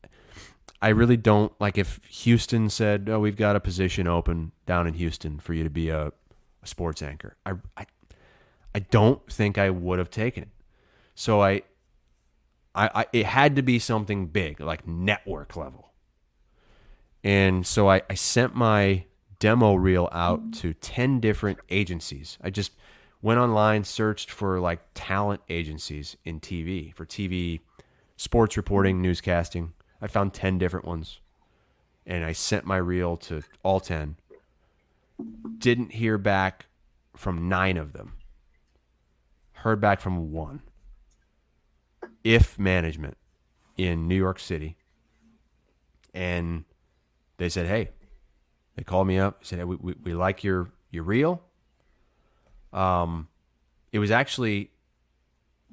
I 0.81 0.91
really 0.91 1.17
don't 1.17 1.53
like 1.61 1.77
if 1.77 2.01
Houston 2.09 2.71
said, 2.71 3.09
"Oh, 3.11 3.19
we've 3.19 3.37
got 3.37 3.57
a 3.57 3.61
position 3.61 4.07
open 4.07 4.53
down 4.65 4.87
in 4.87 4.95
Houston 4.95 5.41
for 5.41 5.53
you 5.53 5.65
to 5.65 5.71
be 5.71 5.89
a, 5.89 6.13
a 6.63 6.67
sports 6.67 7.03
anchor." 7.03 7.37
I, 7.45 7.55
I, 7.77 7.87
I 8.75 8.79
don't 8.79 9.29
think 9.31 9.59
I 9.59 9.71
would 9.71 9.99
have 9.99 10.11
taken 10.11 10.45
it. 10.45 10.51
So 11.17 11.43
I, 11.43 11.63
I, 12.77 12.91
I, 12.95 13.07
it 13.13 13.27
had 13.27 13.57
to 13.57 13.63
be 13.63 13.81
something 13.81 14.29
big, 14.29 14.61
like 14.61 14.87
network 14.87 15.57
level. 15.57 15.93
And 17.25 17.67
so 17.67 17.91
I, 17.91 18.03
I 18.09 18.15
sent 18.15 18.55
my 18.55 19.05
demo 19.41 19.75
reel 19.75 20.09
out 20.13 20.53
to 20.53 20.75
10 20.75 21.19
different 21.19 21.59
agencies. 21.69 22.39
I 22.41 22.51
just 22.51 22.71
went 23.23 23.41
online, 23.41 23.85
searched 23.85 24.31
for 24.31 24.61
like 24.61 24.81
talent 24.95 25.41
agencies 25.49 26.17
in 26.25 26.41
TV, 26.41 26.95
for 26.95 27.05
TV 27.05 27.61
sports 28.17 28.57
reporting, 28.57 29.03
newscasting. 29.03 29.71
I 30.01 30.07
found 30.07 30.35
10 30.35 30.59
different 30.59 30.87
ones. 30.87 31.21
And 32.07 32.25
I 32.25 32.33
sent 32.33 32.65
my 32.65 32.77
reel 32.77 33.17
to 33.19 33.43
all 33.63 33.81
10. 33.81 34.17
Didn't 35.59 35.93
hear 35.93 36.17
back 36.17 36.67
from 37.17 37.49
nine 37.49 37.77
of 37.77 37.93
them. 37.93 38.15
Heard 39.53 39.81
back 39.81 40.01
from 40.01 40.33
one. 40.33 40.63
IF 42.25 42.59
Management 42.59 43.17
in 43.77 44.09
New 44.09 44.17
York 44.17 44.39
City. 44.39 44.77
And 46.15 46.65
they 47.37 47.49
said, 47.49 47.67
hey, 47.67 47.91
they 48.77 48.85
called 48.85 49.07
me 49.07 49.19
up, 49.19 49.45
said, 49.45 49.59
hey, 49.59 49.65
we, 49.65 49.77
we, 49.77 49.95
we 50.03 50.15
like 50.15 50.43
your, 50.43 50.71
your 50.91 51.05
reel. 51.05 51.43
Um, 52.73 53.29
it 53.93 53.99
was 53.99 54.11
actually 54.11 54.71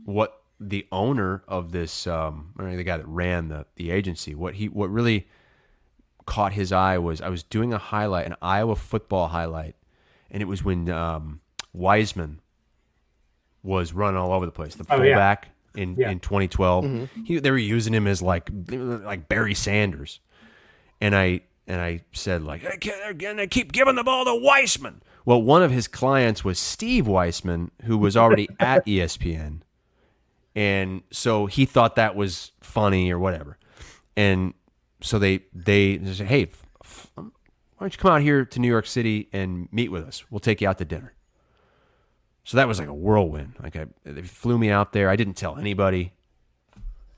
what 0.05 0.41
the 0.59 0.87
owner 0.91 1.43
of 1.47 1.71
this, 1.71 2.07
um, 2.07 2.53
or 2.57 2.73
the 2.75 2.83
guy 2.83 2.97
that 2.97 3.07
ran 3.07 3.49
the, 3.49 3.65
the 3.75 3.91
agency, 3.91 4.33
what 4.35 4.55
he, 4.55 4.69
what 4.69 4.89
really 4.89 5.27
caught 6.25 6.53
his 6.53 6.71
eye 6.71 6.97
was 6.97 7.21
I 7.21 7.29
was 7.29 7.43
doing 7.43 7.73
a 7.73 7.77
highlight, 7.77 8.25
an 8.25 8.35
Iowa 8.41 8.75
football 8.75 9.27
highlight, 9.27 9.75
and 10.31 10.41
it 10.41 10.45
was 10.45 10.63
when 10.63 10.89
um, 10.89 11.41
Weisman 11.75 12.37
was 13.63 13.93
running 13.93 14.17
all 14.19 14.31
over 14.31 14.45
the 14.45 14.51
place, 14.51 14.75
the 14.75 14.85
Oh, 14.89 15.01
yeah. 15.01 15.13
fullback 15.15 15.49
in 15.75 15.95
Yeah. 15.97 16.09
in 16.11 16.19
2012. 16.19 17.09
He, 17.25 17.39
they 17.39 17.51
were 17.51 17.57
using 17.57 17.93
him 17.93 18.07
as 18.07 18.21
like 18.21 18.49
like 18.69 19.27
Barry 19.27 19.53
Sanders, 19.55 20.19
and 21.01 21.15
I 21.15 21.41
and 21.67 21.81
I 21.81 22.01
said 22.13 22.43
like 22.43 22.61
"Hey, 22.61 22.77
kid, 22.79 22.93
they're 23.01 23.13
gonna 23.13 23.47
keep 23.47 23.71
giving 23.71 23.95
the 23.95 24.03
ball 24.03 24.23
to 24.25 24.31
Weisman. 24.31 25.01
Well, 25.25 25.41
one 25.41 25.63
of 25.63 25.71
his 25.71 25.87
clients 25.87 26.43
was 26.45 26.59
Steve 26.59 27.07
Weissman, 27.07 27.71
who 27.83 27.97
was 27.97 28.15
already 28.15 28.47
at 28.59 28.85
ESPN, 28.85 29.61
and 30.55 31.01
so 31.11 31.47
he 31.47 31.65
thought 31.65 31.95
that 31.95 32.15
was 32.15 32.51
funny 32.61 33.11
or 33.11 33.19
whatever, 33.19 33.57
and 34.15 34.53
so 35.01 35.19
they 35.19 35.41
they, 35.53 35.97
they 35.97 36.13
said, 36.13 36.27
hey. 36.27 36.43
f- 36.43 36.65
f- 36.83 37.11
Why 37.15 37.23
don't 37.79 37.93
you 37.93 37.97
come 37.99 38.11
out 38.11 38.21
here 38.21 38.45
to 38.45 38.59
New 38.59 38.67
York 38.69 38.85
City 38.85 39.27
and 39.33 39.67
meet 39.71 39.91
with 39.91 40.03
us? 40.05 40.23
We'll 40.29 40.39
take 40.39 40.61
you 40.61 40.69
out 40.69 40.77
to 40.77 40.85
dinner. 40.85 41.13
So 42.43 42.57
that 42.57 42.67
was 42.67 42.79
like 42.79 42.87
a 42.87 42.93
whirlwind. 42.93 43.55
Like 43.61 43.75
I, 43.75 43.87
they 44.03 44.21
flew 44.21 44.57
me 44.57 44.69
out 44.69 44.93
there. 44.93 45.09
I 45.09 45.15
didn't 45.15 45.33
tell 45.33 45.57
anybody, 45.57 46.13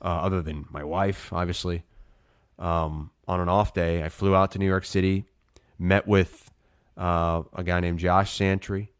uh, 0.02 0.06
other 0.06 0.40
than 0.42 0.64
my 0.70 0.82
wife, 0.82 1.32
obviously. 1.32 1.84
Um, 2.58 3.10
on 3.28 3.38
an 3.40 3.48
off 3.48 3.74
day, 3.74 4.02
I 4.02 4.08
flew 4.08 4.34
out 4.34 4.50
to 4.52 4.58
New 4.58 4.66
York 4.66 4.84
City, 4.86 5.26
met 5.78 6.08
with 6.08 6.47
uh, 6.98 7.42
a 7.54 7.62
guy 7.62 7.80
named 7.80 7.98
Josh 7.98 8.36
Santry, 8.36 8.92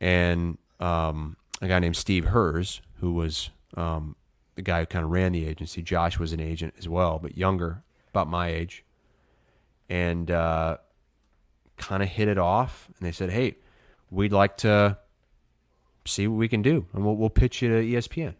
and 0.00 0.58
um, 0.78 1.36
a 1.60 1.68
guy 1.68 1.78
named 1.78 1.96
Steve 1.96 2.26
Herz, 2.26 2.82
who 3.00 3.12
was 3.12 3.50
um, 3.76 4.14
the 4.54 4.62
guy 4.62 4.80
who 4.80 4.86
kind 4.86 5.04
of 5.04 5.10
ran 5.10 5.32
the 5.32 5.46
agency. 5.46 5.82
Josh 5.82 6.18
was 6.18 6.32
an 6.32 6.40
agent 6.40 6.74
as 6.78 6.88
well, 6.88 7.18
but 7.18 7.36
younger, 7.36 7.82
about 8.10 8.28
my 8.28 8.48
age, 8.48 8.84
and 9.88 10.30
uh, 10.30 10.76
kind 11.78 12.02
of 12.02 12.08
hit 12.08 12.28
it 12.28 12.38
off. 12.38 12.88
And 12.98 13.06
they 13.06 13.12
said, 13.12 13.30
"Hey, 13.30 13.56
we'd 14.10 14.32
like 14.32 14.58
to." 14.58 14.98
see 16.08 16.26
what 16.26 16.36
we 16.36 16.48
can 16.48 16.62
do, 16.62 16.86
and 16.92 17.04
we'll, 17.04 17.16
we'll 17.16 17.30
pitch 17.30 17.62
you 17.62 17.68
to 17.68 17.82
ESPN. 17.82 18.34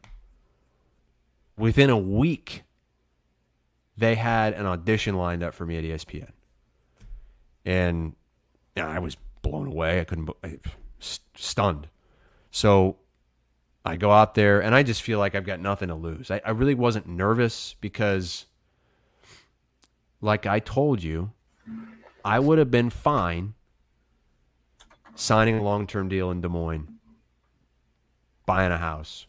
Within 1.58 1.90
a 1.90 1.98
week, 1.98 2.62
they 3.96 4.14
had 4.14 4.54
an 4.54 4.66
audition 4.66 5.16
lined 5.16 5.42
up 5.42 5.54
for 5.54 5.64
me 5.64 5.78
at 5.78 5.84
ESPN, 5.84 6.30
and 7.64 8.14
yeah, 8.76 8.88
I 8.88 8.98
was 8.98 9.16
blown 9.42 9.66
away. 9.66 10.00
I 10.00 10.04
couldn't, 10.04 10.30
I, 10.44 10.58
st- 10.98 11.20
stunned. 11.34 11.88
So 12.50 12.96
I 13.84 13.96
go 13.96 14.10
out 14.12 14.34
there, 14.34 14.60
and 14.60 14.74
I 14.74 14.82
just 14.82 15.02
feel 15.02 15.18
like 15.18 15.34
I've 15.34 15.46
got 15.46 15.60
nothing 15.60 15.88
to 15.88 15.94
lose. 15.94 16.30
I, 16.30 16.40
I 16.44 16.50
really 16.50 16.74
wasn't 16.74 17.06
nervous 17.06 17.74
because, 17.80 18.46
like 20.20 20.46
I 20.46 20.58
told 20.58 21.02
you, 21.02 21.32
I 22.24 22.38
would 22.38 22.58
have 22.58 22.70
been 22.70 22.90
fine 22.90 23.54
signing 25.14 25.58
a 25.58 25.62
long-term 25.62 26.08
deal 26.08 26.30
in 26.30 26.40
Des 26.40 26.48
Moines 26.48 26.88
buying 28.44 28.72
a 28.72 28.78
house, 28.78 29.26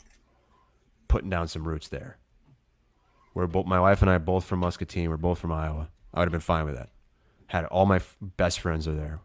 putting 1.08 1.30
down 1.30 1.48
some 1.48 1.68
roots 1.68 1.88
there. 1.88 2.18
We're 3.34 3.48
both 3.48 3.68
my 3.68 3.80
wife 3.80 4.02
and 4.02 4.10
I 4.10 4.16
are 4.16 4.20
both 4.20 4.46
from 4.46 4.60
Muscatine. 4.60 5.10
We're 5.10 5.18
both 5.18 5.40
from 5.40 5.52
Iowa. 5.52 5.90
I 6.14 6.20
would 6.20 6.28
have 6.28 6.32
been 6.32 6.42
fine 6.42 6.66
with 6.66 6.76
that. 6.76 6.90
Had 7.48 7.66
all 7.66 7.86
my 7.86 7.98
f- 7.98 8.18
best 8.20 8.60
friends 8.60 8.88
are 8.88 8.96
there, 8.96 9.20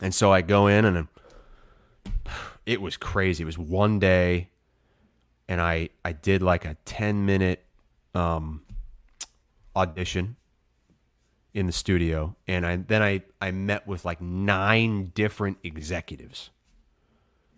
and 0.00 0.14
so 0.14 0.32
I 0.32 0.40
go 0.40 0.66
in 0.66 0.84
and 0.84 1.08
it 2.66 2.80
was 2.80 2.96
crazy. 2.96 3.42
It 3.42 3.46
was 3.46 3.58
one 3.58 3.98
day, 3.98 4.50
and 5.48 5.60
I 5.60 5.90
I 6.04 6.12
did 6.12 6.42
like 6.42 6.64
a 6.64 6.76
ten 6.84 7.26
minute 7.26 7.64
um, 8.14 8.62
audition 9.74 10.36
in 11.54 11.66
the 11.66 11.72
studio, 11.72 12.36
and 12.46 12.66
I 12.66 12.76
then 12.76 13.02
I 13.02 13.22
I 13.40 13.50
met 13.50 13.86
with 13.86 14.04
like 14.04 14.20
nine 14.20 15.12
different 15.14 15.58
executives 15.62 16.50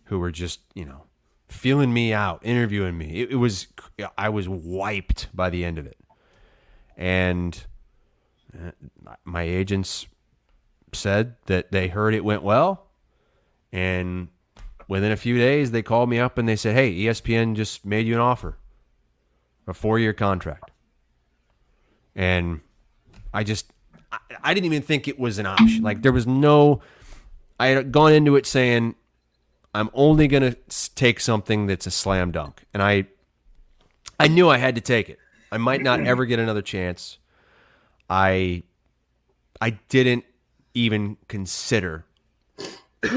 who 0.04 0.18
were 0.18 0.30
just 0.30 0.60
you 0.74 0.84
know 0.84 1.04
feeling 1.48 1.92
me 1.92 2.12
out, 2.12 2.40
interviewing 2.44 2.96
me. 2.96 3.20
It, 3.22 3.32
it 3.32 3.36
was 3.36 3.68
I 4.16 4.30
was 4.30 4.48
wiped 4.48 5.28
by 5.34 5.50
the 5.50 5.64
end 5.64 5.78
of 5.78 5.86
it, 5.86 5.98
and 6.96 7.62
uh, 8.54 8.70
my 9.24 9.42
agents 9.42 10.06
said 10.94 11.36
that 11.46 11.72
they 11.72 11.88
heard 11.88 12.14
it 12.14 12.24
went 12.24 12.42
well, 12.42 12.86
and 13.72 14.28
within 14.88 15.12
a 15.12 15.16
few 15.16 15.36
days 15.36 15.70
they 15.70 15.82
called 15.82 16.08
me 16.08 16.18
up 16.18 16.38
and 16.38 16.48
they 16.48 16.56
said, 16.56 16.74
"Hey, 16.74 16.92
ESPN 16.92 17.54
just 17.54 17.84
made 17.84 18.06
you 18.06 18.14
an 18.14 18.20
offer, 18.20 18.56
a 19.66 19.74
four-year 19.74 20.12
contract," 20.12 20.70
and 22.14 22.60
I 23.32 23.44
just 23.44 23.72
I, 24.12 24.18
I 24.42 24.54
didn't 24.54 24.66
even 24.66 24.82
think 24.82 25.08
it 25.08 25.18
was 25.18 25.38
an 25.38 25.46
option. 25.46 25.82
Like 25.82 26.02
there 26.02 26.12
was 26.12 26.26
no. 26.26 26.80
I 27.58 27.68
had 27.68 27.92
gone 27.92 28.12
into 28.12 28.34
it 28.36 28.46
saying 28.46 28.96
I'm 29.74 29.90
only 29.92 30.28
going 30.28 30.42
to 30.42 30.56
take 30.94 31.18
something 31.18 31.66
that's 31.66 31.86
a 31.86 31.90
slam 31.90 32.30
dunk. 32.30 32.64
And 32.72 32.82
I 32.82 33.06
I 34.18 34.28
knew 34.28 34.48
I 34.48 34.58
had 34.58 34.76
to 34.76 34.80
take 34.80 35.08
it. 35.08 35.18
I 35.50 35.58
might 35.58 35.82
not 35.82 36.00
ever 36.00 36.24
get 36.24 36.38
another 36.38 36.62
chance. 36.62 37.18
I 38.08 38.62
I 39.60 39.70
didn't 39.88 40.24
even 40.74 41.16
consider 41.28 42.04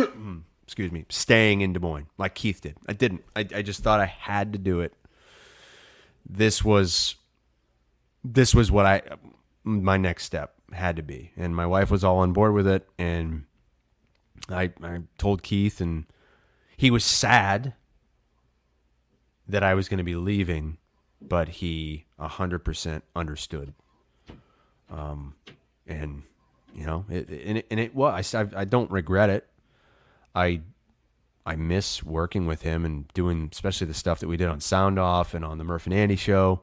excuse 0.64 0.92
me, 0.92 1.06
staying 1.10 1.62
in 1.62 1.74
Des 1.74 1.80
Moines 1.80 2.08
like 2.18 2.36
Keith 2.36 2.62
did. 2.62 2.76
I 2.88 2.94
didn't. 2.94 3.24
I, 3.36 3.48
I 3.56 3.62
just 3.62 3.82
thought 3.84 4.00
I 4.00 4.06
had 4.06 4.54
to 4.54 4.60
do 4.60 4.82
it. 4.82 4.94
This 6.30 6.64
was 6.64 7.16
this 8.24 8.54
was 8.54 8.72
what 8.72 8.86
I 8.86 9.02
my 9.64 9.98
next 9.98 10.26
step 10.26 10.54
had 10.74 10.98
to 10.98 11.02
be. 11.02 11.32
And 11.38 11.56
my 11.56 11.66
wife 11.66 11.90
was 11.90 12.04
all 12.04 12.20
on 12.20 12.34
board 12.34 12.54
with 12.54 12.68
it 12.68 12.88
and 12.98 13.46
I 14.50 14.72
I 14.84 15.02
told 15.18 15.42
Keith 15.42 15.80
and 15.80 16.06
he 16.76 16.92
was 16.92 17.06
sad 17.06 17.74
that 19.48 19.64
I 19.64 19.74
was 19.74 19.88
going 19.88 20.00
to 20.00 20.04
be 20.04 20.16
leaving, 20.16 20.78
but 21.22 21.48
he 21.48 22.06
100% 22.20 23.02
understood. 23.16 23.74
Um, 24.90 25.36
and, 25.88 26.24
you 26.78 26.86
know, 26.86 27.06
it, 27.10 27.28
and, 27.28 27.58
it, 27.58 27.68
and 27.72 27.80
it 27.80 27.92
I, 27.98 28.24
I 28.56 28.66
don't 28.66 28.92
regret 28.92 29.32
it. 29.32 29.48
I, 30.36 30.62
I 31.44 31.56
miss 31.56 32.04
working 32.04 32.46
with 32.46 32.62
him 32.62 32.86
and 32.86 33.08
doing, 33.16 33.50
especially 33.52 33.88
the 33.88 33.96
stuff 33.96 34.20
that 34.20 34.28
we 34.28 34.38
did 34.38 34.48
on 34.48 34.60
Sound 34.62 35.00
Off 35.00 35.34
and 35.34 35.44
on 35.44 35.58
the 35.58 35.64
Murph 35.64 35.88
and 35.88 35.94
Andy 35.94 36.16
show. 36.16 36.62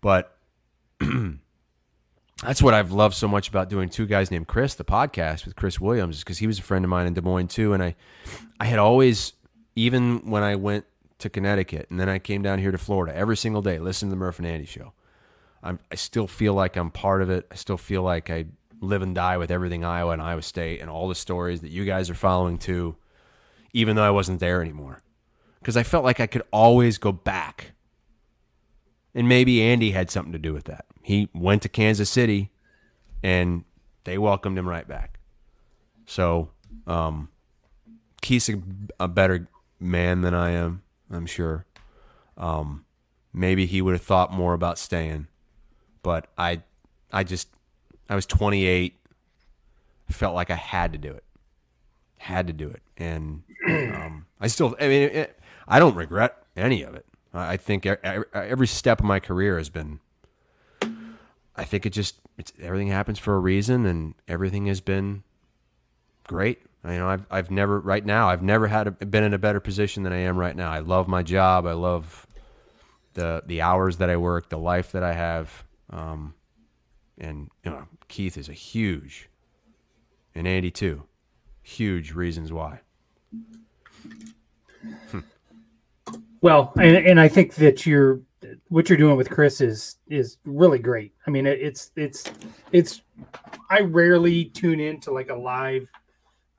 But 0.00 0.34
that's 2.42 2.62
what 2.62 2.72
I've 2.72 2.92
loved 2.92 3.14
so 3.14 3.28
much 3.28 3.50
about 3.50 3.68
doing 3.68 3.90
two 3.90 4.06
guys 4.06 4.30
named 4.30 4.48
Chris, 4.48 4.74
the 4.74 4.84
podcast 4.84 5.44
with 5.44 5.54
Chris 5.54 5.78
Williams, 5.78 6.20
because 6.20 6.38
he 6.38 6.46
was 6.46 6.58
a 6.58 6.62
friend 6.62 6.82
of 6.82 6.88
mine 6.88 7.06
in 7.06 7.12
Des 7.12 7.20
Moines 7.20 7.48
too. 7.48 7.74
And 7.74 7.82
I, 7.82 7.94
I 8.58 8.64
had 8.64 8.78
always, 8.78 9.34
even 9.76 10.30
when 10.30 10.42
I 10.42 10.56
went 10.56 10.86
to 11.18 11.28
Connecticut 11.28 11.88
and 11.90 12.00
then 12.00 12.08
I 12.08 12.18
came 12.18 12.40
down 12.40 12.58
here 12.58 12.72
to 12.72 12.78
Florida 12.78 13.14
every 13.14 13.36
single 13.36 13.60
day, 13.60 13.78
listen 13.78 14.08
to 14.08 14.14
the 14.14 14.18
Murph 14.18 14.38
and 14.38 14.48
Andy 14.48 14.64
show. 14.64 14.94
I'm, 15.62 15.78
I 15.90 15.96
still 15.96 16.26
feel 16.26 16.54
like 16.54 16.76
I'm 16.76 16.90
part 16.90 17.20
of 17.20 17.28
it. 17.28 17.46
I 17.52 17.54
still 17.56 17.76
feel 17.76 18.02
like 18.02 18.30
I 18.30 18.46
live 18.82 19.00
and 19.00 19.14
die 19.14 19.38
with 19.38 19.50
everything 19.50 19.84
Iowa 19.84 20.12
and 20.12 20.20
Iowa 20.20 20.42
State 20.42 20.80
and 20.80 20.90
all 20.90 21.08
the 21.08 21.14
stories 21.14 21.60
that 21.60 21.70
you 21.70 21.84
guys 21.84 22.10
are 22.10 22.14
following 22.14 22.58
too, 22.58 22.96
even 23.72 23.96
though 23.96 24.04
I 24.04 24.10
wasn't 24.10 24.40
there 24.40 24.60
anymore. 24.60 25.00
Because 25.60 25.76
I 25.76 25.84
felt 25.84 26.04
like 26.04 26.18
I 26.18 26.26
could 26.26 26.42
always 26.50 26.98
go 26.98 27.12
back. 27.12 27.72
And 29.14 29.28
maybe 29.28 29.62
Andy 29.62 29.92
had 29.92 30.10
something 30.10 30.32
to 30.32 30.38
do 30.38 30.52
with 30.52 30.64
that. 30.64 30.86
He 31.02 31.28
went 31.32 31.62
to 31.62 31.68
Kansas 31.68 32.10
City 32.10 32.50
and 33.22 33.64
they 34.02 34.18
welcomed 34.18 34.58
him 34.58 34.68
right 34.68 34.86
back. 34.86 35.20
So, 36.06 36.50
um, 36.86 37.28
Keith's 38.20 38.48
a, 38.48 38.60
a 38.98 39.08
better 39.08 39.48
man 39.78 40.22
than 40.22 40.34
I 40.34 40.50
am, 40.50 40.82
I'm 41.10 41.26
sure. 41.26 41.66
Um, 42.36 42.84
maybe 43.32 43.66
he 43.66 43.80
would 43.80 43.92
have 43.92 44.02
thought 44.02 44.32
more 44.32 44.54
about 44.54 44.78
staying, 44.78 45.28
but 46.02 46.26
I, 46.36 46.62
I 47.12 47.22
just, 47.22 47.48
I 48.12 48.14
was 48.14 48.26
28. 48.26 48.94
I 50.10 50.12
felt 50.12 50.34
like 50.34 50.50
I 50.50 50.54
had 50.54 50.92
to 50.92 50.98
do 50.98 51.12
it, 51.12 51.24
had 52.18 52.46
to 52.48 52.52
do 52.52 52.68
it, 52.68 52.82
and 52.98 53.42
um, 53.68 54.26
I 54.38 54.48
still, 54.48 54.76
I 54.78 54.88
mean, 54.88 55.02
it, 55.08 55.40
I 55.66 55.78
don't 55.78 55.94
regret 55.94 56.36
any 56.54 56.82
of 56.82 56.94
it. 56.94 57.06
I 57.32 57.56
think 57.56 57.86
every 57.86 58.66
step 58.66 58.98
of 58.98 59.06
my 59.06 59.18
career 59.18 59.56
has 59.56 59.70
been. 59.70 60.00
I 61.56 61.64
think 61.64 61.86
it 61.86 61.94
just 61.94 62.16
it's 62.36 62.52
everything 62.60 62.88
happens 62.88 63.18
for 63.18 63.34
a 63.34 63.38
reason, 63.38 63.86
and 63.86 64.14
everything 64.28 64.66
has 64.66 64.82
been 64.82 65.22
great. 66.24 66.60
You 66.84 66.90
know, 66.90 67.08
I've 67.08 67.24
I've 67.30 67.50
never 67.50 67.80
right 67.80 68.04
now 68.04 68.28
I've 68.28 68.42
never 68.42 68.66
had 68.66 68.88
a, 68.88 68.90
been 68.90 69.24
in 69.24 69.32
a 69.32 69.38
better 69.38 69.60
position 69.60 70.02
than 70.02 70.12
I 70.12 70.18
am 70.18 70.36
right 70.36 70.54
now. 70.54 70.70
I 70.70 70.80
love 70.80 71.08
my 71.08 71.22
job. 71.22 71.64
I 71.64 71.72
love 71.72 72.26
the 73.14 73.42
the 73.46 73.62
hours 73.62 73.96
that 73.96 74.10
I 74.10 74.18
work, 74.18 74.50
the 74.50 74.58
life 74.58 74.92
that 74.92 75.02
I 75.02 75.14
have, 75.14 75.64
um, 75.88 76.34
and 77.18 77.48
you 77.64 77.70
know, 77.70 77.86
Keith 78.08 78.36
is 78.36 78.48
a 78.48 78.54
huge, 78.54 79.28
and 80.34 80.46
Andy 80.46 80.70
too, 80.70 81.04
huge 81.62 82.12
reasons 82.12 82.52
why. 82.52 82.80
Well, 86.42 86.72
and, 86.76 86.96
and 87.06 87.20
I 87.20 87.28
think 87.28 87.54
that 87.54 87.86
you're 87.86 88.20
what 88.68 88.88
you're 88.88 88.98
doing 88.98 89.16
with 89.16 89.30
Chris 89.30 89.60
is 89.60 89.98
is 90.08 90.38
really 90.44 90.80
great. 90.80 91.14
I 91.26 91.30
mean, 91.30 91.46
it, 91.46 91.60
it's 91.60 91.92
it's 91.96 92.24
it's. 92.72 93.02
I 93.70 93.80
rarely 93.80 94.46
tune 94.46 94.80
in 94.80 95.00
to 95.00 95.12
like 95.12 95.30
a 95.30 95.34
live 95.34 95.88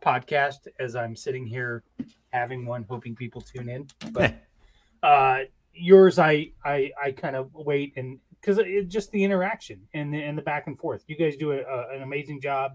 podcast 0.03 0.67
as 0.79 0.95
I'm 0.95 1.15
sitting 1.15 1.45
here 1.45 1.83
having 2.31 2.65
one, 2.65 2.85
hoping 2.89 3.15
people 3.15 3.41
tune 3.41 3.69
in. 3.69 3.87
But 4.11 4.35
uh, 5.03 5.39
yours, 5.73 6.17
I 6.17 6.51
I 6.63 6.91
I 7.01 7.11
kind 7.11 7.35
of 7.35 7.53
wait 7.53 7.93
and 7.97 8.19
because 8.43 8.59
just 8.87 9.11
the 9.11 9.23
interaction 9.23 9.79
and 9.93 10.13
the, 10.13 10.21
and 10.21 10.37
the 10.37 10.41
back 10.41 10.67
and 10.67 10.77
forth. 10.77 11.03
You 11.07 11.15
guys 11.15 11.35
do 11.37 11.51
a, 11.53 11.59
a, 11.61 11.95
an 11.95 12.01
amazing 12.03 12.41
job. 12.41 12.73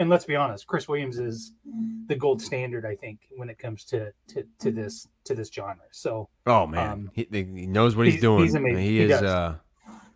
And 0.00 0.08
let's 0.08 0.24
be 0.26 0.36
honest, 0.36 0.66
Chris 0.68 0.86
Williams 0.86 1.18
is 1.18 1.52
the 2.06 2.14
gold 2.14 2.40
standard, 2.40 2.86
I 2.86 2.94
think, 2.94 3.18
when 3.36 3.48
it 3.50 3.58
comes 3.58 3.82
to 3.86 4.12
to, 4.28 4.44
to 4.60 4.70
this 4.70 5.08
to 5.24 5.34
this 5.34 5.48
genre. 5.52 5.82
So, 5.90 6.28
oh 6.46 6.66
man, 6.68 6.88
Um, 6.90 7.10
he, 7.14 7.26
he 7.32 7.42
knows 7.66 7.96
what 7.96 8.04
he's, 8.06 8.14
he's- 8.14 8.22
doing. 8.22 8.42
he's 8.44 8.54
amazing. 8.54 8.82
He, 8.84 8.98
He 8.98 9.00
is. 9.04 9.10
does. 9.10 9.22
uh, 9.24 9.54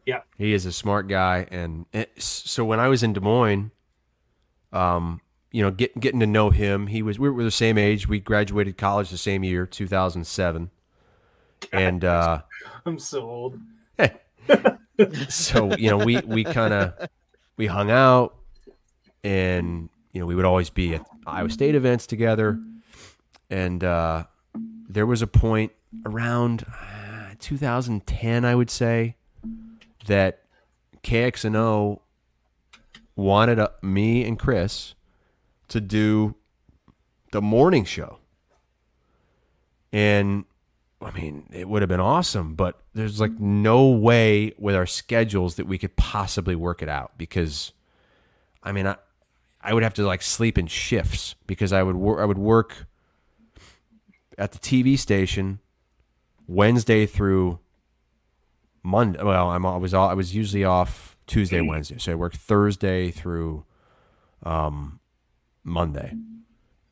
Yeah. 0.07 0.21
he 0.39 0.53
is 0.53 0.67
a 0.67 0.73
smart 0.73 1.09
guy. 1.09 1.49
And 1.51 1.87
it, 1.93 2.13
so 2.23 2.65
when 2.65 2.79
I 2.79 2.87
was 2.89 3.03
in 3.03 3.13
Des 3.13 3.21
Moines, 3.21 3.73
um, 4.73 5.21
you 5.51 5.63
know, 5.65 5.71
get, 5.73 5.99
getting 5.99 6.21
to 6.21 6.27
know 6.27 6.51
him, 6.51 6.87
he 6.87 7.03
was 7.03 7.19
we 7.19 7.29
were 7.29 7.43
the 7.43 7.51
same 7.51 7.77
age. 7.77 8.07
We 8.07 8.21
graduated 8.21 8.79
college 8.79 9.11
the 9.11 9.19
same 9.19 9.43
year, 9.43 9.67
two 9.67 9.89
thousand 9.89 10.29
seven, 10.29 10.71
and. 11.73 12.05
uh 12.05 12.43
I'm 12.87 12.99
so 13.01 13.23
old. 13.29 13.59
so 15.29 15.75
you 15.77 15.91
know 15.91 15.99
we 15.99 16.19
we 16.21 16.45
kind 16.45 16.73
of 16.73 17.09
we 17.57 17.67
hung 17.67 17.91
out 17.91 18.35
and 19.25 19.89
you 20.13 20.21
know 20.21 20.27
we 20.27 20.35
would 20.35 20.45
always 20.45 20.71
be 20.71 20.95
at 20.95 21.07
iowa 21.27 21.51
state 21.51 21.75
events 21.75 22.07
together. 22.07 22.59
And 23.51 23.83
uh 23.85 24.25
there 24.89 25.07
was 25.07 25.23
a 25.23 25.27
point 25.27 25.73
around 26.05 26.65
uh, 26.69 27.35
2010 27.39 28.45
i 28.45 28.55
would 28.55 28.71
say 28.71 29.15
that 30.07 30.43
kxno 31.03 32.01
wanted 33.17 33.59
uh, 33.59 33.69
me 33.83 34.25
and 34.25 34.39
chris 34.39 34.95
to 35.69 35.81
do 35.81 36.35
the 37.33 37.41
morning 37.41 37.85
show. 37.85 38.19
And 39.91 40.45
I 41.05 41.11
mean, 41.11 41.49
it 41.53 41.69
would 41.69 41.83
have 41.83 41.89
been 41.89 42.01
awesome, 42.01 42.55
but 42.55 42.81
there's 42.95 43.21
like 43.21 43.39
no 43.39 43.89
way 43.89 44.53
with 44.59 44.75
our 44.75 44.87
schedules 44.87 45.57
that 45.57 45.67
we 45.67 45.79
could 45.79 45.97
possibly 45.97 46.55
work 46.55 46.83
it 46.83 46.89
out 46.89 47.13
because, 47.19 47.73
I 48.63 48.73
mean, 48.73 48.87
I, 48.87 48.97
I 49.61 49.75
would 49.75 49.83
have 49.83 49.95
to 49.95 50.07
like 50.07 50.23
sleep 50.23 50.59
in 50.59 50.67
shifts 50.67 51.35
because 51.47 51.73
I 51.73 51.83
would 51.83 51.97
wor- 51.97 52.21
I 52.21 52.25
would 52.25 52.39
work 52.39 52.87
at 54.39 54.53
the 54.53 54.59
TV 54.59 54.99
station 54.99 55.61
Wednesday 56.47 57.07
through 57.07 57.59
Monday. 58.83 59.23
Well, 59.23 59.51
I'm 59.51 59.65
I 59.67 59.77
was 59.77 59.95
all, 59.95 60.09
I 60.09 60.15
was 60.15 60.35
usually 60.35 60.65
off 60.65 61.17
Tuesday, 61.27 61.61
Wednesday, 61.61 61.99
so 61.99 62.13
I 62.13 62.15
worked 62.15 62.37
Thursday 62.37 63.11
through 63.11 63.65
um, 64.43 65.01
Monday 65.65 66.15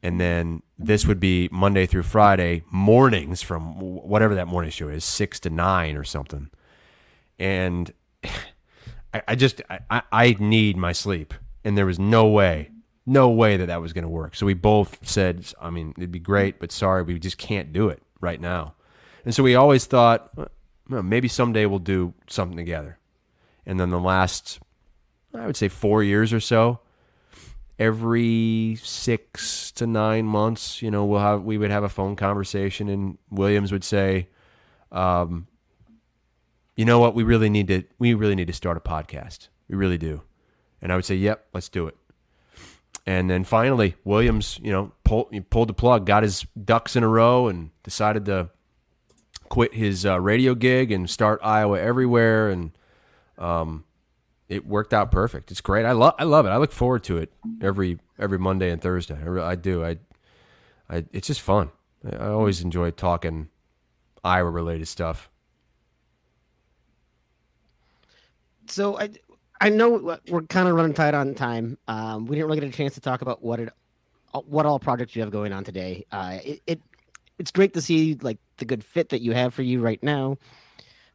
and 0.02 0.20
then 0.20 0.62
this 0.78 1.06
would 1.06 1.20
be 1.20 1.48
Monday 1.52 1.86
through 1.86 2.04
Friday 2.04 2.62
mornings 2.70 3.42
from 3.42 3.78
whatever 3.80 4.34
that 4.34 4.46
morning 4.46 4.70
show 4.70 4.88
is, 4.88 5.04
six 5.04 5.38
to 5.40 5.50
nine 5.50 5.96
or 5.96 6.04
something. 6.04 6.50
And 7.38 7.92
I, 9.12 9.22
I 9.28 9.34
just 9.34 9.60
I- 9.68 10.02
I, 10.12 10.36
need 10.38 10.76
my 10.76 10.92
sleep, 10.92 11.34
and 11.64 11.76
there 11.76 11.86
was 11.86 11.98
no 11.98 12.28
way, 12.28 12.70
no 13.04 13.28
way 13.30 13.56
that 13.56 13.66
that 13.66 13.80
was 13.80 13.92
going 13.92 14.04
to 14.04 14.08
work. 14.08 14.34
So 14.36 14.46
we 14.46 14.54
both 14.54 14.98
said, 15.06 15.52
I 15.60 15.70
mean, 15.70 15.94
it'd 15.96 16.12
be 16.12 16.18
great, 16.18 16.60
but 16.60 16.72
sorry, 16.72 17.02
we 17.02 17.18
just 17.18 17.38
can't 17.38 17.72
do 17.72 17.88
it 17.88 18.02
right 18.20 18.40
now. 18.40 18.74
And 19.24 19.34
so 19.34 19.42
we 19.42 19.54
always 19.54 19.84
thought, 19.84 20.30
well, 20.88 21.02
maybe 21.02 21.28
someday 21.28 21.66
we'll 21.66 21.78
do 21.78 22.14
something 22.28 22.56
together. 22.56 22.98
And 23.66 23.78
then 23.78 23.90
the 23.90 24.00
last, 24.00 24.60
I 25.34 25.46
would 25.46 25.56
say, 25.56 25.68
four 25.68 26.02
years 26.02 26.32
or 26.32 26.40
so, 26.40 26.80
every 27.80 28.78
six 28.82 29.72
to 29.72 29.86
nine 29.86 30.26
months, 30.26 30.82
you 30.82 30.90
know, 30.90 31.06
we'll 31.06 31.18
have 31.18 31.42
we 31.42 31.56
would 31.56 31.70
have 31.70 31.82
a 31.82 31.88
phone 31.88 32.14
conversation, 32.14 32.88
and 32.90 33.18
Williams 33.30 33.72
would 33.72 33.82
say, 33.82 34.28
um, 34.92 35.48
"You 36.76 36.84
know 36.84 37.00
what? 37.00 37.14
We 37.14 37.24
really 37.24 37.48
need 37.48 37.68
to 37.68 37.82
we 37.98 38.12
really 38.14 38.34
need 38.34 38.48
to 38.48 38.52
start 38.52 38.76
a 38.76 38.80
podcast. 38.80 39.48
We 39.66 39.76
really 39.76 39.98
do." 39.98 40.22
And 40.82 40.92
I 40.92 40.94
would 40.94 41.06
say, 41.06 41.16
"Yep, 41.16 41.46
let's 41.54 41.70
do 41.70 41.86
it." 41.86 41.96
And 43.06 43.30
then 43.30 43.44
finally, 43.44 43.96
Williams, 44.04 44.60
you 44.62 44.70
know, 44.70 44.92
pulled 45.02 45.32
pulled 45.48 45.70
the 45.70 45.74
plug, 45.74 46.04
got 46.04 46.22
his 46.22 46.46
ducks 46.62 46.94
in 46.94 47.02
a 47.02 47.08
row, 47.08 47.48
and 47.48 47.70
decided 47.82 48.26
to 48.26 48.50
quit 49.48 49.74
his 49.74 50.04
uh, 50.04 50.20
radio 50.20 50.54
gig 50.54 50.92
and 50.92 51.08
start 51.08 51.40
Iowa 51.42 51.80
everywhere, 51.80 52.50
and 52.50 52.72
um, 53.38 53.84
it 54.50 54.66
worked 54.66 54.92
out 54.92 55.12
perfect. 55.12 55.50
It's 55.52 55.60
great. 55.60 55.86
I 55.86 55.92
love 55.92 56.14
I 56.18 56.24
love 56.24 56.44
it. 56.44 56.50
I 56.50 56.56
look 56.56 56.72
forward 56.72 57.04
to 57.04 57.16
it 57.18 57.32
every 57.62 57.98
every 58.18 58.38
Monday 58.38 58.70
and 58.70 58.82
Thursday. 58.82 59.16
I, 59.16 59.24
re- 59.26 59.42
I 59.42 59.54
do. 59.54 59.84
I, 59.84 59.98
I 60.90 61.04
it's 61.12 61.28
just 61.28 61.40
fun. 61.40 61.70
I, 62.04 62.16
I 62.16 62.28
always 62.28 62.60
enjoy 62.60 62.90
talking 62.90 63.48
Iowa 64.24 64.50
related 64.50 64.88
stuff. 64.88 65.30
So 68.66 68.98
I 68.98 69.10
I 69.60 69.68
know 69.68 70.18
we're 70.28 70.42
kind 70.42 70.68
of 70.68 70.74
running 70.74 70.94
tight 70.94 71.14
on 71.14 71.34
time. 71.34 71.78
Um, 71.86 72.26
we 72.26 72.34
didn't 72.34 72.48
really 72.48 72.60
get 72.60 72.68
a 72.68 72.76
chance 72.76 72.94
to 72.94 73.00
talk 73.00 73.22
about 73.22 73.42
what 73.42 73.60
it 73.60 73.68
what 74.32 74.66
all 74.66 74.80
projects 74.80 75.14
you 75.14 75.22
have 75.22 75.30
going 75.30 75.52
on 75.52 75.62
today. 75.62 76.04
Uh, 76.10 76.38
it, 76.44 76.60
it 76.66 76.80
it's 77.38 77.52
great 77.52 77.72
to 77.74 77.80
see 77.80 78.18
like 78.20 78.38
the 78.56 78.64
good 78.64 78.82
fit 78.82 79.10
that 79.10 79.22
you 79.22 79.32
have 79.32 79.54
for 79.54 79.62
you 79.62 79.80
right 79.80 80.02
now. 80.02 80.38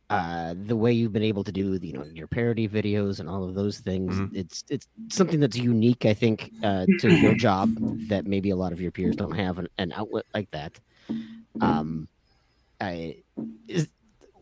Uh, 0.08 0.54
the 0.66 0.76
way 0.76 0.92
you've 0.94 1.14
been 1.14 1.24
able 1.24 1.44
to 1.44 1.52
do 1.52 1.80
you 1.82 1.92
know 1.92 2.04
your 2.14 2.28
parody 2.28 2.70
videos 2.70 3.20
and 3.20 3.28
all 3.28 3.44
of 3.44 3.56
those 3.56 3.80
things. 3.80 4.14
Mhm. 4.14 4.30
It's 4.36 4.64
it's 4.70 4.88
something 5.10 5.40
that's 5.40 5.58
unique, 5.58 6.06
I 6.06 6.14
think, 6.14 6.52
uh, 6.62 6.86
to 7.00 7.10
your 7.22 7.34
job 7.48 7.76
that 8.08 8.28
maybe 8.28 8.52
a 8.52 8.56
lot 8.56 8.72
of 8.72 8.80
your 8.80 8.92
peers 8.92 9.16
don't 9.16 9.36
have 9.36 9.58
an, 9.58 9.68
an 9.80 9.92
outlet 9.94 10.26
like 10.34 10.52
that. 10.52 10.80
Um, 11.60 12.08
I 12.80 13.24
is 13.68 13.88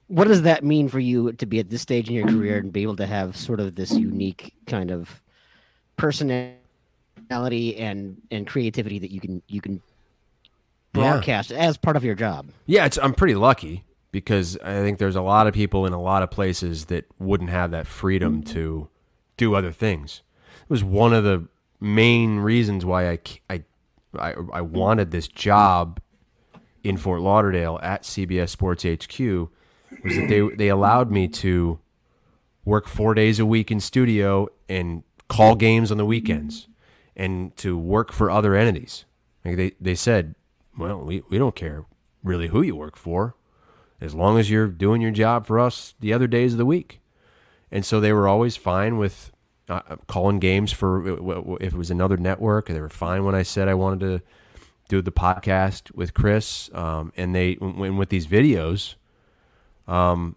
what 0.07 0.27
does 0.27 0.41
that 0.41 0.65
mean 0.65 0.89
for 0.89 0.99
you 0.99 1.31
to 1.33 1.45
be 1.45 1.59
at 1.59 1.69
this 1.69 1.81
stage 1.81 2.09
in 2.09 2.15
your 2.15 2.25
career 2.27 2.57
and 2.57 2.73
be 2.73 2.83
able 2.83 2.97
to 2.97 3.05
have 3.05 3.37
sort 3.37 3.61
of 3.61 3.75
this 3.75 3.97
unique 3.97 4.53
kind 4.67 4.91
of 4.91 5.23
personality 5.95 6.59
and 7.77 8.21
and 8.31 8.45
creativity 8.47 8.99
that 8.99 9.11
you 9.11 9.21
can 9.21 9.41
you 9.47 9.61
can 9.61 9.81
Yeah. 10.95 11.13
broadcast 11.13 11.51
as 11.51 11.77
part 11.77 11.95
of 11.95 12.03
your 12.03 12.15
job 12.15 12.49
Yeah, 12.65 12.85
it's, 12.85 12.97
I'm 12.97 13.13
pretty 13.13 13.35
lucky 13.35 13.83
because 14.13 14.57
I 14.63 14.75
think 14.75 14.99
there's 14.99 15.15
a 15.15 15.21
lot 15.21 15.47
of 15.47 15.55
people 15.55 15.87
in 15.87 15.91
a 15.91 15.99
lot 15.99 16.21
of 16.21 16.29
places 16.29 16.85
that 16.85 17.05
wouldn't 17.19 17.49
have 17.49 17.71
that 17.71 17.87
freedom 17.87 18.43
mm-hmm. 18.43 18.53
to 18.53 18.87
do 19.35 19.55
other 19.55 19.71
things. 19.71 20.21
It 20.61 20.69
was 20.69 20.83
one 20.83 21.13
of 21.13 21.25
the 21.25 21.47
main 21.81 22.37
reasons 22.37 22.85
why 22.85 23.09
I 23.09 23.19
I 23.49 24.35
I 24.53 24.61
wanted 24.61 25.09
this 25.09 25.27
job 25.27 25.99
in 26.83 26.95
Fort 26.95 27.21
Lauderdale 27.21 27.79
at 27.81 28.03
CBS 28.03 28.49
Sports 28.49 28.83
HQ 28.83 29.19
was 30.03 30.15
that 30.15 30.27
they 30.29 30.41
they 30.55 30.69
allowed 30.69 31.11
me 31.11 31.27
to 31.29 31.79
work 32.63 32.87
four 32.87 33.15
days 33.15 33.39
a 33.39 33.45
week 33.47 33.71
in 33.71 33.79
studio 33.79 34.47
and 34.69 35.03
call 35.27 35.55
games 35.55 35.91
on 35.91 35.97
the 35.97 36.05
weekends 36.05 36.67
and 37.15 37.55
to 37.57 37.75
work 37.75 38.13
for 38.13 38.29
other 38.29 38.53
entities. 38.55 39.05
Like 39.43 39.57
they, 39.57 39.71
they 39.81 39.95
said, 39.95 40.35
well, 40.77 40.99
we, 40.99 41.23
we 41.29 41.37
don't 41.37 41.55
care 41.55 41.85
really 42.23 42.47
who 42.47 42.61
you 42.61 42.75
work 42.75 42.95
for 42.95 43.35
as 44.03 44.13
long 44.13 44.37
as 44.37 44.51
you're 44.51 44.67
doing 44.67 45.01
your 45.01 45.11
job 45.11 45.47
for 45.47 45.59
us 45.59 45.95
the 46.01 46.11
other 46.11 46.27
days 46.27 46.51
of 46.51 46.57
the 46.57 46.65
week. 46.65 46.99
And 47.71 47.85
so 47.85 48.01
they 48.01 48.11
were 48.11 48.27
always 48.27 48.57
fine 48.57 48.97
with 48.97 49.31
uh, 49.69 49.95
calling 50.07 50.39
games 50.39 50.73
for 50.73 51.55
if 51.61 51.73
it 51.73 51.77
was 51.77 51.89
another 51.89 52.17
network. 52.17 52.67
They 52.67 52.81
were 52.81 52.89
fine 52.89 53.23
when 53.23 53.33
I 53.33 53.43
said 53.43 53.69
I 53.69 53.73
wanted 53.75 54.01
to 54.01 54.21
do 54.89 55.01
the 55.01 55.13
podcast 55.13 55.95
with 55.95 56.13
Chris. 56.13 56.69
Um, 56.73 57.13
and 57.15 57.33
they 57.33 57.53
when 57.53 57.95
with 57.95 58.09
these 58.09 58.27
videos, 58.27 58.95
um, 59.87 60.35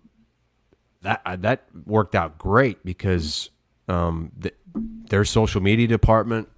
that 1.02 1.20
uh, 1.26 1.36
that 1.36 1.64
worked 1.84 2.14
out 2.14 2.38
great 2.38 2.84
because 2.84 3.50
um, 3.88 4.30
the, 4.38 4.52
their 4.74 5.24
social 5.24 5.60
media 5.60 5.88
department 5.88 6.48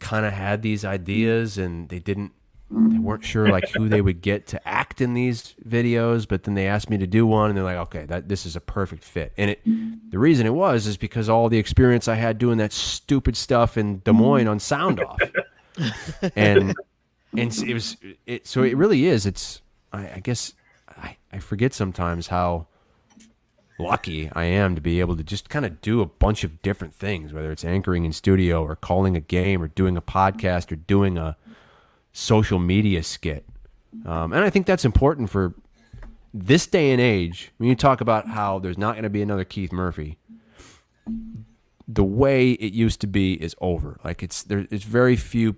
kind 0.00 0.26
of 0.26 0.32
had 0.32 0.62
these 0.62 0.84
ideas 0.84 1.56
and 1.56 1.88
they 1.88 2.00
didn't 2.00 2.32
they 2.70 2.98
weren't 2.98 3.24
sure 3.24 3.48
like 3.48 3.68
who 3.70 3.88
they 3.88 4.00
would 4.00 4.20
get 4.20 4.46
to 4.46 4.68
act 4.68 5.00
in 5.00 5.14
these 5.14 5.54
videos 5.66 6.26
but 6.28 6.44
then 6.44 6.54
they 6.54 6.66
asked 6.66 6.88
me 6.88 6.96
to 6.96 7.06
do 7.06 7.26
one 7.26 7.50
and 7.50 7.56
they're 7.56 7.64
like 7.64 7.76
okay 7.76 8.06
that 8.06 8.28
this 8.28 8.46
is 8.46 8.56
a 8.56 8.60
perfect 8.60 9.02
fit. 9.04 9.32
And 9.36 9.50
it 9.50 9.60
the 10.10 10.18
reason 10.18 10.46
it 10.46 10.54
was 10.54 10.86
is 10.86 10.96
because 10.96 11.28
all 11.28 11.48
the 11.48 11.58
experience 11.58 12.08
i 12.08 12.14
had 12.14 12.38
doing 12.38 12.58
that 12.58 12.72
stupid 12.72 13.36
stuff 13.36 13.76
in 13.76 14.00
des 14.00 14.12
moines 14.12 14.46
on 14.48 14.58
sound 14.58 15.00
off. 15.00 15.20
And 16.36 16.74
and 17.36 17.58
it 17.62 17.74
was 17.74 17.96
it 18.26 18.46
so 18.46 18.62
it 18.62 18.76
really 18.76 19.06
is 19.06 19.24
it's 19.24 19.62
i, 19.92 20.14
I 20.16 20.20
guess 20.20 20.52
I, 20.88 21.16
I 21.32 21.38
forget 21.38 21.72
sometimes 21.72 22.26
how 22.26 22.66
lucky 23.78 24.30
I 24.32 24.44
am 24.44 24.74
to 24.74 24.80
be 24.80 25.00
able 25.00 25.16
to 25.16 25.24
just 25.24 25.48
kind 25.48 25.64
of 25.64 25.80
do 25.80 26.00
a 26.00 26.06
bunch 26.06 26.44
of 26.44 26.62
different 26.62 26.94
things, 26.94 27.32
whether 27.32 27.50
it's 27.50 27.64
anchoring 27.64 28.04
in 28.04 28.12
studio 28.12 28.62
or 28.62 28.76
calling 28.76 29.16
a 29.16 29.20
game 29.20 29.62
or 29.62 29.68
doing 29.68 29.96
a 29.96 30.02
podcast 30.02 30.70
or 30.70 30.76
doing 30.76 31.18
a 31.18 31.36
social 32.12 32.58
media 32.58 33.02
skit. 33.02 33.44
Um, 34.06 34.32
and 34.32 34.44
I 34.44 34.50
think 34.50 34.66
that's 34.66 34.84
important 34.84 35.30
for 35.30 35.54
this 36.32 36.66
day 36.66 36.92
and 36.92 37.00
age, 37.00 37.52
when 37.56 37.68
you 37.68 37.74
talk 37.74 38.00
about 38.00 38.28
how 38.28 38.58
there's 38.58 38.78
not 38.78 38.94
going 38.94 39.02
to 39.02 39.10
be 39.10 39.22
another 39.22 39.44
Keith 39.44 39.72
Murphy, 39.72 40.18
the 41.88 42.04
way 42.04 42.52
it 42.52 42.72
used 42.72 43.00
to 43.00 43.06
be 43.06 43.34
is 43.34 43.56
over. 43.60 43.98
Like 44.04 44.22
it's 44.22 44.42
there, 44.44 44.66
it's 44.70 44.84
very 44.84 45.16
few 45.16 45.56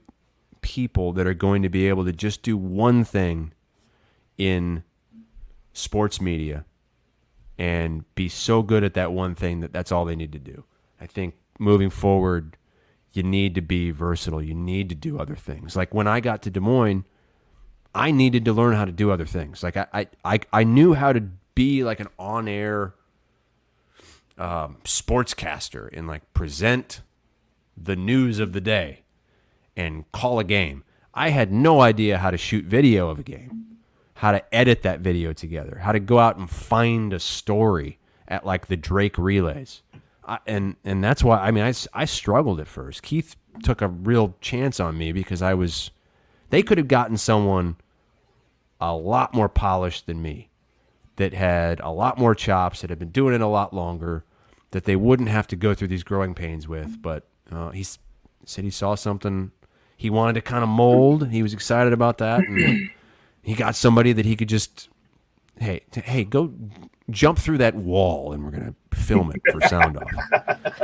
people 0.63 1.13
that 1.13 1.27
are 1.27 1.35
going 1.35 1.63
to 1.63 1.69
be 1.69 1.89
able 1.89 2.05
to 2.05 2.13
just 2.13 2.43
do 2.43 2.57
one 2.57 3.05
thing 3.05 3.53
in 4.39 4.83
sports 5.75 6.21
media 6.21 6.65
and 7.59 8.05
be 8.15 8.29
so 8.29 8.63
good 8.63 8.83
at 8.83 8.95
that 8.95 9.13
one 9.13 9.35
thing 9.35 9.61
that 9.61 9.73
that's 9.73 9.93
all 9.93 10.05
they 10.05 10.17
need 10.17 10.33
to 10.33 10.39
do. 10.39 10.65
I 11.01 11.07
think 11.07 11.35
moving 11.59 11.91
forward, 11.91 12.57
you 13.13 13.23
need 13.23 13.55
to 13.55 13.61
be 13.61 13.91
versatile. 13.91 14.43
You 14.43 14.55
need 14.55 14.89
to 14.89 14.95
do 14.95 15.19
other 15.19 15.37
things. 15.37 15.77
Like 15.77 15.93
when 15.93 16.07
I 16.07 16.21
got 16.21 16.43
to 16.43 16.51
Des 16.51 16.61
Moines, 16.61 17.05
I 17.95 18.11
needed 18.11 18.45
to 18.47 18.53
learn 18.53 18.75
how 18.75 18.85
to 18.85 18.93
do 18.93 19.11
other 19.11 19.27
things. 19.27 19.63
Like 19.63 19.77
I, 19.77 20.07
I, 20.25 20.41
I, 20.53 20.65
knew 20.65 20.95
how 20.95 21.13
to 21.13 21.21
be 21.55 21.85
like 21.85 22.01
an 22.01 22.09
on 22.19 22.49
air 22.49 22.95
um, 24.39 24.79
sportscaster 24.85 25.91
and 25.93 26.07
like 26.07 26.33
present 26.33 27.03
the 27.77 27.97
news 27.97 28.39
of 28.39 28.53
the 28.53 28.61
day 28.61 29.03
and 29.77 30.11
call 30.13 30.39
a 30.39 30.45
game. 30.45 30.85
I 31.15 31.31
had 31.31 31.53
no 31.53 31.83
idea 31.83 32.19
how 32.19 32.31
to 32.31 32.39
shoot 32.39 32.65
video 32.65 33.11
of 33.11 33.19
a 33.19 33.23
game, 33.23 33.79
how 34.15 34.33
to 34.33 34.55
edit 34.55 34.83
that 34.83 35.01
video 35.01 35.35
together, 35.35 35.81
how 35.83 35.93
to 35.93 36.01
go 36.01 36.19
out 36.19 36.39
and 36.39 36.49
find 36.49 37.13
a 37.13 37.21
story 37.21 37.99
at 38.27 38.47
like 38.47 38.69
the 38.69 38.77
Drake 38.77 39.19
relays. 39.19 39.83
I, 40.25 40.39
and 40.47 40.77
and 40.85 41.03
that's 41.03 41.25
why 41.25 41.39
I 41.39 41.51
mean 41.51 41.65
I, 41.65 41.73
I 41.93 42.05
struggled 42.05 42.61
at 42.61 42.69
first. 42.69 43.03
Keith 43.03 43.37
took 43.63 43.83
a 43.83 43.89
real 43.89 44.35
chance 44.41 44.81
on 44.81 44.97
me 44.97 45.13
because 45.13 45.43
I 45.43 45.55
was 45.55 45.91
they 46.51 46.63
could 46.63 46.79
have 46.79 46.89
gotten 46.89 47.17
someone 47.17 47.77
a 48.81 48.95
lot 48.95 49.35
more 49.35 49.49
polished 49.49 50.07
than 50.07 50.23
me 50.23 50.51
that 51.17 51.35
had 51.35 51.81
a 51.81 51.91
lot 51.91 52.19
more 52.19 52.35
chops 52.35 52.81
that 52.81 52.91
had 52.91 52.99
been 52.99 53.11
doing 53.11 53.35
it 53.35 53.41
a 53.41 53.47
lot 53.47 53.73
longer 53.73 54.25
that 54.71 54.85
they 54.85 54.97
wouldn't 54.97 55.29
have 55.29 55.47
to 55.47 55.57
go 55.57 55.75
through 55.75 55.89
these 55.89 56.03
growing 56.03 56.35
pains 56.35 56.67
with 56.67 57.01
but 57.03 57.29
uh, 57.51 57.71
he 57.71 57.85
said 58.45 58.65
he 58.65 58.71
saw 58.71 58.95
something 58.95 59.53
he 59.97 60.11
wanted 60.11 60.33
to 60.33 60.41
kind 60.41 60.63
of 60.63 60.69
mold 60.69 61.29
he 61.29 61.43
was 61.43 61.53
excited 61.53 61.93
about 61.93 62.19
that 62.19 62.41
and 62.41 62.91
he 63.43 63.55
got 63.55 63.77
somebody 63.77 64.13
that 64.13 64.25
he 64.25 64.35
could 64.35 64.49
just 64.49 64.89
hey 65.59 65.81
t- 65.91 66.01
hey 66.01 66.25
go 66.25 66.53
jump 67.11 67.39
through 67.39 67.59
that 67.59 67.75
wall 67.75 68.33
and 68.33 68.45
we're 68.45 68.51
gonna 68.51 68.75
film 68.93 69.33
it 69.35 69.41
for 69.53 69.61
sound 69.69 69.97
off 69.99 70.11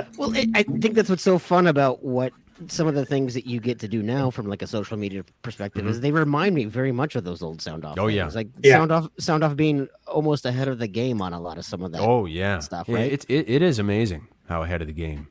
Well, 0.19 0.33
I 0.37 0.47
I 0.55 0.63
think 0.63 0.95
that's 0.95 1.09
what's 1.09 1.23
so 1.23 1.39
fun 1.39 1.67
about 1.67 2.05
what 2.05 2.33
some 2.67 2.89
of 2.89 2.95
the 2.97 3.07
things 3.07 3.35
that 3.35 3.47
you 3.47 3.61
get 3.61 3.79
to 3.79 3.87
do 3.89 4.03
now 4.03 4.31
from 4.31 4.47
like 4.49 4.63
a 4.63 4.67
social 4.67 4.97
media 4.97 5.25
perspective 5.43 5.87
is 5.87 6.01
they 6.01 6.11
remind 6.11 6.57
me 6.57 6.65
very 6.65 6.91
much 6.91 7.15
of 7.15 7.23
those 7.23 7.41
old 7.41 7.63
sound 7.63 7.85
off. 7.85 7.93
Mm-hmm. 7.93 8.05
Oh, 8.05 8.09
yeah. 8.09 8.25
things. 8.25 8.35
like 8.35 8.49
Yeah. 8.63 8.79
sound 8.79 8.91
off, 8.91 9.09
sound 9.21 9.45
off 9.45 9.55
being 9.55 9.89
almost 10.09 10.45
ahead 10.45 10.67
of 10.67 10.81
the 10.81 10.89
game 10.89 11.23
on 11.23 11.33
a 11.33 11.41
lot 11.41 11.57
of 11.57 11.65
some 11.65 11.83
of 11.83 11.93
that. 11.93 12.01
Oh 12.01 12.27
yeah, 12.27 12.59
stuff, 12.59 12.89
Yeah, 12.89 12.97
right? 12.97 13.13
It's 13.13 13.25
it, 13.29 13.49
it 13.49 13.63
is 13.63 13.79
amazing 13.79 14.27
how 14.49 14.65
ahead 14.65 14.81
of 14.81 14.89
the 14.89 14.93
game 14.93 15.29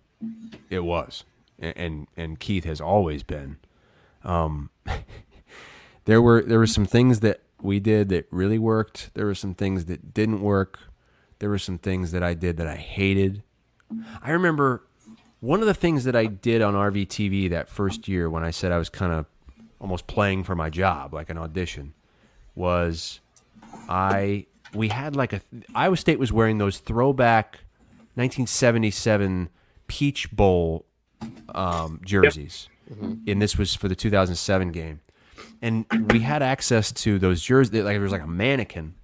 it 0.69 0.79
was, 0.79 1.25
and 1.59 1.73
and, 1.75 2.07
and 2.15 2.39
Keith 2.39 2.63
has 2.63 2.79
always 2.79 3.23
been. 3.23 3.57
Um, 4.23 4.69
there 6.05 6.21
were 6.21 6.41
there 6.43 6.59
were 6.59 6.67
some 6.67 6.85
things 6.85 7.19
that 7.19 7.41
we 7.61 7.79
did 7.79 8.09
that 8.09 8.27
really 8.31 8.59
worked. 8.59 9.11
There 9.13 9.25
were 9.25 9.35
some 9.35 9.53
things 9.53 9.85
that 9.85 10.13
didn't 10.13 10.41
work. 10.41 10.79
There 11.39 11.49
were 11.49 11.59
some 11.59 11.77
things 11.77 12.11
that 12.11 12.23
I 12.23 12.33
did 12.33 12.57
that 12.57 12.67
I 12.67 12.75
hated. 12.75 13.43
I 14.21 14.31
remember 14.31 14.83
one 15.39 15.61
of 15.61 15.67
the 15.67 15.73
things 15.73 16.03
that 16.03 16.15
I 16.15 16.25
did 16.25 16.61
on 16.61 16.73
RVTV 16.73 17.49
that 17.51 17.69
first 17.69 18.07
year 18.07 18.29
when 18.29 18.43
I 18.43 18.51
said 18.51 18.71
I 18.71 18.77
was 18.77 18.89
kind 18.89 19.13
of 19.13 19.25
almost 19.79 20.07
playing 20.07 20.43
for 20.43 20.55
my 20.55 20.69
job, 20.69 21.13
like 21.13 21.29
an 21.29 21.37
audition, 21.37 21.93
was 22.55 23.19
I 23.87 24.47
we 24.73 24.89
had 24.89 25.15
like 25.15 25.33
a 25.33 25.41
Iowa 25.75 25.97
State 25.97 26.19
was 26.19 26.31
wearing 26.33 26.57
those 26.57 26.79
throwback 26.79 27.59
1977 28.15 29.49
Peach 29.87 30.31
Bowl 30.31 30.85
um, 31.53 32.01
jerseys, 32.03 32.67
and 33.27 33.41
this 33.41 33.57
was 33.57 33.75
for 33.75 33.87
the 33.87 33.95
2007 33.95 34.71
game, 34.71 35.01
and 35.61 35.85
we 36.11 36.19
had 36.19 36.41
access 36.41 36.91
to 36.91 37.19
those 37.19 37.41
jerseys. 37.41 37.73
Like 37.73 37.93
there 37.93 38.01
was 38.01 38.11
like 38.11 38.23
a 38.23 38.27
mannequin 38.27 38.95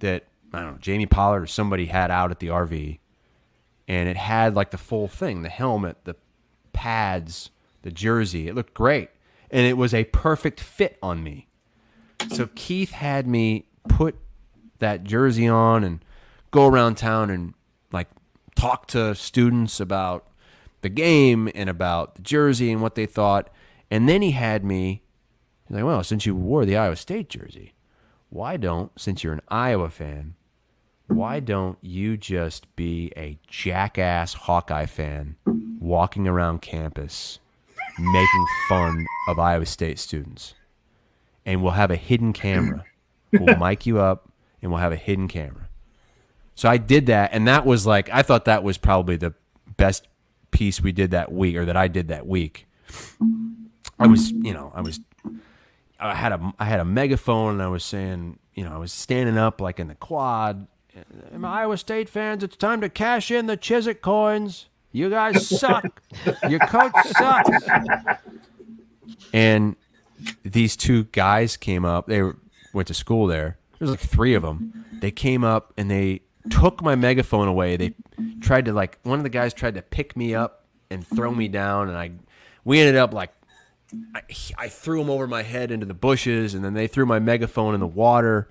that 0.00 0.24
I 0.52 0.60
don't 0.60 0.72
know 0.72 0.78
Jamie 0.78 1.06
Pollard 1.06 1.42
or 1.42 1.46
somebody 1.46 1.86
had 1.86 2.10
out 2.10 2.30
at 2.30 2.38
the 2.38 2.48
RV, 2.48 2.98
and 3.88 4.08
it 4.08 4.16
had 4.16 4.54
like 4.54 4.70
the 4.70 4.78
full 4.78 5.08
thing, 5.08 5.42
the 5.42 5.48
helmet, 5.48 5.96
the 6.04 6.16
pads, 6.72 7.50
the 7.82 7.90
jersey. 7.90 8.48
It 8.48 8.54
looked 8.54 8.74
great, 8.74 9.10
and 9.50 9.66
it 9.66 9.76
was 9.76 9.94
a 9.94 10.04
perfect 10.04 10.60
fit 10.60 10.98
on 11.02 11.22
me. 11.22 11.48
So 12.30 12.48
Keith 12.54 12.92
had 12.92 13.26
me 13.26 13.66
put 13.88 14.16
that 14.78 15.04
jersey 15.04 15.48
on 15.48 15.84
and 15.84 16.04
go 16.50 16.66
around 16.66 16.96
town 16.96 17.30
and 17.30 17.54
like 17.92 18.08
talk 18.54 18.86
to 18.88 19.14
students 19.14 19.80
about 19.80 20.28
the 20.82 20.88
game 20.88 21.48
and 21.54 21.68
about 21.70 22.16
the 22.16 22.22
jersey 22.22 22.70
and 22.70 22.82
what 22.82 22.94
they 22.94 23.06
thought. 23.06 23.48
And 23.90 24.08
then 24.08 24.22
he 24.22 24.32
had 24.32 24.64
me 24.64 25.02
like, 25.72 25.84
well, 25.84 26.04
since 26.04 26.26
you 26.26 26.34
wore 26.34 26.64
the 26.64 26.76
Iowa 26.76 26.96
State 26.96 27.28
jersey, 27.28 27.72
why 28.28 28.56
don't, 28.56 28.92
since 28.98 29.24
you're 29.24 29.32
an 29.32 29.42
Iowa 29.48 29.90
fan, 29.90 30.34
why 31.06 31.40
don't 31.40 31.78
you 31.82 32.16
just 32.16 32.74
be 32.76 33.12
a 33.16 33.38
jackass 33.46 34.34
Hawkeye 34.34 34.86
fan 34.86 35.36
walking 35.80 36.28
around 36.28 36.62
campus 36.62 37.38
making 37.98 38.46
fun 38.68 39.04
of 39.28 39.38
Iowa 39.38 39.66
State 39.66 39.98
students? 39.98 40.54
And 41.44 41.62
we'll 41.62 41.72
have 41.72 41.90
a 41.90 41.96
hidden 41.96 42.32
camera. 42.32 42.84
We'll 43.32 43.56
mic 43.60 43.86
you 43.86 43.98
up 43.98 44.30
and 44.60 44.70
we'll 44.70 44.80
have 44.80 44.92
a 44.92 44.96
hidden 44.96 45.28
camera. 45.28 45.68
So 46.54 46.68
I 46.68 46.76
did 46.76 47.06
that, 47.06 47.30
and 47.32 47.48
that 47.48 47.64
was 47.66 47.86
like 47.86 48.10
I 48.10 48.22
thought 48.22 48.44
that 48.44 48.62
was 48.62 48.78
probably 48.78 49.16
the 49.16 49.34
best 49.76 50.06
piece 50.50 50.80
we 50.80 50.92
did 50.92 51.10
that 51.10 51.32
week, 51.32 51.56
or 51.56 51.64
that 51.64 51.76
I 51.76 51.88
did 51.88 52.08
that 52.08 52.26
week. 52.26 52.66
I 53.98 54.06
was, 54.06 54.30
you 54.32 54.52
know, 54.52 54.70
I 54.74 54.80
was, 54.80 55.00
I 56.02 56.14
had 56.14 56.32
a, 56.32 56.52
I 56.58 56.64
had 56.64 56.80
a 56.80 56.84
megaphone, 56.84 57.54
and 57.54 57.62
I 57.62 57.68
was 57.68 57.84
saying, 57.84 58.38
you 58.54 58.64
know, 58.64 58.72
I 58.74 58.78
was 58.78 58.92
standing 58.92 59.38
up 59.38 59.60
like 59.60 59.78
in 59.80 59.88
the 59.88 59.94
quad. 59.94 60.66
"Um, 61.34 61.44
Iowa 61.44 61.76
State 61.78 62.08
fans, 62.08 62.42
it's 62.42 62.56
time 62.56 62.80
to 62.80 62.88
cash 62.88 63.30
in 63.30 63.46
the 63.46 63.56
Chizik 63.56 64.00
coins. 64.00 64.66
You 64.90 65.08
guys 65.08 65.48
suck. 65.48 66.02
Your 66.48 66.58
coach 66.60 66.92
sucks. 67.16 67.64
And 69.32 69.76
these 70.42 70.76
two 70.76 71.04
guys 71.04 71.56
came 71.56 71.84
up. 71.84 72.06
They 72.06 72.22
went 72.72 72.88
to 72.88 72.94
school 72.94 73.26
there. 73.26 73.56
There 73.78 73.88
was 73.88 73.90
like 73.90 74.00
three 74.00 74.34
of 74.34 74.42
them. 74.42 74.84
They 75.00 75.10
came 75.10 75.44
up 75.44 75.72
and 75.76 75.90
they 75.90 76.20
took 76.50 76.82
my 76.82 76.94
megaphone 76.94 77.48
away. 77.48 77.76
They 77.76 77.94
tried 78.40 78.66
to 78.66 78.72
like 78.72 78.98
one 79.02 79.18
of 79.18 79.22
the 79.22 79.30
guys 79.30 79.54
tried 79.54 79.74
to 79.74 79.82
pick 79.82 80.16
me 80.16 80.34
up 80.34 80.66
and 80.90 81.06
throw 81.06 81.32
me 81.32 81.48
down, 81.48 81.88
and 81.88 81.96
I 81.96 82.10
we 82.64 82.78
ended 82.78 82.96
up 82.96 83.14
like 83.14 83.30
I, 84.14 84.22
I 84.56 84.68
threw 84.68 85.00
him 85.00 85.10
over 85.10 85.26
my 85.26 85.42
head 85.42 85.70
into 85.70 85.86
the 85.86 85.94
bushes, 85.94 86.54
and 86.54 86.64
then 86.64 86.74
they 86.74 86.86
threw 86.86 87.06
my 87.06 87.18
megaphone 87.18 87.74
in 87.74 87.80
the 87.80 87.86
water, 87.86 88.48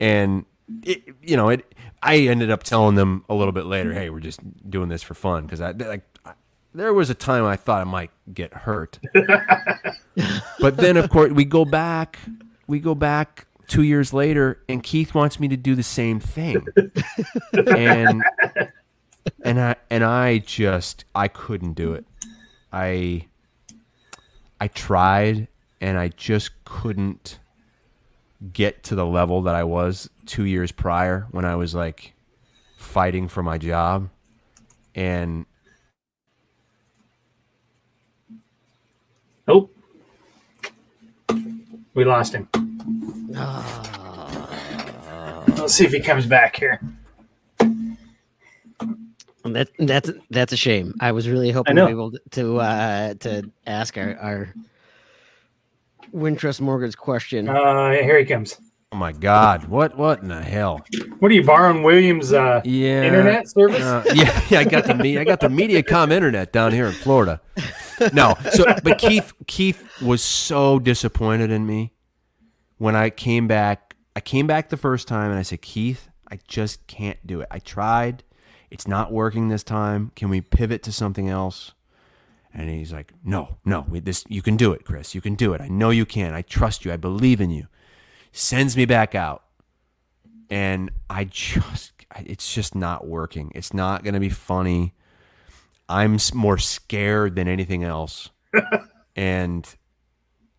and 0.00 0.44
it, 0.82 1.04
you 1.22 1.36
know 1.36 1.48
it. 1.48 1.74
I 2.02 2.18
ended 2.18 2.50
up 2.50 2.62
telling 2.62 2.94
them 2.94 3.24
a 3.28 3.34
little 3.34 3.52
bit 3.52 3.66
later, 3.66 3.92
"Hey, 3.92 4.10
we're 4.10 4.20
just 4.20 4.40
doing 4.68 4.88
this 4.88 5.02
for 5.02 5.14
fun," 5.14 5.44
because 5.44 5.60
I 5.60 5.72
like. 5.72 6.02
There 6.76 6.92
was 6.92 7.08
a 7.08 7.14
time 7.14 7.44
I 7.44 7.54
thought 7.54 7.80
I 7.80 7.84
might 7.84 8.10
get 8.32 8.52
hurt, 8.52 8.98
but 10.60 10.76
then 10.76 10.96
of 10.96 11.08
course 11.08 11.30
we 11.30 11.44
go 11.44 11.64
back. 11.64 12.18
We 12.66 12.80
go 12.80 12.96
back 12.96 13.46
two 13.68 13.82
years 13.82 14.12
later, 14.12 14.60
and 14.68 14.82
Keith 14.82 15.14
wants 15.14 15.38
me 15.38 15.46
to 15.48 15.56
do 15.56 15.76
the 15.76 15.84
same 15.84 16.18
thing, 16.18 16.66
and 17.52 18.24
and 19.44 19.60
I 19.60 19.76
and 19.88 20.02
I 20.02 20.38
just 20.38 21.04
I 21.14 21.28
couldn't 21.28 21.74
do 21.74 21.94
it. 21.94 22.04
I 22.72 23.26
I 24.60 24.68
tried 24.68 25.48
and 25.80 25.98
I 25.98 26.08
just 26.08 26.50
couldn't 26.64 27.38
get 28.52 28.82
to 28.84 28.94
the 28.94 29.06
level 29.06 29.42
that 29.42 29.54
I 29.54 29.64
was 29.64 30.08
2 30.26 30.44
years 30.44 30.72
prior 30.72 31.26
when 31.30 31.44
I 31.44 31.56
was 31.56 31.74
like 31.74 32.14
fighting 32.76 33.28
for 33.28 33.42
my 33.42 33.58
job 33.58 34.08
and 34.94 35.46
Oh, 39.46 39.68
we 41.92 42.04
lost 42.04 42.34
him. 42.34 42.48
Ah. 43.36 43.90
Let's 45.58 45.74
see 45.74 45.84
if 45.84 45.92
he 45.92 46.00
comes 46.00 46.24
back 46.26 46.56
here. 46.56 46.80
That 49.44 49.68
that's 49.78 50.10
that's 50.30 50.52
a 50.52 50.56
shame. 50.56 50.94
I 51.00 51.12
was 51.12 51.28
really 51.28 51.50
hoping 51.50 51.76
to 51.76 51.84
be 51.86 51.90
able 51.90 52.12
to 52.12 52.20
to, 52.30 52.56
uh, 52.60 53.14
to 53.14 53.50
ask 53.66 53.98
our, 53.98 54.16
our 54.16 54.54
Wintrust 56.14 56.60
Mortgage 56.60 56.96
question. 56.96 57.48
Uh, 57.48 57.90
here 57.92 58.18
he 58.18 58.24
comes. 58.24 58.58
oh 58.92 58.96
my 58.96 59.12
god, 59.12 59.64
what 59.66 59.96
what 59.98 60.22
in 60.22 60.28
the 60.28 60.42
hell? 60.42 60.80
What 61.18 61.30
are 61.30 61.34
you 61.34 61.44
borrowing 61.44 61.82
Williams' 61.82 62.32
uh, 62.32 62.60
Yeah. 62.64 63.04
internet 63.04 63.48
service? 63.48 63.82
Uh, 63.82 64.04
yeah, 64.14 64.40
yeah, 64.48 64.60
I 64.60 64.64
got 64.64 64.86
the 64.86 64.94
me- 64.94 65.18
I 65.18 65.24
got 65.24 65.40
the 65.40 65.48
MediaCom 65.48 66.10
internet 66.10 66.52
down 66.52 66.72
here 66.72 66.86
in 66.86 66.92
Florida. 66.92 67.40
No, 68.12 68.34
so 68.52 68.64
but 68.82 68.98
Keith 68.98 69.32
Keith 69.46 69.86
was 70.00 70.22
so 70.22 70.78
disappointed 70.78 71.50
in 71.50 71.66
me 71.66 71.92
when 72.78 72.96
I 72.96 73.10
came 73.10 73.46
back 73.46 73.94
I 74.16 74.20
came 74.20 74.46
back 74.46 74.68
the 74.68 74.76
first 74.76 75.08
time 75.08 75.30
and 75.30 75.38
I 75.38 75.42
said, 75.42 75.60
Keith, 75.60 76.08
I 76.30 76.38
just 76.46 76.86
can't 76.86 77.18
do 77.26 77.40
it. 77.40 77.48
I 77.50 77.58
tried. 77.58 78.22
It's 78.70 78.88
not 78.88 79.12
working 79.12 79.48
this 79.48 79.62
time. 79.62 80.12
Can 80.16 80.28
we 80.28 80.40
pivot 80.40 80.82
to 80.84 80.92
something 80.92 81.28
else? 81.28 81.72
And 82.52 82.70
he's 82.70 82.92
like, 82.92 83.12
No, 83.24 83.56
no, 83.64 83.84
we, 83.88 84.00
this 84.00 84.24
you 84.28 84.42
can 84.42 84.56
do 84.56 84.72
it, 84.72 84.84
Chris. 84.84 85.14
You 85.14 85.20
can 85.20 85.34
do 85.34 85.54
it. 85.54 85.60
I 85.60 85.68
know 85.68 85.90
you 85.90 86.06
can. 86.06 86.34
I 86.34 86.42
trust 86.42 86.84
you. 86.84 86.92
I 86.92 86.96
believe 86.96 87.40
in 87.40 87.50
you. 87.50 87.66
Sends 88.32 88.76
me 88.76 88.84
back 88.84 89.14
out, 89.14 89.42
and 90.50 90.90
I 91.10 91.24
just 91.24 91.92
it's 92.16 92.54
just 92.54 92.74
not 92.74 93.06
working. 93.06 93.50
It's 93.54 93.74
not 93.74 94.04
going 94.04 94.14
to 94.14 94.20
be 94.20 94.28
funny. 94.28 94.94
I'm 95.88 96.18
more 96.32 96.58
scared 96.58 97.34
than 97.34 97.48
anything 97.48 97.84
else. 97.84 98.30
and 99.16 99.66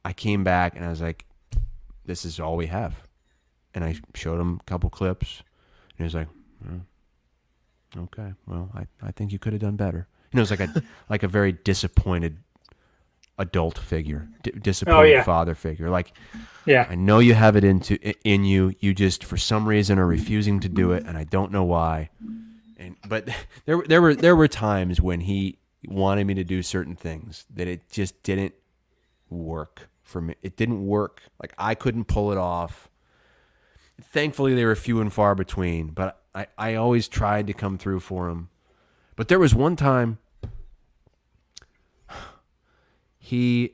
I 0.04 0.14
came 0.14 0.44
back 0.44 0.76
and 0.76 0.86
I 0.86 0.90
was 0.90 1.02
like, 1.02 1.26
This 2.06 2.26
is 2.26 2.40
all 2.40 2.58
we 2.58 2.68
have. 2.68 2.96
And 3.74 3.84
I 3.84 3.96
showed 4.14 4.40
him 4.40 4.60
a 4.62 4.64
couple 4.64 4.90
clips, 4.90 5.44
and 5.90 5.98
he 5.98 6.04
was 6.06 6.16
like, 6.16 6.30
"Hmm, 6.64 6.80
Okay, 7.98 8.34
well, 8.46 8.70
I, 8.74 8.88
I 9.02 9.12
think 9.12 9.32
you 9.32 9.40
could 9.40 9.54
have 9.54 9.62
done 9.62 9.76
better. 9.76 10.08
You 10.32 10.38
know, 10.38 10.42
it's 10.42 10.52
like 10.52 10.60
a 10.60 10.84
like 11.10 11.24
a 11.24 11.28
very 11.28 11.52
disappointed 11.54 12.38
adult 13.38 13.78
figure, 13.78 14.28
d- 14.44 14.52
disappointed 14.52 14.98
oh, 14.98 15.04
yeah. 15.04 15.24
father 15.24 15.56
figure. 15.56 15.90
Like, 15.90 16.14
Yeah. 16.66 16.88
I 16.90 16.96
know 16.96 17.20
you 17.20 17.34
have 17.34 17.56
it 17.56 17.64
into 17.64 17.98
in 18.28 18.44
you. 18.46 18.74
You 18.80 18.94
just 18.94 19.24
for 19.24 19.38
some 19.38 19.68
reason 19.68 20.00
are 20.00 20.08
refusing 20.08 20.60
to 20.62 20.70
do 20.70 20.92
it, 20.92 21.06
and 21.06 21.18
I 21.18 21.24
don't 21.24 21.52
know 21.52 21.64
why. 21.64 22.10
And 22.78 22.96
but 23.08 23.30
there 23.66 23.82
there 23.88 24.02
were 24.02 24.16
there 24.16 24.36
were 24.36 24.48
times 24.48 25.00
when 25.02 25.22
he 25.22 25.58
wanted 25.88 26.26
me 26.26 26.34
to 26.34 26.44
do 26.44 26.62
certain 26.64 26.96
things 26.96 27.46
that 27.54 27.68
it 27.68 27.90
just 27.90 28.22
didn't 28.24 28.56
work 29.30 29.90
for 30.04 30.20
me. 30.22 30.36
It 30.42 30.58
didn't 30.58 30.86
work. 30.86 31.22
Like 31.42 31.54
I 31.58 31.76
couldn't 31.76 32.06
pull 32.06 32.32
it 32.32 32.38
off. 32.38 32.90
Thankfully, 34.02 34.56
they 34.56 34.66
were 34.66 34.76
few 34.76 35.00
and 35.00 35.12
far 35.12 35.36
between, 35.36 35.88
but 35.88 36.22
I, 36.36 36.48
I 36.58 36.76
always 36.76 37.08
tried 37.08 37.48
to 37.48 37.54
come 37.54 37.78
through 37.78 38.02
for 38.02 38.30
him. 38.30 38.50
But 39.16 39.30
there 39.30 39.40
was 39.40 39.56
one 39.56 39.78
time 39.78 40.18
he, 43.18 43.72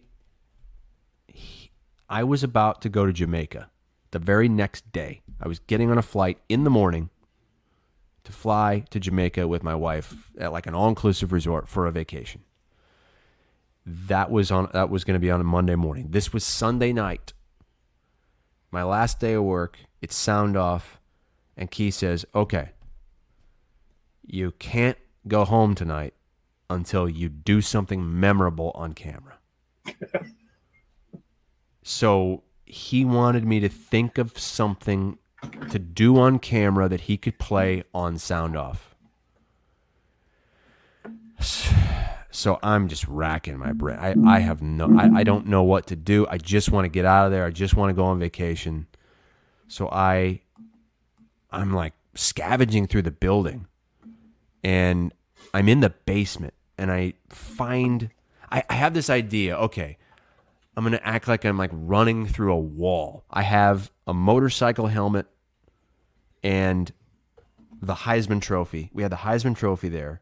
he 1.28 1.72
I 2.08 2.24
was 2.24 2.44
about 2.44 2.82
to 2.84 2.90
go 2.90 3.08
to 3.08 3.12
Jamaica 3.12 3.70
the 4.12 4.20
very 4.20 4.48
next 4.48 4.92
day. 4.92 5.22
I 5.42 5.48
was 5.48 5.58
getting 5.60 5.90
on 5.90 5.98
a 5.98 6.04
flight 6.04 6.38
in 6.48 6.64
the 6.64 6.70
morning 6.70 7.10
to 8.24 8.32
fly 8.32 8.86
to 8.92 9.00
Jamaica 9.00 9.48
with 9.48 9.64
my 9.64 9.74
wife 9.74 10.30
at 10.38 10.52
like 10.52 10.68
an 10.68 10.76
all-inclusive 10.76 11.32
resort 11.32 11.68
for 11.68 11.88
a 11.88 11.92
vacation. 11.92 12.44
That 13.84 14.30
was 14.30 14.52
on 14.52 14.70
that 14.74 14.92
was 14.92 15.04
going 15.04 15.16
to 15.16 15.20
be 15.20 15.32
on 15.32 15.42
a 15.42 15.44
Monday 15.44 15.76
morning. 15.76 16.10
This 16.12 16.32
was 16.32 16.44
Sunday 16.44 16.94
night. 16.94 17.34
My 18.70 18.84
last 18.84 19.20
day 19.20 19.34
of 19.34 19.44
work, 19.44 19.80
it's 20.02 20.16
sound 20.16 20.56
off 20.56 21.01
and 21.62 21.70
Keith 21.70 21.94
says, 21.94 22.26
"Okay. 22.34 22.72
You 24.26 24.52
can't 24.58 24.98
go 25.28 25.46
home 25.46 25.76
tonight 25.76 26.16
until 26.72 27.08
you 27.08 27.30
do 27.30 27.62
something 27.62 28.20
memorable 28.20 28.72
on 28.74 28.94
camera." 28.94 29.38
so 31.84 32.42
he 32.66 33.06
wanted 33.06 33.46
me 33.46 33.60
to 33.60 33.70
think 33.70 34.18
of 34.18 34.40
something 34.40 35.20
to 35.70 35.78
do 35.78 36.18
on 36.18 36.40
camera 36.40 36.90
that 36.90 37.02
he 37.02 37.16
could 37.16 37.38
play 37.38 37.84
on 37.94 38.18
sound 38.18 38.58
off. 38.58 38.96
So 42.32 42.58
I'm 42.64 42.88
just 42.88 43.08
racking 43.08 43.60
my 43.60 43.72
brain. 43.74 44.00
I, 44.00 44.16
I 44.26 44.40
have 44.40 44.64
no 44.64 44.98
I, 44.98 45.20
I 45.20 45.24
don't 45.24 45.46
know 45.46 45.62
what 45.62 45.86
to 45.88 45.96
do. 45.96 46.26
I 46.28 46.40
just 46.40 46.72
want 46.72 46.86
to 46.86 46.90
get 46.90 47.06
out 47.06 47.28
of 47.28 47.32
there. 47.32 47.46
I 47.46 47.52
just 47.52 47.76
want 47.76 47.92
to 47.92 47.94
go 47.94 48.06
on 48.06 48.18
vacation. 48.18 48.88
So 49.68 49.90
I 49.90 50.42
I'm 51.52 51.74
like 51.74 51.94
scavenging 52.16 52.88
through 52.88 53.04
the 53.04 53.12
building 53.12 53.68
and 54.64 55.14
I'm 55.54 55.68
in 55.68 55.80
the 55.80 55.90
basement 55.90 56.54
and 56.78 56.92
I 56.92 57.14
find 57.30 58.10
I, 58.52 58.64
I 58.70 58.74
have 58.74 58.94
this 58.94 59.10
idea. 59.10 59.58
Okay, 59.58 59.98
I'm 60.76 60.84
gonna 60.84 61.02
act 61.04 61.28
like 61.28 61.46
I'm 61.46 61.58
like 61.58 61.72
running 61.74 62.26
through 62.26 62.54
a 62.54 62.60
wall. 62.60 63.24
I 63.30 63.44
have 63.44 63.92
a 64.08 64.14
motorcycle 64.14 64.88
helmet 64.88 65.28
and 66.44 66.92
the 67.82 67.96
Heisman 67.96 68.42
Trophy. 68.42 68.90
We 68.94 69.04
had 69.04 69.12
the 69.12 69.18
Heisman 69.18 69.56
Trophy 69.56 69.90
there, 69.90 70.22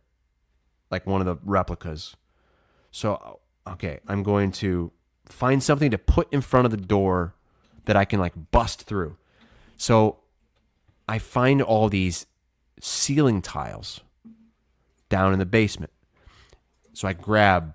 like 0.89 1.05
one 1.05 1.21
of 1.21 1.27
the 1.27 1.37
replicas. 1.43 2.15
So 2.91 3.39
okay, 3.67 3.99
I'm 4.07 4.23
going 4.23 4.51
to 4.53 4.91
find 5.25 5.61
something 5.61 5.91
to 5.91 5.97
put 5.97 6.31
in 6.33 6.41
front 6.41 6.65
of 6.65 6.71
the 6.71 6.77
door 6.77 7.35
that 7.85 7.95
I 7.95 8.05
can 8.05 8.19
like 8.19 8.33
bust 8.51 8.83
through. 8.83 9.17
So 9.77 10.19
I 11.09 11.17
find 11.17 11.59
all 11.63 11.89
these 11.89 12.27
ceiling 12.79 13.41
tiles 13.41 14.01
down 15.09 15.33
in 15.33 15.39
the 15.39 15.45
basement. 15.45 15.91
So 16.93 17.07
I 17.07 17.13
grab 17.13 17.73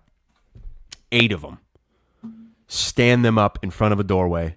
eight 1.11 1.33
of 1.33 1.41
them, 1.41 1.59
stand 2.69 3.25
them 3.25 3.37
up 3.37 3.59
in 3.65 3.73
front 3.73 3.93
of 3.93 3.99
a 3.99 4.05
doorway, 4.05 4.55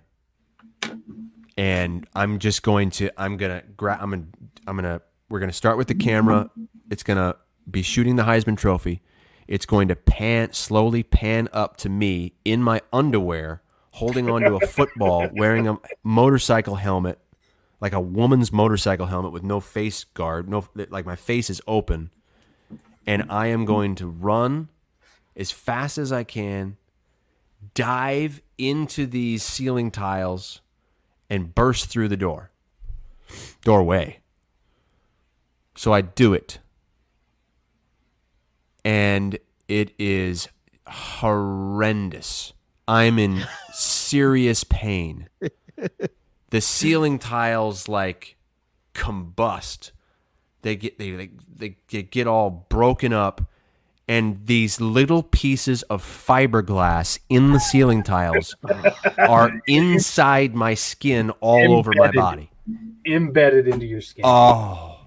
and 1.57 2.07
I'm 2.13 2.37
just 2.37 2.61
going 2.61 2.91
to 2.91 3.09
I'm 3.19 3.35
gonna 3.37 3.63
grab 3.75 3.97
I'm 3.99 4.11
gonna 4.11 4.25
I'm 4.67 4.75
gonna 4.75 5.01
we're 5.27 5.39
gonna 5.39 5.53
start 5.53 5.79
with 5.79 5.87
the 5.87 5.95
camera. 5.95 6.51
It's 6.91 7.01
gonna 7.01 7.35
be 7.69 7.81
shooting 7.81 8.15
the 8.15 8.25
Heisman 8.25 8.57
Trophy. 8.57 9.01
It's 9.47 9.65
going 9.65 9.87
to 9.87 9.95
pan 9.95 10.53
slowly 10.53 11.01
pan 11.01 11.49
up 11.51 11.77
to 11.77 11.89
me 11.89 12.35
in 12.45 12.61
my 12.61 12.81
underwear, 12.93 13.63
holding 13.93 14.29
onto 14.29 14.55
a 14.55 14.67
football, 14.67 15.27
wearing 15.33 15.67
a 15.67 15.79
motorcycle 16.03 16.75
helmet, 16.75 17.17
like 17.79 17.93
a 17.93 17.99
woman's 17.99 18.51
motorcycle 18.51 19.05
helmet 19.05 19.31
with 19.31 19.43
no 19.43 19.59
face 19.59 20.03
guard, 20.03 20.49
no 20.49 20.65
like 20.89 21.05
my 21.05 21.15
face 21.15 21.49
is 21.49 21.61
open, 21.67 22.09
and 23.05 23.25
I 23.29 23.47
am 23.47 23.65
going 23.65 23.95
to 23.95 24.07
run 24.07 24.69
as 25.35 25.51
fast 25.51 25.97
as 25.97 26.11
I 26.11 26.23
can, 26.23 26.77
dive 27.73 28.41
into 28.57 29.05
these 29.05 29.43
ceiling 29.43 29.91
tiles, 29.91 30.61
and 31.29 31.53
burst 31.53 31.87
through 31.87 32.07
the 32.07 32.17
door 32.17 32.51
doorway. 33.63 34.19
So 35.75 35.93
I 35.93 36.01
do 36.01 36.33
it. 36.33 36.59
And 38.83 39.37
it 39.67 39.91
is 39.99 40.47
horrendous. 40.87 42.53
I'm 42.87 43.19
in 43.19 43.45
serious 43.73 44.63
pain. 44.63 45.27
The 46.49 46.61
ceiling 46.61 47.19
tiles 47.19 47.87
like 47.87 48.37
combust. 48.93 49.91
They 50.61 50.75
get 50.75 50.97
they, 50.97 51.29
they 51.55 51.77
they 51.89 52.03
get- 52.03 52.27
all 52.27 52.65
broken 52.69 53.13
up 53.13 53.41
and 54.07 54.45
these 54.45 54.79
little 54.79 55.21
pieces 55.21 55.83
of 55.83 56.01
fiberglass 56.01 57.19
in 57.29 57.51
the 57.51 57.59
ceiling 57.59 58.03
tiles 58.03 58.55
are 59.17 59.61
inside 59.67 60.55
my 60.55 60.73
skin 60.73 61.29
all 61.41 61.73
over 61.73 61.91
my 61.95 62.11
body. 62.11 62.49
Embedded 63.05 63.67
into 63.67 63.85
your 63.85 64.01
skin. 64.01 64.23
Oh, 64.25 65.01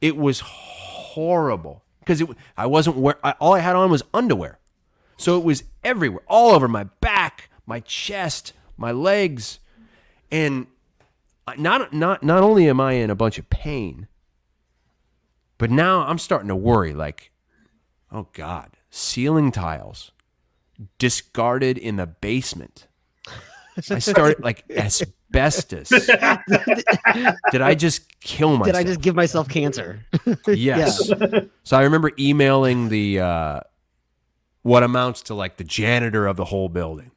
it 0.00 0.16
was 0.16 0.40
horrible 0.40 1.82
because 2.00 2.20
it. 2.20 2.28
I 2.56 2.66
wasn't 2.66 2.96
wear. 2.96 3.16
I, 3.22 3.32
all 3.40 3.54
I 3.54 3.60
had 3.60 3.76
on 3.76 3.90
was 3.90 4.02
underwear, 4.12 4.58
so 5.16 5.38
it 5.38 5.44
was 5.44 5.64
everywhere, 5.84 6.22
all 6.26 6.50
over 6.54 6.68
my 6.68 6.84
back, 6.84 7.50
my 7.66 7.80
chest, 7.80 8.52
my 8.76 8.90
legs, 8.92 9.59
and 10.30 10.66
not 11.58 11.92
not 11.92 12.22
not 12.22 12.42
only 12.42 12.68
am 12.68 12.80
I 12.80 12.92
in 12.92 13.10
a 13.10 13.14
bunch 13.14 13.38
of 13.38 13.48
pain, 13.50 14.06
but 15.58 15.70
now 15.70 16.02
I'm 16.02 16.18
starting 16.18 16.48
to 16.48 16.56
worry. 16.56 16.92
Like, 16.94 17.32
oh 18.12 18.28
God, 18.32 18.70
ceiling 18.90 19.52
tiles 19.52 20.12
discarded 20.98 21.76
in 21.76 21.96
the 21.96 22.06
basement. 22.06 22.86
I 23.90 23.98
started 23.98 24.40
like 24.44 24.64
asbestos. 24.70 25.88
Did 25.90 27.60
I 27.60 27.74
just 27.74 28.20
kill 28.20 28.56
myself? 28.56 28.66
Did 28.66 28.74
I 28.76 28.84
just 28.84 29.00
give 29.00 29.14
myself 29.14 29.48
cancer? 29.48 30.04
Yes. 30.46 31.10
so 31.62 31.76
I 31.76 31.82
remember 31.82 32.12
emailing 32.18 32.88
the 32.88 33.20
uh, 33.20 33.60
what 34.62 34.82
amounts 34.82 35.22
to 35.22 35.34
like 35.34 35.56
the 35.56 35.64
janitor 35.64 36.26
of 36.26 36.36
the 36.36 36.46
whole 36.46 36.68
building, 36.68 37.10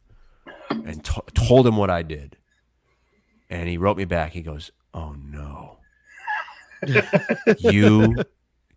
and 0.70 1.04
to- 1.06 1.24
told 1.34 1.68
him 1.68 1.78
what 1.78 1.90
I 1.90 2.02
did, 2.04 2.38
and 3.54 3.70
he 3.70 3.78
wrote 3.78 3.98
me 3.98 4.06
back. 4.06 4.34
He 4.34 4.42
goes, 4.42 4.72
"Oh 4.94 5.14
no, 5.14 5.78
you 7.60 8.16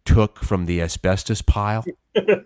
took 0.05 0.41
from 0.41 0.67
the 0.67 0.83
asbestos 0.83 1.43
pile," 1.43 1.85
and 2.15 2.45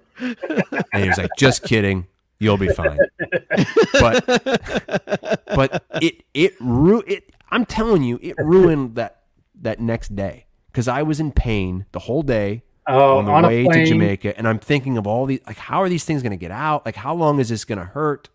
he 0.95 1.09
was 1.09 1.19
like, 1.19 1.31
"Just 1.37 1.65
kidding." 1.65 2.07
You'll 2.39 2.57
be 2.57 2.69
fine, 2.69 2.99
but 4.01 4.25
but 5.55 5.85
it 6.01 6.25
it 6.33 6.55
ru- 6.59 7.05
it. 7.07 7.35
I'm 7.51 7.67
telling 7.67 8.03
you, 8.03 8.19
it 8.23 8.35
ruined 8.39 8.95
that 8.95 9.25
that 9.61 9.79
next 9.79 10.17
day 10.17 10.47
because 10.73 10.89
I 10.89 11.03
was 11.03 11.21
in 11.21 11.33
pain 11.33 11.85
the 11.93 11.99
whole 11.99 12.23
day 12.23 12.63
oh, 12.87 13.19
on 13.19 13.27
the 13.27 13.33
on 13.33 13.43
way 13.43 13.65
to. 13.65 13.85
Jamaica, 13.85 14.39
and 14.39 14.49
I'm 14.49 14.59
thinking 14.59 14.97
of 14.97 15.07
all 15.07 15.27
these 15.27 15.41
like, 15.47 15.59
how 15.59 15.83
are 15.83 15.91
these 15.91 16.05
things 16.05 16.23
going 16.23 16.31
to 16.31 16.39
get 16.39 16.51
out? 16.51 16.87
Like, 16.87 16.97
how 16.97 17.15
long 17.15 17.41
is 17.41 17.51
this 17.51 17.67
going 17.67 17.79
to 17.79 17.85
hurt? 17.85 18.31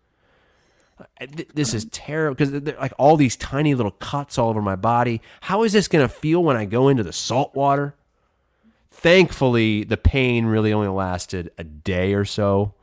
This 1.54 1.74
is 1.74 1.84
terrible 1.86 2.34
because 2.34 2.76
like 2.78 2.92
all 2.98 3.16
these 3.16 3.36
tiny 3.36 3.74
little 3.74 3.92
cuts 3.92 4.38
all 4.38 4.48
over 4.48 4.62
my 4.62 4.76
body. 4.76 5.20
How 5.42 5.62
is 5.62 5.72
this 5.72 5.88
going 5.88 6.06
to 6.06 6.12
feel 6.12 6.42
when 6.42 6.56
I 6.56 6.64
go 6.64 6.88
into 6.88 7.02
the 7.02 7.12
salt 7.12 7.54
water? 7.54 7.94
Thankfully, 8.90 9.84
the 9.84 9.98
pain 9.98 10.46
really 10.46 10.72
only 10.72 10.88
lasted 10.88 11.52
a 11.58 11.64
day 11.64 12.14
or 12.14 12.24
so, 12.24 12.74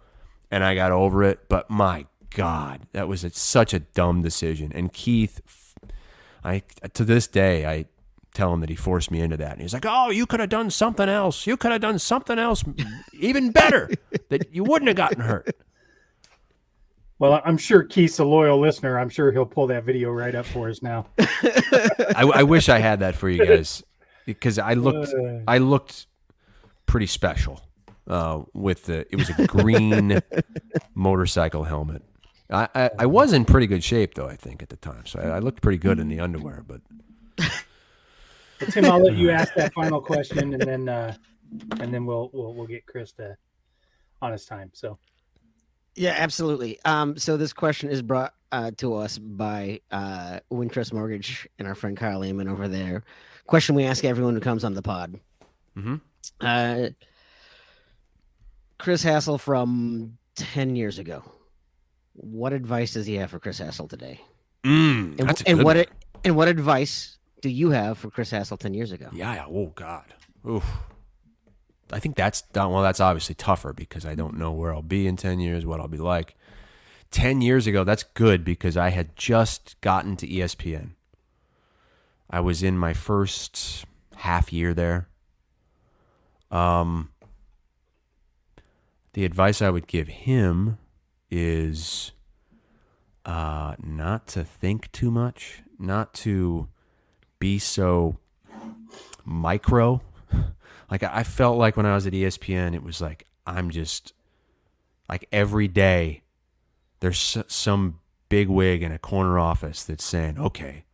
and 0.52 0.64
I 0.64 0.76
got 0.76 0.92
over 0.92 1.24
it. 1.24 1.50
But 1.50 1.70
my 1.72 2.06
God, 2.30 2.82
that 2.92 3.08
was 3.08 3.24
a, 3.24 3.32
such 3.32 3.74
a 3.74 3.80
dumb 3.80 4.22
decision. 4.22 4.72
And 4.76 4.94
Keith, 4.94 5.42
I 6.44 6.62
to 6.94 7.04
this 7.04 7.26
day, 7.26 7.66
I 7.66 7.86
tell 8.36 8.54
him 8.54 8.60
that 8.60 8.70
he 8.70 8.76
forced 8.76 9.10
me 9.10 9.22
into 9.22 9.38
that. 9.38 9.54
And 9.54 9.62
he's 9.62 9.74
like, 9.74 9.86
"Oh, 9.88 10.12
you 10.12 10.28
could 10.28 10.40
have 10.40 10.50
done 10.50 10.70
something 10.70 11.10
else. 11.10 11.48
You 11.48 11.58
could 11.58 11.72
have 11.72 11.82
done 11.82 11.98
something 11.98 12.38
else 12.38 12.64
even 13.14 13.52
better 13.52 13.90
that 14.30 14.54
you 14.54 14.64
wouldn't 14.64 14.90
have 14.90 14.98
gotten 14.98 15.22
hurt." 15.22 15.56
Well, 17.24 17.42
I'm 17.46 17.58
sure 17.58 17.84
Keith's 17.84 18.20
a 18.20 18.26
loyal 18.26 18.60
listener. 18.60 19.00
I'm 19.00 19.08
sure 19.08 19.32
he'll 19.32 19.46
pull 19.46 19.68
that 19.68 19.86
video 19.86 20.12
right 20.12 20.36
up 20.36 20.46
for 20.46 20.68
us 20.68 20.82
now. 20.82 21.06
I, 21.18 22.30
I, 22.36 22.44
wish 22.44 22.68
I 22.68 22.80
had 22.80 23.00
that 23.00 23.16
for 23.16 23.30
you 23.30 23.46
guys 23.46 23.82
because 24.26 24.60
I 24.60 24.74
looked, 24.74 25.14
uh. 25.14 25.40
I 25.48 25.60
looked 25.60 26.08
pretty 26.86 27.06
special 27.06 27.62
uh, 28.10 28.42
with 28.54 28.88
the. 28.88 29.06
It 29.10 29.16
was 29.16 29.30
a 29.30 29.48
green 29.48 30.22
motorcycle 30.96 31.64
helmet. 31.64 32.04
I, 32.50 32.68
I, 32.76 32.90
I, 33.00 33.06
was 33.06 33.32
in 33.32 33.46
pretty 33.46 33.68
good 33.68 33.86
shape 33.86 34.16
though. 34.16 34.28
I 34.28 34.36
think 34.36 34.62
at 34.62 34.68
the 34.68 34.76
time, 34.76 35.06
so 35.06 35.22
I, 35.22 35.38
I 35.38 35.40
looked 35.40 35.62
pretty 35.62 35.78
good 35.78 36.00
in 36.00 36.10
the 36.10 36.20
underwear. 36.20 36.66
But 36.68 36.82
Tim, 38.70 38.84
I'll 38.84 39.02
let 39.02 39.16
you 39.16 39.32
ask 39.32 39.54
that 39.54 39.72
final 39.74 40.02
question, 40.02 40.56
and 40.56 40.62
then 40.62 40.90
uh, 40.90 41.16
and 41.80 41.94
then 41.94 42.06
we'll 42.06 42.32
we'll 42.34 42.54
we'll 42.54 42.68
get 42.68 42.86
Chris 42.86 43.14
to 43.14 43.38
on 44.22 44.34
his 44.34 44.44
time. 44.44 44.72
So. 44.74 45.00
Yeah, 45.96 46.16
absolutely. 46.18 46.80
Um, 46.86 47.18
so 47.18 47.38
this 47.38 47.54
question 47.54 47.90
is 47.90 48.02
brought 48.02 48.34
uh, 48.52 48.72
to 48.78 48.96
us 48.96 49.18
by 49.18 49.82
uh, 49.92 50.40
Wintrust 50.52 50.94
Mortgage 50.94 51.48
and 51.60 51.68
our 51.68 51.76
friend 51.76 51.96
Kyle 51.96 52.20
Lehman 52.20 52.48
over 52.48 52.68
there. 52.68 53.04
Question 53.46 53.76
we 53.76 53.84
ask 53.84 54.04
everyone 54.04 54.34
who 54.34 54.40
comes 54.40 54.64
on 54.64 54.74
the 54.74 54.82
pod. 54.82 55.20
Mm-hmm. 55.78 55.96
Uh, 56.42 56.90
Chris 58.78 59.04
Hassel 59.04 59.38
from 59.38 60.18
ten 60.36 60.76
years 60.76 61.00
ago. 61.00 61.24
What 62.14 62.54
advice 62.54 62.94
does 62.94 63.06
he 63.06 63.16
have 63.16 63.32
for 63.32 63.40
Chris 63.40 63.60
Hassel 63.60 63.88
today? 63.88 64.22
Mm, 64.64 65.20
and, 65.20 65.44
and 65.46 65.64
what 65.64 65.90
and 66.24 66.36
what 66.36 66.48
advice 66.48 67.18
do 67.42 67.50
you 67.50 67.72
have 67.72 67.98
for 67.98 68.10
Chris 68.10 68.32
Hassel 68.32 68.58
ten 68.58 68.74
years 68.74 68.92
ago? 68.92 69.10
Yeah. 69.12 69.46
Oh 69.48 69.72
God. 69.76 70.06
Oof. 70.48 70.66
I 71.94 72.00
think 72.00 72.16
that's. 72.16 72.44
Well, 72.54 72.82
that's 72.82 73.00
obviously 73.00 73.36
tougher 73.36 73.74
because 73.74 74.06
I 74.06 74.16
don't 74.16 74.38
know 74.38 74.52
where 74.52 74.74
I'll 74.74 74.82
be 74.82 75.08
in 75.08 75.16
10 75.16 75.40
years, 75.40 75.66
what 75.66 75.80
I'll 75.80 75.88
be 75.88 75.98
like. 75.98 76.36
10 77.12 77.42
years 77.42 77.68
ago, 77.68 77.84
that's 77.84 78.04
good 78.04 78.44
because 78.44 78.76
I 78.76 78.90
had 78.90 79.16
just 79.16 79.80
gotten 79.82 80.16
to 80.18 80.28
ESPN. 80.28 80.92
I 82.30 82.40
was 82.40 82.64
in 82.64 82.78
my 82.78 82.94
first 82.94 83.86
half 84.16 84.52
year 84.52 84.74
there. 84.74 85.08
Um, 86.50 87.10
the 89.14 89.26
advice 89.26 89.62
I 89.62 89.70
would 89.70 89.86
give 89.86 90.08
him 90.08 90.80
is 91.30 92.12
uh, 93.26 93.76
not 93.82 94.28
to 94.30 94.44
think 94.44 94.92
too 94.92 95.12
much, 95.12 95.62
not 95.78 96.14
to 96.16 96.68
be 97.38 97.60
so 97.60 98.18
micro 99.24 100.02
like 100.94 101.02
I 101.02 101.24
felt 101.24 101.58
like 101.58 101.76
when 101.76 101.88
I 101.88 101.96
was 101.96 102.06
at 102.06 102.14
ESPN, 102.14 102.76
it 102.76 102.84
was 102.84 103.02
like 103.02 103.26
I'm 103.48 103.72
just 103.72 104.14
like 105.10 105.28
every 105.32 105.68
day 105.68 106.22
there's 107.00 107.36
some 107.48 108.00
big 108.30 108.48
wig 108.48 108.84
in 108.84 108.92
a 108.92 109.00
corner 109.00 109.40
office 109.40 109.84
that's 109.84 110.04
saying, 110.04 110.38
okay, 110.38 110.86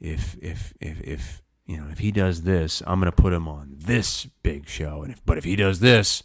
if 0.00 0.36
if 0.40 0.74
if 0.80 1.00
if 1.00 1.42
you 1.66 1.76
know 1.76 1.88
if 1.90 1.98
he 1.98 2.12
does 2.12 2.42
this, 2.42 2.80
I'm 2.86 3.00
going 3.00 3.10
to 3.10 3.20
put 3.20 3.32
him 3.32 3.48
on 3.48 3.74
this 3.76 4.26
big 4.44 4.68
show, 4.68 5.02
and 5.02 5.12
if 5.12 5.26
but 5.26 5.38
if 5.38 5.42
he 5.42 5.56
does 5.56 5.80
this, 5.80 6.22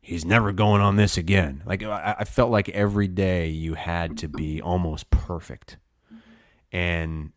he's 0.00 0.24
never 0.24 0.52
going 0.52 0.80
on 0.80 0.94
this 0.94 1.18
again. 1.18 1.64
Like 1.66 1.82
I, 1.82 2.14
I 2.20 2.24
felt 2.24 2.52
like 2.52 2.68
every 2.68 3.08
day 3.08 3.48
you 3.48 3.74
had 3.74 4.18
to 4.18 4.28
be 4.28 4.62
almost 4.62 5.10
perfect, 5.10 5.78
and 6.70 7.32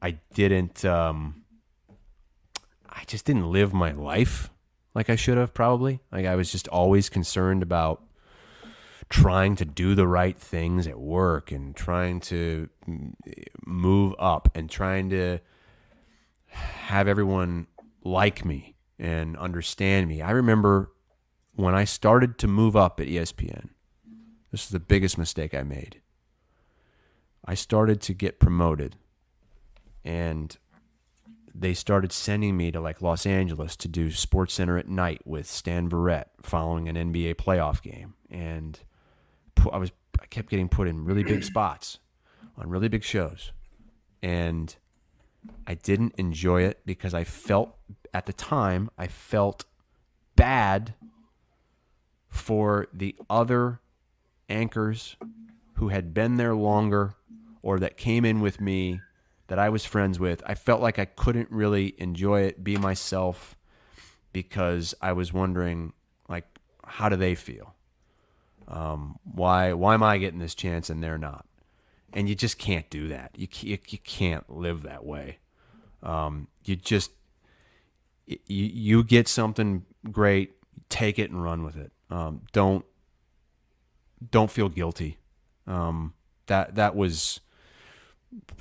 I 0.00 0.18
didn't. 0.34 0.84
Um, 0.84 1.42
I 2.98 3.04
just 3.06 3.24
didn't 3.24 3.52
live 3.52 3.72
my 3.72 3.92
life 3.92 4.50
like 4.92 5.08
I 5.08 5.14
should 5.14 5.38
have 5.38 5.54
probably. 5.54 6.00
Like 6.10 6.26
I 6.26 6.34
was 6.34 6.50
just 6.50 6.66
always 6.66 7.08
concerned 7.08 7.62
about 7.62 8.02
trying 9.08 9.54
to 9.56 9.64
do 9.64 9.94
the 9.94 10.08
right 10.08 10.36
things 10.36 10.88
at 10.88 10.98
work 10.98 11.52
and 11.52 11.76
trying 11.76 12.18
to 12.20 12.68
mm, 12.88 13.14
move 13.64 14.14
up 14.18 14.50
and 14.56 14.68
trying 14.68 15.10
to 15.10 15.38
have 16.48 17.06
everyone 17.06 17.68
like 18.02 18.44
me 18.44 18.74
and 18.98 19.36
understand 19.36 20.08
me. 20.08 20.20
I 20.20 20.32
remember 20.32 20.90
when 21.54 21.76
I 21.76 21.84
started 21.84 22.36
to 22.38 22.48
move 22.48 22.74
up 22.74 22.98
at 22.98 23.06
ESPN. 23.06 23.68
This 24.50 24.64
is 24.64 24.70
the 24.70 24.80
biggest 24.80 25.16
mistake 25.16 25.54
I 25.54 25.62
made. 25.62 26.00
I 27.44 27.54
started 27.54 28.00
to 28.02 28.12
get 28.14 28.40
promoted 28.40 28.96
and 30.04 30.56
they 31.60 31.74
started 31.74 32.12
sending 32.12 32.56
me 32.56 32.70
to 32.70 32.80
like 32.80 33.02
Los 33.02 33.26
Angeles 33.26 33.74
to 33.76 33.88
do 33.88 34.10
Sports 34.10 34.54
Center 34.54 34.78
at 34.78 34.88
night 34.88 35.22
with 35.24 35.46
Stan 35.46 35.90
Verrett 35.90 36.26
following 36.40 36.88
an 36.88 36.94
NBA 36.94 37.34
playoff 37.34 37.82
game, 37.82 38.14
and 38.30 38.78
I 39.72 39.78
was 39.78 39.90
I 40.20 40.26
kept 40.26 40.50
getting 40.50 40.68
put 40.68 40.88
in 40.88 41.04
really 41.04 41.24
big 41.24 41.42
spots 41.42 41.98
on 42.56 42.68
really 42.68 42.88
big 42.88 43.02
shows, 43.02 43.52
and 44.22 44.74
I 45.66 45.74
didn't 45.74 46.14
enjoy 46.16 46.62
it 46.62 46.80
because 46.86 47.12
I 47.12 47.24
felt 47.24 47.76
at 48.14 48.26
the 48.26 48.32
time 48.32 48.90
I 48.96 49.08
felt 49.08 49.64
bad 50.36 50.94
for 52.28 52.86
the 52.92 53.16
other 53.28 53.80
anchors 54.48 55.16
who 55.74 55.88
had 55.88 56.14
been 56.14 56.36
there 56.36 56.54
longer 56.54 57.14
or 57.62 57.78
that 57.80 57.96
came 57.96 58.24
in 58.24 58.40
with 58.40 58.60
me 58.60 59.00
that 59.48 59.58
I 59.58 59.68
was 59.68 59.84
friends 59.84 60.18
with, 60.18 60.42
I 60.46 60.54
felt 60.54 60.80
like 60.80 60.98
I 60.98 61.04
couldn't 61.04 61.50
really 61.50 61.94
enjoy 61.98 62.42
it, 62.42 62.62
be 62.62 62.76
myself, 62.76 63.56
because 64.32 64.94
I 65.00 65.12
was 65.12 65.32
wondering, 65.32 65.92
like, 66.28 66.44
how 66.84 67.08
do 67.08 67.16
they 67.16 67.34
feel? 67.34 67.74
Um, 68.68 69.18
why 69.24 69.72
why 69.72 69.94
am 69.94 70.02
I 70.02 70.18
getting 70.18 70.38
this 70.38 70.54
chance 70.54 70.90
and 70.90 71.02
they're 71.02 71.18
not? 71.18 71.46
And 72.12 72.28
you 72.28 72.34
just 72.34 72.58
can't 72.58 72.88
do 72.90 73.08
that. 73.08 73.30
You 73.36 73.48
you, 73.60 73.78
you 73.88 73.98
can't 73.98 74.48
live 74.50 74.82
that 74.82 75.04
way. 75.04 75.38
Um, 76.02 76.48
you 76.64 76.76
just 76.76 77.10
you 78.26 78.38
you 78.46 79.04
get 79.04 79.28
something 79.28 79.86
great, 80.12 80.52
take 80.90 81.18
it 81.18 81.30
and 81.30 81.42
run 81.42 81.64
with 81.64 81.76
it. 81.76 81.92
Um, 82.10 82.42
don't 82.52 82.84
don't 84.30 84.50
feel 84.50 84.68
guilty. 84.68 85.18
Um, 85.66 86.12
that 86.46 86.74
that 86.74 86.94
was 86.94 87.40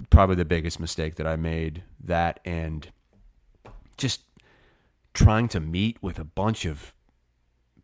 probably 0.09 0.35
the 0.35 0.45
biggest 0.45 0.79
mistake 0.79 1.15
that 1.15 1.27
I 1.27 1.35
made. 1.35 1.83
That 2.03 2.39
and 2.45 2.89
just 3.97 4.21
trying 5.13 5.47
to 5.49 5.59
meet 5.59 6.01
with 6.01 6.19
a 6.19 6.23
bunch 6.23 6.65
of 6.65 6.93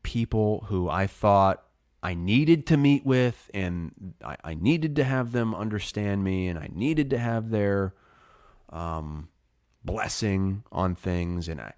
people 0.04 0.66
who 0.68 0.90
I 0.90 1.08
thought 1.08 1.64
I 2.02 2.14
needed 2.14 2.68
to 2.68 2.78
meet 2.78 3.06
with, 3.06 3.50
and 3.54 4.14
I, 4.24 4.36
I 4.44 4.54
needed 4.54 4.96
to 4.98 5.04
have 5.04 5.32
them 5.32 5.56
understand 5.56 6.24
me, 6.24 6.48
and 6.48 6.60
I 6.60 6.70
needed 6.74 7.10
to 7.12 7.18
have 7.18 7.50
their 7.50 7.94
um, 8.70 9.30
blessing 9.86 10.64
on 10.72 10.96
things, 10.96 11.48
and 11.48 11.62
I 11.62 11.74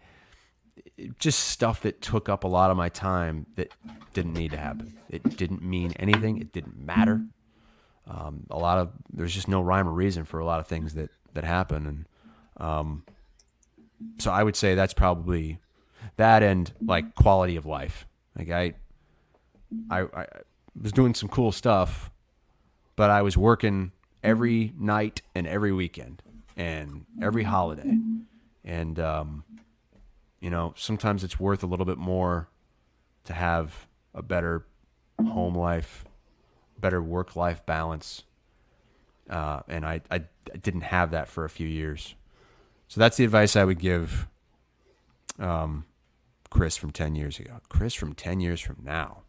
just 1.20 1.40
stuff 1.40 1.82
that 1.82 2.02
took 2.02 2.28
up 2.28 2.44
a 2.44 2.48
lot 2.48 2.72
of 2.72 2.78
my 2.78 2.90
time 2.90 3.46
that 3.56 3.72
didn't 4.14 4.34
need 4.34 4.52
to 4.52 4.58
happen. 4.58 4.98
It 5.10 5.38
didn't 5.38 5.62
mean 5.62 5.94
anything. 5.98 6.40
It 6.40 6.52
didn't 6.52 6.78
matter 6.78 7.22
um, 8.08 8.46
a 8.50 8.58
lot 8.58 8.78
of 8.78 8.92
there's 9.12 9.34
just 9.34 9.48
no 9.48 9.62
rhyme 9.62 9.88
or 9.88 9.92
reason 9.92 10.26
for 10.26 10.40
a 10.40 10.46
lot 10.46 10.60
of 10.60 10.68
things 10.68 10.94
that 10.94 11.10
that 11.34 11.44
happen, 11.44 11.86
and 11.88 12.06
um, 12.58 13.04
so 14.20 14.32
I 14.32 14.44
would 14.44 14.56
say 14.56 14.76
that's 14.76 14.94
probably 14.94 15.60
that 16.18 16.44
and 16.44 16.72
like 16.86 17.16
quality 17.16 17.56
of 17.56 17.66
life. 17.66 18.06
Like 18.38 18.50
I, 18.50 18.74
I, 19.90 20.02
I 20.02 20.28
was 20.80 20.92
doing 20.92 21.14
some 21.14 21.30
cool 21.30 21.52
stuff, 21.52 22.12
but 22.96 23.10
I 23.10 23.22
was 23.22 23.38
working 23.38 23.92
every 24.24 24.74
night 24.78 25.22
and 25.34 25.48
every 25.48 25.72
weekend 25.72 26.22
and 26.56 27.06
every 27.22 27.44
holiday, 27.44 27.98
and 28.64 29.00
um, 29.00 29.44
you 30.40 30.52
know 30.52 30.74
sometimes 30.78 31.24
it's 31.24 31.40
worth 31.40 31.64
a 31.64 31.68
little 31.68 31.86
bit 31.86 31.98
more 31.98 32.50
to 33.24 33.34
have 33.34 33.88
a 34.14 34.22
better 34.22 34.66
home 35.20 35.56
life 35.56 36.06
better 36.80 37.02
work 37.02 37.36
life 37.36 37.66
balance. 37.66 38.24
Uh, 39.30 39.62
and 39.68 39.86
I, 39.86 40.02
I 40.12 40.24
didn't 40.62 40.82
have 40.82 41.12
that 41.12 41.28
for 41.28 41.46
a 41.46 41.50
few 41.50 41.68
years. 41.68 42.16
So 42.88 43.00
that's 43.00 43.18
the 43.18 43.24
advice 43.24 43.56
I 43.56 43.64
would 43.64 43.80
give 43.80 44.28
um, 45.40 45.86
Chris 46.50 46.78
from 46.78 46.92
10 46.92 47.16
years 47.16 47.40
ago. 47.40 47.60
Chris 47.70 47.94
from 47.94 48.14
10 48.14 48.40
years 48.40 48.62
from 48.62 48.78
now. 48.84 49.24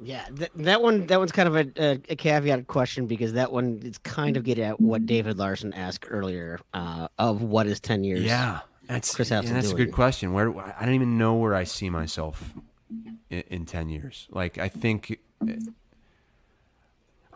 Yeah, 0.00 0.24
th- 0.36 0.50
that 0.56 0.82
one 0.82 1.06
that 1.06 1.18
one's 1.20 1.30
kind 1.30 1.48
of 1.48 1.56
a, 1.56 1.82
a, 1.82 1.90
a 2.10 2.16
caveat 2.16 2.66
question 2.66 3.06
because 3.06 3.34
that 3.34 3.52
one 3.52 3.80
is 3.84 3.96
kind 3.98 4.36
of 4.36 4.42
getting 4.42 4.64
at 4.64 4.80
what 4.80 5.06
David 5.06 5.38
Larson 5.38 5.72
asked 5.72 6.06
earlier 6.10 6.58
uh, 6.74 7.06
of 7.16 7.42
what 7.42 7.68
is 7.68 7.78
ten 7.78 8.02
years. 8.02 8.22
Yeah, 8.22 8.60
that's 8.88 9.14
Chris 9.14 9.30
yeah, 9.30 9.40
that's 9.42 9.70
a 9.70 9.74
good 9.74 9.92
question. 9.92 10.32
Where 10.32 10.52
I 10.58 10.84
don't 10.84 10.94
even 10.94 11.16
know 11.16 11.34
where 11.34 11.54
I 11.54 11.62
see 11.62 11.90
myself 11.90 12.54
in, 13.30 13.44
in 13.46 13.66
ten 13.66 13.88
years. 13.88 14.26
Like 14.30 14.58
I 14.58 14.68
think 14.68 15.20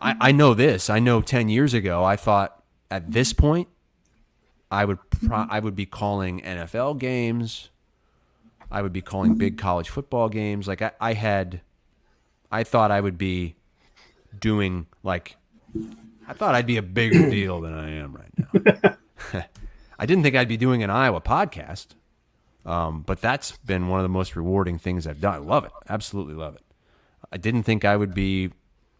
I 0.01 0.15
I 0.19 0.31
know 0.31 0.53
this. 0.53 0.89
I 0.89 0.99
know 0.99 1.21
ten 1.21 1.49
years 1.49 1.73
ago 1.73 2.03
I 2.03 2.15
thought 2.15 2.63
at 2.91 3.11
this 3.11 3.33
point 3.33 3.67
I 4.71 4.85
would 4.85 4.99
pro- 5.09 5.47
I 5.49 5.59
would 5.59 5.75
be 5.75 5.85
calling 5.85 6.41
NFL 6.41 6.99
games. 6.99 7.69
I 8.71 8.81
would 8.81 8.93
be 8.93 9.01
calling 9.01 9.35
big 9.35 9.57
college 9.57 9.89
football 9.89 10.29
games. 10.29 10.67
Like 10.67 10.81
I, 10.81 10.91
I 11.01 11.13
had, 11.13 11.61
I 12.51 12.63
thought 12.63 12.91
I 12.91 13.01
would 13.01 13.17
be 13.17 13.55
doing 14.39 14.85
like, 15.01 15.37
I 16.27 16.33
thought 16.33 16.53
I'd 16.53 16.67
be 16.67 16.77
a 16.77 16.83
bigger 16.83 17.29
deal 17.31 17.61
than 17.61 17.73
I 17.73 17.89
am 17.91 18.15
right 18.15 18.83
now. 19.33 19.43
I 19.99 20.05
didn't 20.05 20.23
think 20.23 20.35
I'd 20.35 20.47
be 20.47 20.57
doing 20.57 20.83
an 20.83 20.91
Iowa 20.91 21.19
podcast, 21.19 21.87
um, 22.63 23.01
but 23.01 23.21
that's 23.21 23.57
been 23.57 23.87
one 23.87 23.99
of 23.99 24.03
the 24.03 24.09
most 24.09 24.35
rewarding 24.35 24.77
things 24.77 25.07
I've 25.07 25.19
done. 25.19 25.33
I 25.33 25.37
love 25.37 25.65
it, 25.65 25.71
absolutely 25.89 26.35
love 26.35 26.55
it. 26.55 26.63
I 27.31 27.37
didn't 27.37 27.63
think 27.63 27.85
I 27.85 27.97
would 27.97 28.13
be, 28.13 28.51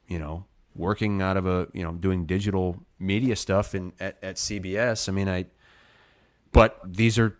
you 0.08 0.18
know, 0.18 0.46
working 0.80 1.22
out 1.22 1.38
of 1.38 1.46
a, 1.46 1.68
you 1.74 1.84
know, 1.84 1.92
doing 1.92 2.26
digital 2.26 2.78
media 2.98 3.36
stuff 3.36 3.76
in 3.76 3.92
at, 4.00 4.18
at 4.24 4.36
CBS. 4.38 5.10
I 5.10 5.12
mean, 5.12 5.28
I, 5.28 5.46
but 6.52 6.80
these 6.84 7.20
are 7.20 7.38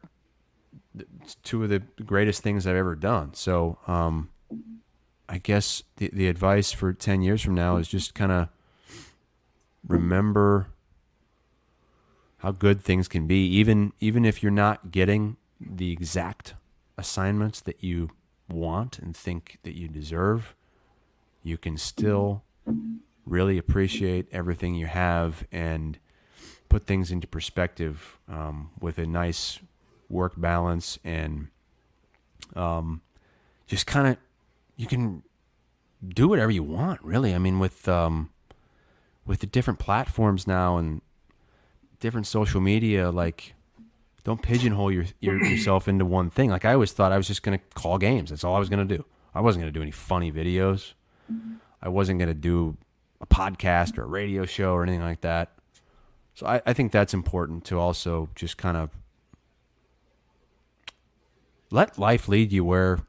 two 1.44 1.64
of 1.64 1.70
the 1.70 1.80
greatest 2.04 2.44
things 2.44 2.68
I've 2.68 2.76
ever 2.76 2.96
done. 2.96 3.34
So, 3.34 3.80
um, 3.88 4.30
I 5.28 5.38
guess 5.38 5.84
the 5.98 6.10
the 6.12 6.28
advice 6.28 6.72
for 6.72 6.92
ten 6.92 7.22
years 7.22 7.42
from 7.42 7.54
now 7.54 7.78
is 7.78 7.88
just 7.88 8.16
kind 8.16 8.32
of 8.32 8.50
remember 9.88 10.68
how 12.40 12.52
good 12.52 12.82
things 12.82 13.08
can 13.08 13.28
be, 13.28 13.48
even 13.48 13.94
even 14.00 14.26
if 14.26 14.42
you're 14.42 14.52
not 14.52 14.92
getting 14.92 15.38
the 15.60 15.92
exact 15.92 16.56
assignments 16.98 17.62
that 17.62 17.84
you 17.84 18.10
want 18.50 18.98
and 19.00 19.16
think 19.16 19.60
that 19.64 19.76
you 19.76 19.88
deserve. 19.88 20.56
You 21.44 21.58
can 21.58 21.78
still 21.78 22.44
really 23.30 23.58
appreciate 23.58 24.28
everything 24.32 24.76
you 24.76 24.88
have 24.88 25.46
and 25.52 26.00
put 26.68 26.86
things 26.86 27.12
into 27.12 27.28
perspective 27.28 28.18
um, 28.28 28.72
with 28.80 28.98
a 28.98 29.06
nice 29.06 29.60
work 30.10 30.34
balance 30.36 30.98
and 31.04 31.48
um, 32.56 33.02
just 33.68 33.86
kind 33.86 34.08
of 34.08 34.18
you 34.76 34.88
can 34.88 35.24
do 36.08 36.28
whatever 36.28 36.52
you 36.52 36.64
want 36.64 37.02
really. 37.04 37.34
I 37.36 37.38
mean 37.38 37.60
with 37.60 37.88
um, 37.88 38.32
with 39.26 39.40
the 39.40 39.48
different 39.48 39.80
platforms 39.80 40.48
now 40.48 40.78
and 40.78 41.02
different 42.00 42.26
social 42.26 42.62
media 42.62 43.12
like 43.12 43.54
don't 44.24 44.42
pigeonhole 44.42 44.92
your, 44.92 45.06
your 45.20 45.44
yourself 45.46 45.88
into 45.88 46.06
one 46.06 46.30
thing. 46.30 46.50
Like 46.50 46.66
i 46.66 46.74
always 46.74 46.92
thought 46.92 47.12
i 47.12 47.18
was 47.18 47.28
just 47.28 47.44
going 47.44 47.58
to 47.58 47.64
call 47.76 47.98
games. 47.98 48.32
That's 48.32 48.44
all 48.44 48.56
i 48.56 48.60
was 48.60 48.70
going 48.70 48.88
to 48.88 48.98
do. 48.98 49.06
I 49.34 49.42
wasn't 49.42 49.64
going 49.64 49.74
to 49.74 49.78
do 49.78 49.84
any 49.84 49.92
funny 49.92 50.32
videos. 50.32 50.94
I 51.82 51.90
wasn't 51.90 52.18
going 52.18 52.30
to 52.30 52.34
do 52.34 52.78
a 53.22 53.28
podcast 53.28 53.98
or 53.98 54.04
a 54.04 54.08
radio 54.08 54.46
show 54.46 54.74
or 54.74 54.84
anything 54.84 55.02
like 55.02 55.22
that. 55.22 55.52
So 56.36 56.46
I, 56.46 56.62
I 56.66 56.74
think 56.74 56.92
that's 56.92 57.14
important 57.14 57.66
to 57.66 57.80
also 57.80 58.30
just 58.36 58.58
kind 58.58 58.78
of 58.78 58.92
let 61.72 62.00
life 62.00 62.28
lead 62.28 62.52
you 62.52 62.64
where 62.64 63.00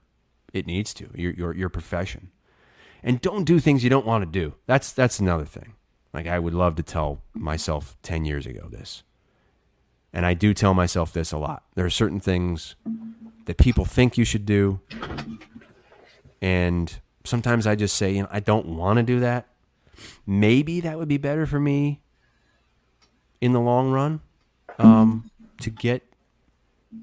it 0.52 0.66
needs 0.66 0.92
to 0.94 1.08
your 1.14 1.32
your 1.32 1.54
your 1.54 1.68
profession. 1.68 2.30
And 3.02 3.20
don't 3.20 3.44
do 3.44 3.60
things 3.60 3.82
you 3.82 3.90
don't 3.90 4.04
want 4.04 4.22
to 4.24 4.30
do. 4.30 4.54
That's 4.66 4.92
that's 4.92 5.18
another 5.20 5.44
thing. 5.44 5.74
Like 6.12 6.26
i 6.26 6.38
would 6.38 6.54
love 6.54 6.74
to 6.76 6.82
tell 6.82 7.22
myself 7.34 7.96
10 8.02 8.24
years 8.24 8.46
ago 8.46 8.68
this. 8.68 9.04
And 10.12 10.26
i 10.26 10.34
do 10.34 10.52
tell 10.52 10.74
myself 10.74 11.12
this 11.12 11.32
a 11.32 11.38
lot. 11.38 11.62
There 11.76 11.86
are 11.86 11.90
certain 11.90 12.20
things 12.20 12.74
that 13.46 13.56
people 13.56 13.84
think 13.84 14.18
you 14.18 14.24
should 14.24 14.44
do. 14.44 14.80
And 16.42 17.00
sometimes 17.24 17.66
i 17.66 17.74
just 17.74 17.96
say 17.96 18.14
you 18.14 18.22
know 18.22 18.28
i 18.30 18.40
don't 18.40 18.66
want 18.66 18.96
to 18.96 19.02
do 19.02 19.20
that 19.20 19.46
maybe 20.26 20.80
that 20.80 20.98
would 20.98 21.08
be 21.08 21.18
better 21.18 21.46
for 21.46 21.60
me 21.60 22.00
in 23.40 23.52
the 23.52 23.60
long 23.60 23.90
run 23.90 24.20
um, 24.78 25.30
to 25.60 25.70
get 25.70 26.02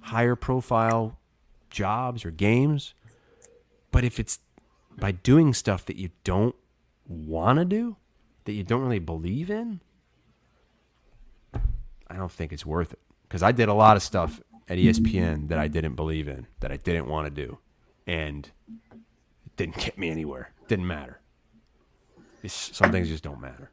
higher 0.01 0.35
profile 0.35 1.17
jobs 1.69 2.25
or 2.25 2.31
games. 2.31 2.93
But 3.91 4.03
if 4.03 4.19
it's 4.19 4.39
by 4.97 5.11
doing 5.11 5.53
stuff 5.53 5.85
that 5.85 5.97
you 5.97 6.09
don't 6.23 6.55
want 7.07 7.59
to 7.59 7.65
do, 7.65 7.97
that 8.45 8.53
you 8.53 8.63
don't 8.63 8.81
really 8.81 8.99
believe 8.99 9.49
in, 9.49 9.81
I 12.09 12.15
don't 12.15 12.31
think 12.31 12.51
it's 12.51 12.65
worth 12.65 12.93
it. 12.93 12.99
Because 13.27 13.43
I 13.43 13.51
did 13.51 13.67
a 13.67 13.73
lot 13.73 13.97
of 13.97 14.03
stuff 14.03 14.41
at 14.69 14.77
ESPN 14.77 15.49
that 15.49 15.59
I 15.59 15.67
didn't 15.67 15.95
believe 15.95 16.27
in, 16.27 16.47
that 16.59 16.71
I 16.71 16.77
didn't 16.77 17.07
want 17.07 17.25
to 17.27 17.45
do, 17.45 17.57
and 18.05 18.49
it 19.45 19.55
didn't 19.55 19.77
get 19.77 19.97
me 19.97 20.09
anywhere. 20.09 20.51
Didn't 20.67 20.87
matter. 20.87 21.19
It's, 22.47 22.75
some 22.75 22.91
things 22.93 23.09
just 23.09 23.23
don't 23.23 23.41
matter. 23.41 23.69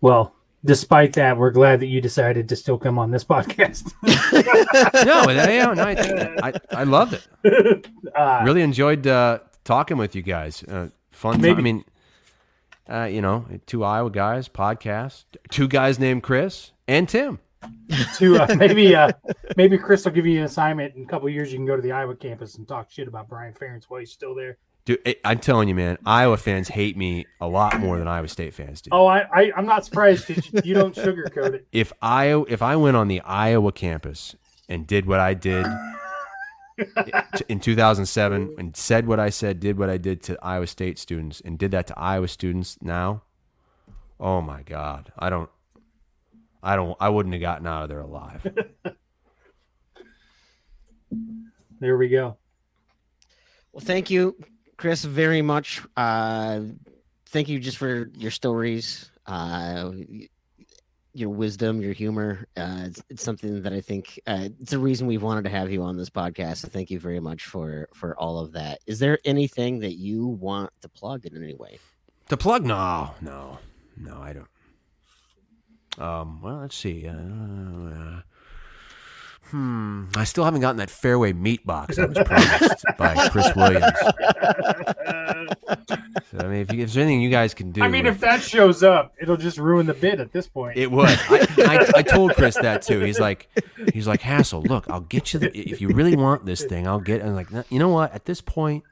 Well, 0.00 0.34
despite 0.64 1.14
that, 1.14 1.36
we're 1.36 1.50
glad 1.50 1.80
that 1.80 1.86
you 1.86 2.00
decided 2.00 2.48
to 2.48 2.56
still 2.56 2.78
come 2.78 2.96
on 2.98 3.10
this 3.10 3.24
podcast. 3.24 3.92
no, 5.04 5.30
yeah, 5.30 5.72
no, 5.72 5.82
I, 5.82 6.48
I, 6.48 6.52
I 6.70 6.84
loved 6.84 7.14
it. 7.14 7.88
Uh, 8.14 8.42
really 8.44 8.62
enjoyed 8.62 9.04
uh, 9.08 9.40
talking 9.64 9.96
with 9.96 10.14
you 10.14 10.22
guys. 10.22 10.62
Uh, 10.62 10.88
fun. 11.10 11.32
Time. 11.32 11.42
Maybe- 11.42 11.58
I 11.58 11.62
mean, 11.62 11.84
uh, 12.88 13.08
you 13.10 13.20
know, 13.20 13.44
two 13.66 13.82
Iowa 13.82 14.08
guys 14.08 14.48
podcast, 14.48 15.24
two 15.50 15.66
guys 15.66 15.98
named 15.98 16.22
Chris 16.22 16.70
and 16.86 17.08
Tim. 17.08 17.40
to 18.18 18.36
uh, 18.36 18.54
maybe 18.56 18.94
uh, 18.94 19.10
maybe 19.56 19.76
Chris 19.76 20.04
will 20.04 20.12
give 20.12 20.26
you 20.26 20.38
an 20.38 20.44
assignment 20.44 20.94
in 20.94 21.02
a 21.02 21.06
couple 21.06 21.26
of 21.26 21.34
years. 21.34 21.50
You 21.50 21.58
can 21.58 21.66
go 21.66 21.74
to 21.74 21.82
the 21.82 21.90
Iowa 21.90 22.14
campus 22.14 22.54
and 22.54 22.68
talk 22.68 22.88
shit 22.88 23.08
about 23.08 23.28
Brian 23.28 23.52
Ferentz 23.52 23.86
while 23.88 23.98
he's 23.98 24.12
still 24.12 24.36
there. 24.36 24.58
Dude, 24.84 25.00
I- 25.06 25.16
I'm 25.24 25.38
telling 25.38 25.68
you, 25.68 25.74
man, 25.74 25.96
Iowa 26.04 26.36
fans 26.36 26.68
hate 26.68 26.96
me 26.96 27.26
a 27.40 27.48
lot 27.48 27.80
more 27.80 27.98
than 27.98 28.06
Iowa 28.06 28.28
State 28.28 28.52
fans 28.52 28.82
do. 28.82 28.90
Oh, 28.92 29.06
I, 29.06 29.20
I 29.32 29.52
I'm 29.56 29.64
not 29.66 29.84
surprised 29.84 30.26
because 30.28 30.64
you 30.64 30.74
don't 30.74 30.94
sugarcoat 30.94 31.54
it. 31.54 31.66
If 31.72 31.92
I 32.02 32.34
if 32.48 32.60
I 32.60 32.76
went 32.76 32.96
on 32.96 33.08
the 33.08 33.20
Iowa 33.22 33.72
campus 33.72 34.36
and 34.68 34.86
did 34.86 35.06
what 35.06 35.20
I 35.20 35.32
did 35.32 35.66
in 37.48 37.60
2007 37.60 38.56
and 38.58 38.76
said 38.76 39.06
what 39.06 39.18
I 39.18 39.30
said, 39.30 39.58
did 39.60 39.78
what 39.78 39.88
I 39.88 39.96
did 39.96 40.22
to 40.24 40.38
Iowa 40.42 40.66
State 40.66 40.98
students, 40.98 41.40
and 41.40 41.58
did 41.58 41.70
that 41.70 41.86
to 41.86 41.98
Iowa 41.98 42.28
students 42.28 42.76
now, 42.82 43.22
oh 44.20 44.42
my 44.42 44.62
God, 44.62 45.12
I 45.18 45.30
don't, 45.30 45.48
I 46.62 46.76
don't, 46.76 46.94
I 47.00 47.08
wouldn't 47.08 47.32
have 47.34 47.40
gotten 47.42 47.66
out 47.66 47.84
of 47.84 47.88
there 47.88 48.00
alive. 48.00 48.46
There 51.80 51.96
we 51.96 52.08
go. 52.08 52.36
Well, 53.72 53.84
thank 53.84 54.10
you, 54.10 54.36
Chris, 54.76 55.04
very 55.04 55.42
much. 55.42 55.82
Uh, 55.96 56.60
thank 57.26 57.48
you 57.48 57.58
just 57.58 57.76
for 57.76 58.10
your 58.14 58.30
stories, 58.30 59.10
uh, 59.26 59.90
your 61.12 61.28
wisdom, 61.30 61.80
your 61.80 61.92
humor. 61.92 62.46
Uh, 62.56 62.82
it's, 62.86 63.02
it's 63.08 63.22
something 63.22 63.62
that 63.62 63.72
I 63.72 63.80
think 63.80 64.20
uh, 64.26 64.48
it's 64.60 64.72
a 64.72 64.78
reason 64.78 65.06
we've 65.06 65.22
wanted 65.22 65.44
to 65.44 65.50
have 65.50 65.70
you 65.70 65.82
on 65.82 65.96
this 65.96 66.10
podcast. 66.10 66.58
So 66.58 66.68
thank 66.68 66.90
you 66.90 66.98
very 66.98 67.20
much 67.20 67.44
for 67.44 67.88
for 67.94 68.16
all 68.18 68.38
of 68.38 68.52
that. 68.52 68.80
Is 68.86 68.98
there 68.98 69.18
anything 69.24 69.80
that 69.80 69.94
you 69.94 70.26
want 70.26 70.70
to 70.82 70.88
plug 70.88 71.24
in 71.26 71.36
any 71.42 71.54
way? 71.54 71.78
to 72.28 72.36
plug? 72.36 72.64
No, 72.64 73.14
no, 73.20 73.58
no, 73.96 74.18
I 74.20 74.32
don't. 74.32 74.48
Um, 75.98 76.42
well, 76.42 76.56
let's 76.58 76.76
see. 76.76 77.06
Uh, 77.06 78.22
hmm, 79.50 80.04
I 80.16 80.24
still 80.24 80.44
haven't 80.44 80.60
gotten 80.60 80.78
that 80.78 80.88
Fareway 80.88 81.36
meat 81.36 81.64
box 81.66 81.98
I 81.98 82.06
was 82.06 82.18
promised 82.24 82.84
by 82.98 83.28
Chris 83.28 83.54
Williams. 83.54 83.84
So, 86.30 86.38
I 86.38 86.42
mean, 86.48 86.60
if, 86.60 86.72
you, 86.72 86.82
if 86.82 86.92
there's 86.92 86.96
anything 86.96 87.20
you 87.20 87.30
guys 87.30 87.54
can 87.54 87.70
do, 87.72 87.82
I 87.82 87.88
mean, 87.88 88.04
with- 88.04 88.14
if 88.14 88.20
that 88.20 88.42
shows 88.42 88.82
up, 88.82 89.14
it'll 89.20 89.36
just 89.36 89.58
ruin 89.58 89.86
the 89.86 89.94
bid 89.94 90.20
at 90.20 90.32
this 90.32 90.46
point. 90.48 90.76
It 90.76 90.90
would. 90.90 91.08
I, 91.08 91.46
I, 91.58 91.98
I 91.98 92.02
told 92.02 92.34
Chris 92.34 92.56
that 92.56 92.82
too. 92.82 93.00
He's 93.00 93.20
like, 93.20 93.48
he's 93.92 94.06
like 94.06 94.20
Hassel. 94.22 94.62
Look, 94.62 94.88
I'll 94.90 95.00
get 95.00 95.32
you. 95.32 95.40
The, 95.40 95.56
if 95.56 95.80
you 95.80 95.88
really 95.88 96.16
want 96.16 96.46
this 96.46 96.64
thing, 96.64 96.86
I'll 96.86 97.00
get. 97.00 97.20
And 97.20 97.30
I'm 97.30 97.36
like, 97.36 97.48
you 97.70 97.78
know 97.78 97.88
what? 97.88 98.12
At 98.12 98.24
this 98.24 98.40
point, 98.40 98.84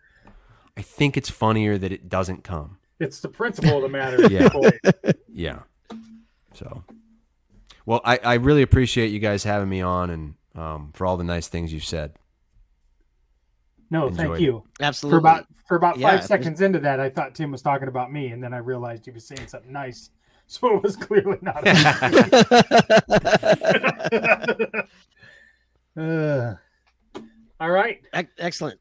I 0.76 0.82
think 0.82 1.16
it's 1.16 1.30
funnier 1.30 1.78
that 1.78 1.92
it 1.92 2.08
doesn't 2.08 2.44
come. 2.44 2.78
it's 3.00 3.20
the 3.20 3.28
principle 3.28 3.76
of 3.76 3.82
the 3.82 3.88
matter. 3.88 4.28
Yeah. 4.30 4.48
this. 5.02 5.14
Yeah. 5.32 5.58
So, 6.54 6.84
well, 7.86 8.00
I, 8.04 8.18
I 8.22 8.34
really 8.34 8.62
appreciate 8.62 9.08
you 9.08 9.18
guys 9.18 9.44
having 9.44 9.68
me 9.68 9.80
on 9.80 10.10
and 10.10 10.34
um, 10.54 10.90
for 10.94 11.06
all 11.06 11.16
the 11.16 11.24
nice 11.24 11.48
things 11.48 11.72
you've 11.72 11.84
said. 11.84 12.12
No, 13.90 14.06
Enjoyed 14.08 14.26
thank 14.28 14.40
you. 14.40 14.64
Absolutely. 14.80 15.16
For 15.16 15.18
about 15.18 15.46
for 15.68 15.76
about 15.76 15.98
Yeah, 15.98 16.08
it 16.08 16.10
five 16.10 16.18
was- 16.20 16.26
seconds 16.28 16.60
into 16.62 16.78
that, 16.80 16.98
I 17.00 17.10
thought 17.10 17.34
Tim 17.34 17.50
was 17.52 17.60
talking 17.62 17.88
about 17.88 18.10
me, 18.12 18.28
and 18.28 18.42
then 18.42 18.54
I 18.54 18.58
realized 18.58 19.04
he 19.04 19.10
was 19.10 19.26
saying 19.26 19.46
something 19.48 19.72
nice. 19.72 20.10
So 20.48 20.76
it 20.76 20.82
was 20.82 20.96
clearly 20.96 21.38
not. 21.40 21.66
uh, 25.96 26.54
all 27.60 27.70
right. 27.70 28.00
Ec- 28.12 28.28
Excellent. 28.38 28.78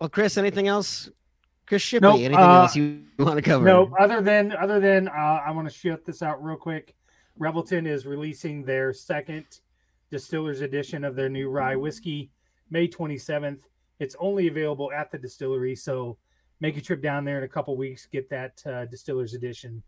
Well, 0.00 0.08
Chris, 0.10 0.36
anything 0.36 0.68
else? 0.68 1.08
Chris 1.66 1.82
Shipley, 1.82 2.08
Nope, 2.08 2.18
anything 2.20 2.36
uh, 2.36 2.62
else 2.62 2.74
you 2.76 3.02
want 3.18 3.36
to 3.36 3.42
cover? 3.42 3.64
No, 3.64 3.94
other 3.98 4.20
than 4.20 4.52
other 4.52 4.80
than 4.80 5.08
uh, 5.08 5.12
I 5.46 5.50
want 5.52 5.68
to 5.68 5.74
shout 5.74 6.04
this 6.04 6.22
out 6.22 6.42
real 6.42 6.56
quick. 6.56 6.94
Revelton 7.38 7.86
is 7.86 8.06
releasing 8.06 8.64
their 8.64 8.92
second 8.92 9.44
distillers 10.10 10.60
edition 10.60 11.04
of 11.04 11.16
their 11.16 11.28
new 11.28 11.48
rye 11.48 11.76
whiskey, 11.76 12.30
May 12.70 12.88
27th. 12.88 13.60
It's 13.98 14.16
only 14.18 14.48
available 14.48 14.90
at 14.92 15.10
the 15.10 15.18
distillery, 15.18 15.74
so 15.76 16.16
make 16.60 16.76
a 16.76 16.80
trip 16.80 17.02
down 17.02 17.24
there 17.24 17.38
in 17.38 17.44
a 17.44 17.48
couple 17.48 17.76
weeks. 17.76 18.06
Get 18.06 18.28
that 18.30 18.62
uh, 18.66 18.84
distillers 18.86 19.34
edition 19.34 19.82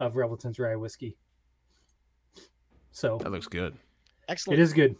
of 0.00 0.16
Revelton's 0.16 0.58
rye 0.58 0.76
whiskey. 0.76 1.16
So 2.90 3.18
That 3.18 3.30
looks 3.30 3.46
good. 3.46 3.76
Excellent. 4.28 4.58
it 4.58 4.62
is 4.62 4.72
good. 4.72 4.96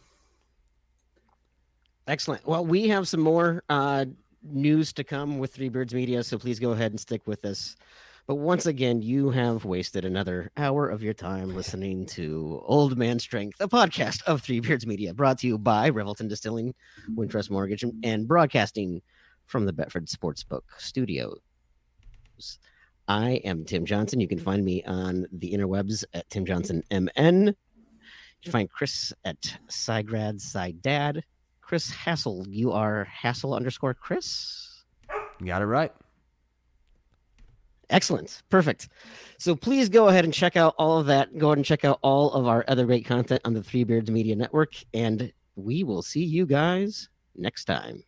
Excellent. 2.07 2.47
Well, 2.47 2.65
we 2.65 2.89
have 2.89 3.07
some 3.07 3.21
more 3.21 3.63
uh, 3.69 4.07
news 4.43 4.93
to 4.95 5.05
come 5.05 5.39
with 5.39 5.53
Three 5.53 5.69
Beards 5.69 5.93
Media, 5.93 6.23
so 6.23 6.39
please 6.39 6.59
go 6.59 6.71
ahead 6.71 6.93
and 6.93 7.01
stick 7.01 7.27
with 7.27 7.45
us. 7.45 7.77
But 8.29 8.35
once 8.35 8.67
again, 8.67 9.01
you 9.01 9.31
have 9.31 9.65
wasted 9.65 10.05
another 10.05 10.53
hour 10.55 10.87
of 10.87 11.03
your 11.03 11.15
time 11.15 11.57
listening 11.57 12.05
to 12.09 12.61
Old 12.63 12.99
Man 12.99 13.19
Strength, 13.19 13.59
a 13.59 13.69
podcast 13.69 14.23
of 14.25 14.43
Three 14.43 14.61
Beards 14.61 14.87
Media, 14.87 15.15
brought 15.15 15.39
to 15.39 15.47
you 15.47 15.57
by 15.57 15.91
Revelton 15.91 16.29
Distilling, 16.29 16.75
Wintrust 17.15 17.49
Mortgage, 17.49 17.87
and 18.05 18.29
broadcasting 18.29 19.01
from 19.47 19.65
the 19.65 19.73
Betfred 19.73 20.15
Sportsbook 20.15 20.61
Studios. 20.77 21.41
I 23.09 23.41
am 23.45 23.65
Tim 23.65 23.87
Johnson. 23.87 24.21
You 24.21 24.29
can 24.29 24.39
find 24.39 24.63
me 24.63 24.85
on 24.85 25.27
the 25.33 25.51
interwebs 25.51 26.05
at 26.13 26.29
Tim 26.29 26.45
Johnson 26.45 26.83
MN. 26.91 27.47
You 27.47 27.55
can 28.43 28.53
find 28.53 28.71
Chris 28.71 29.11
at 29.25 29.41
Cygrad 29.71 30.43
Cydad. 30.43 31.23
Chris 31.63 31.91
Hassel. 31.91 32.45
You 32.47 32.73
are 32.73 33.05
Hassel 33.05 33.55
underscore 33.55 33.95
Chris. 33.95 34.85
You 35.41 35.47
got 35.47 35.63
it 35.63 35.67
right. 35.67 35.93
Excellent. 37.91 38.43
Perfect. 38.51 38.89
So 39.39 39.57
please 39.57 39.89
go 39.89 40.09
ahead 40.09 40.25
and 40.25 40.35
check 40.35 40.57
out 40.57 40.75
all 40.79 40.99
of 40.99 41.07
that. 41.07 41.37
Go 41.39 41.49
ahead 41.49 41.59
and 41.59 41.65
check 41.65 41.85
out 41.85 41.99
all 42.03 42.33
of 42.33 42.47
our 42.47 42.65
other 42.69 42.85
great 42.85 43.07
content 43.07 43.41
on 43.45 43.55
the 43.55 43.63
Three 43.63 43.85
Beards 43.85 44.11
Media 44.11 44.37
Network. 44.37 44.75
And 44.93 45.33
we 45.57 45.85
will 45.85 46.03
see 46.03 46.25
you 46.25 46.45
guys 46.45 47.09
next 47.35 47.65
time. 47.65 48.03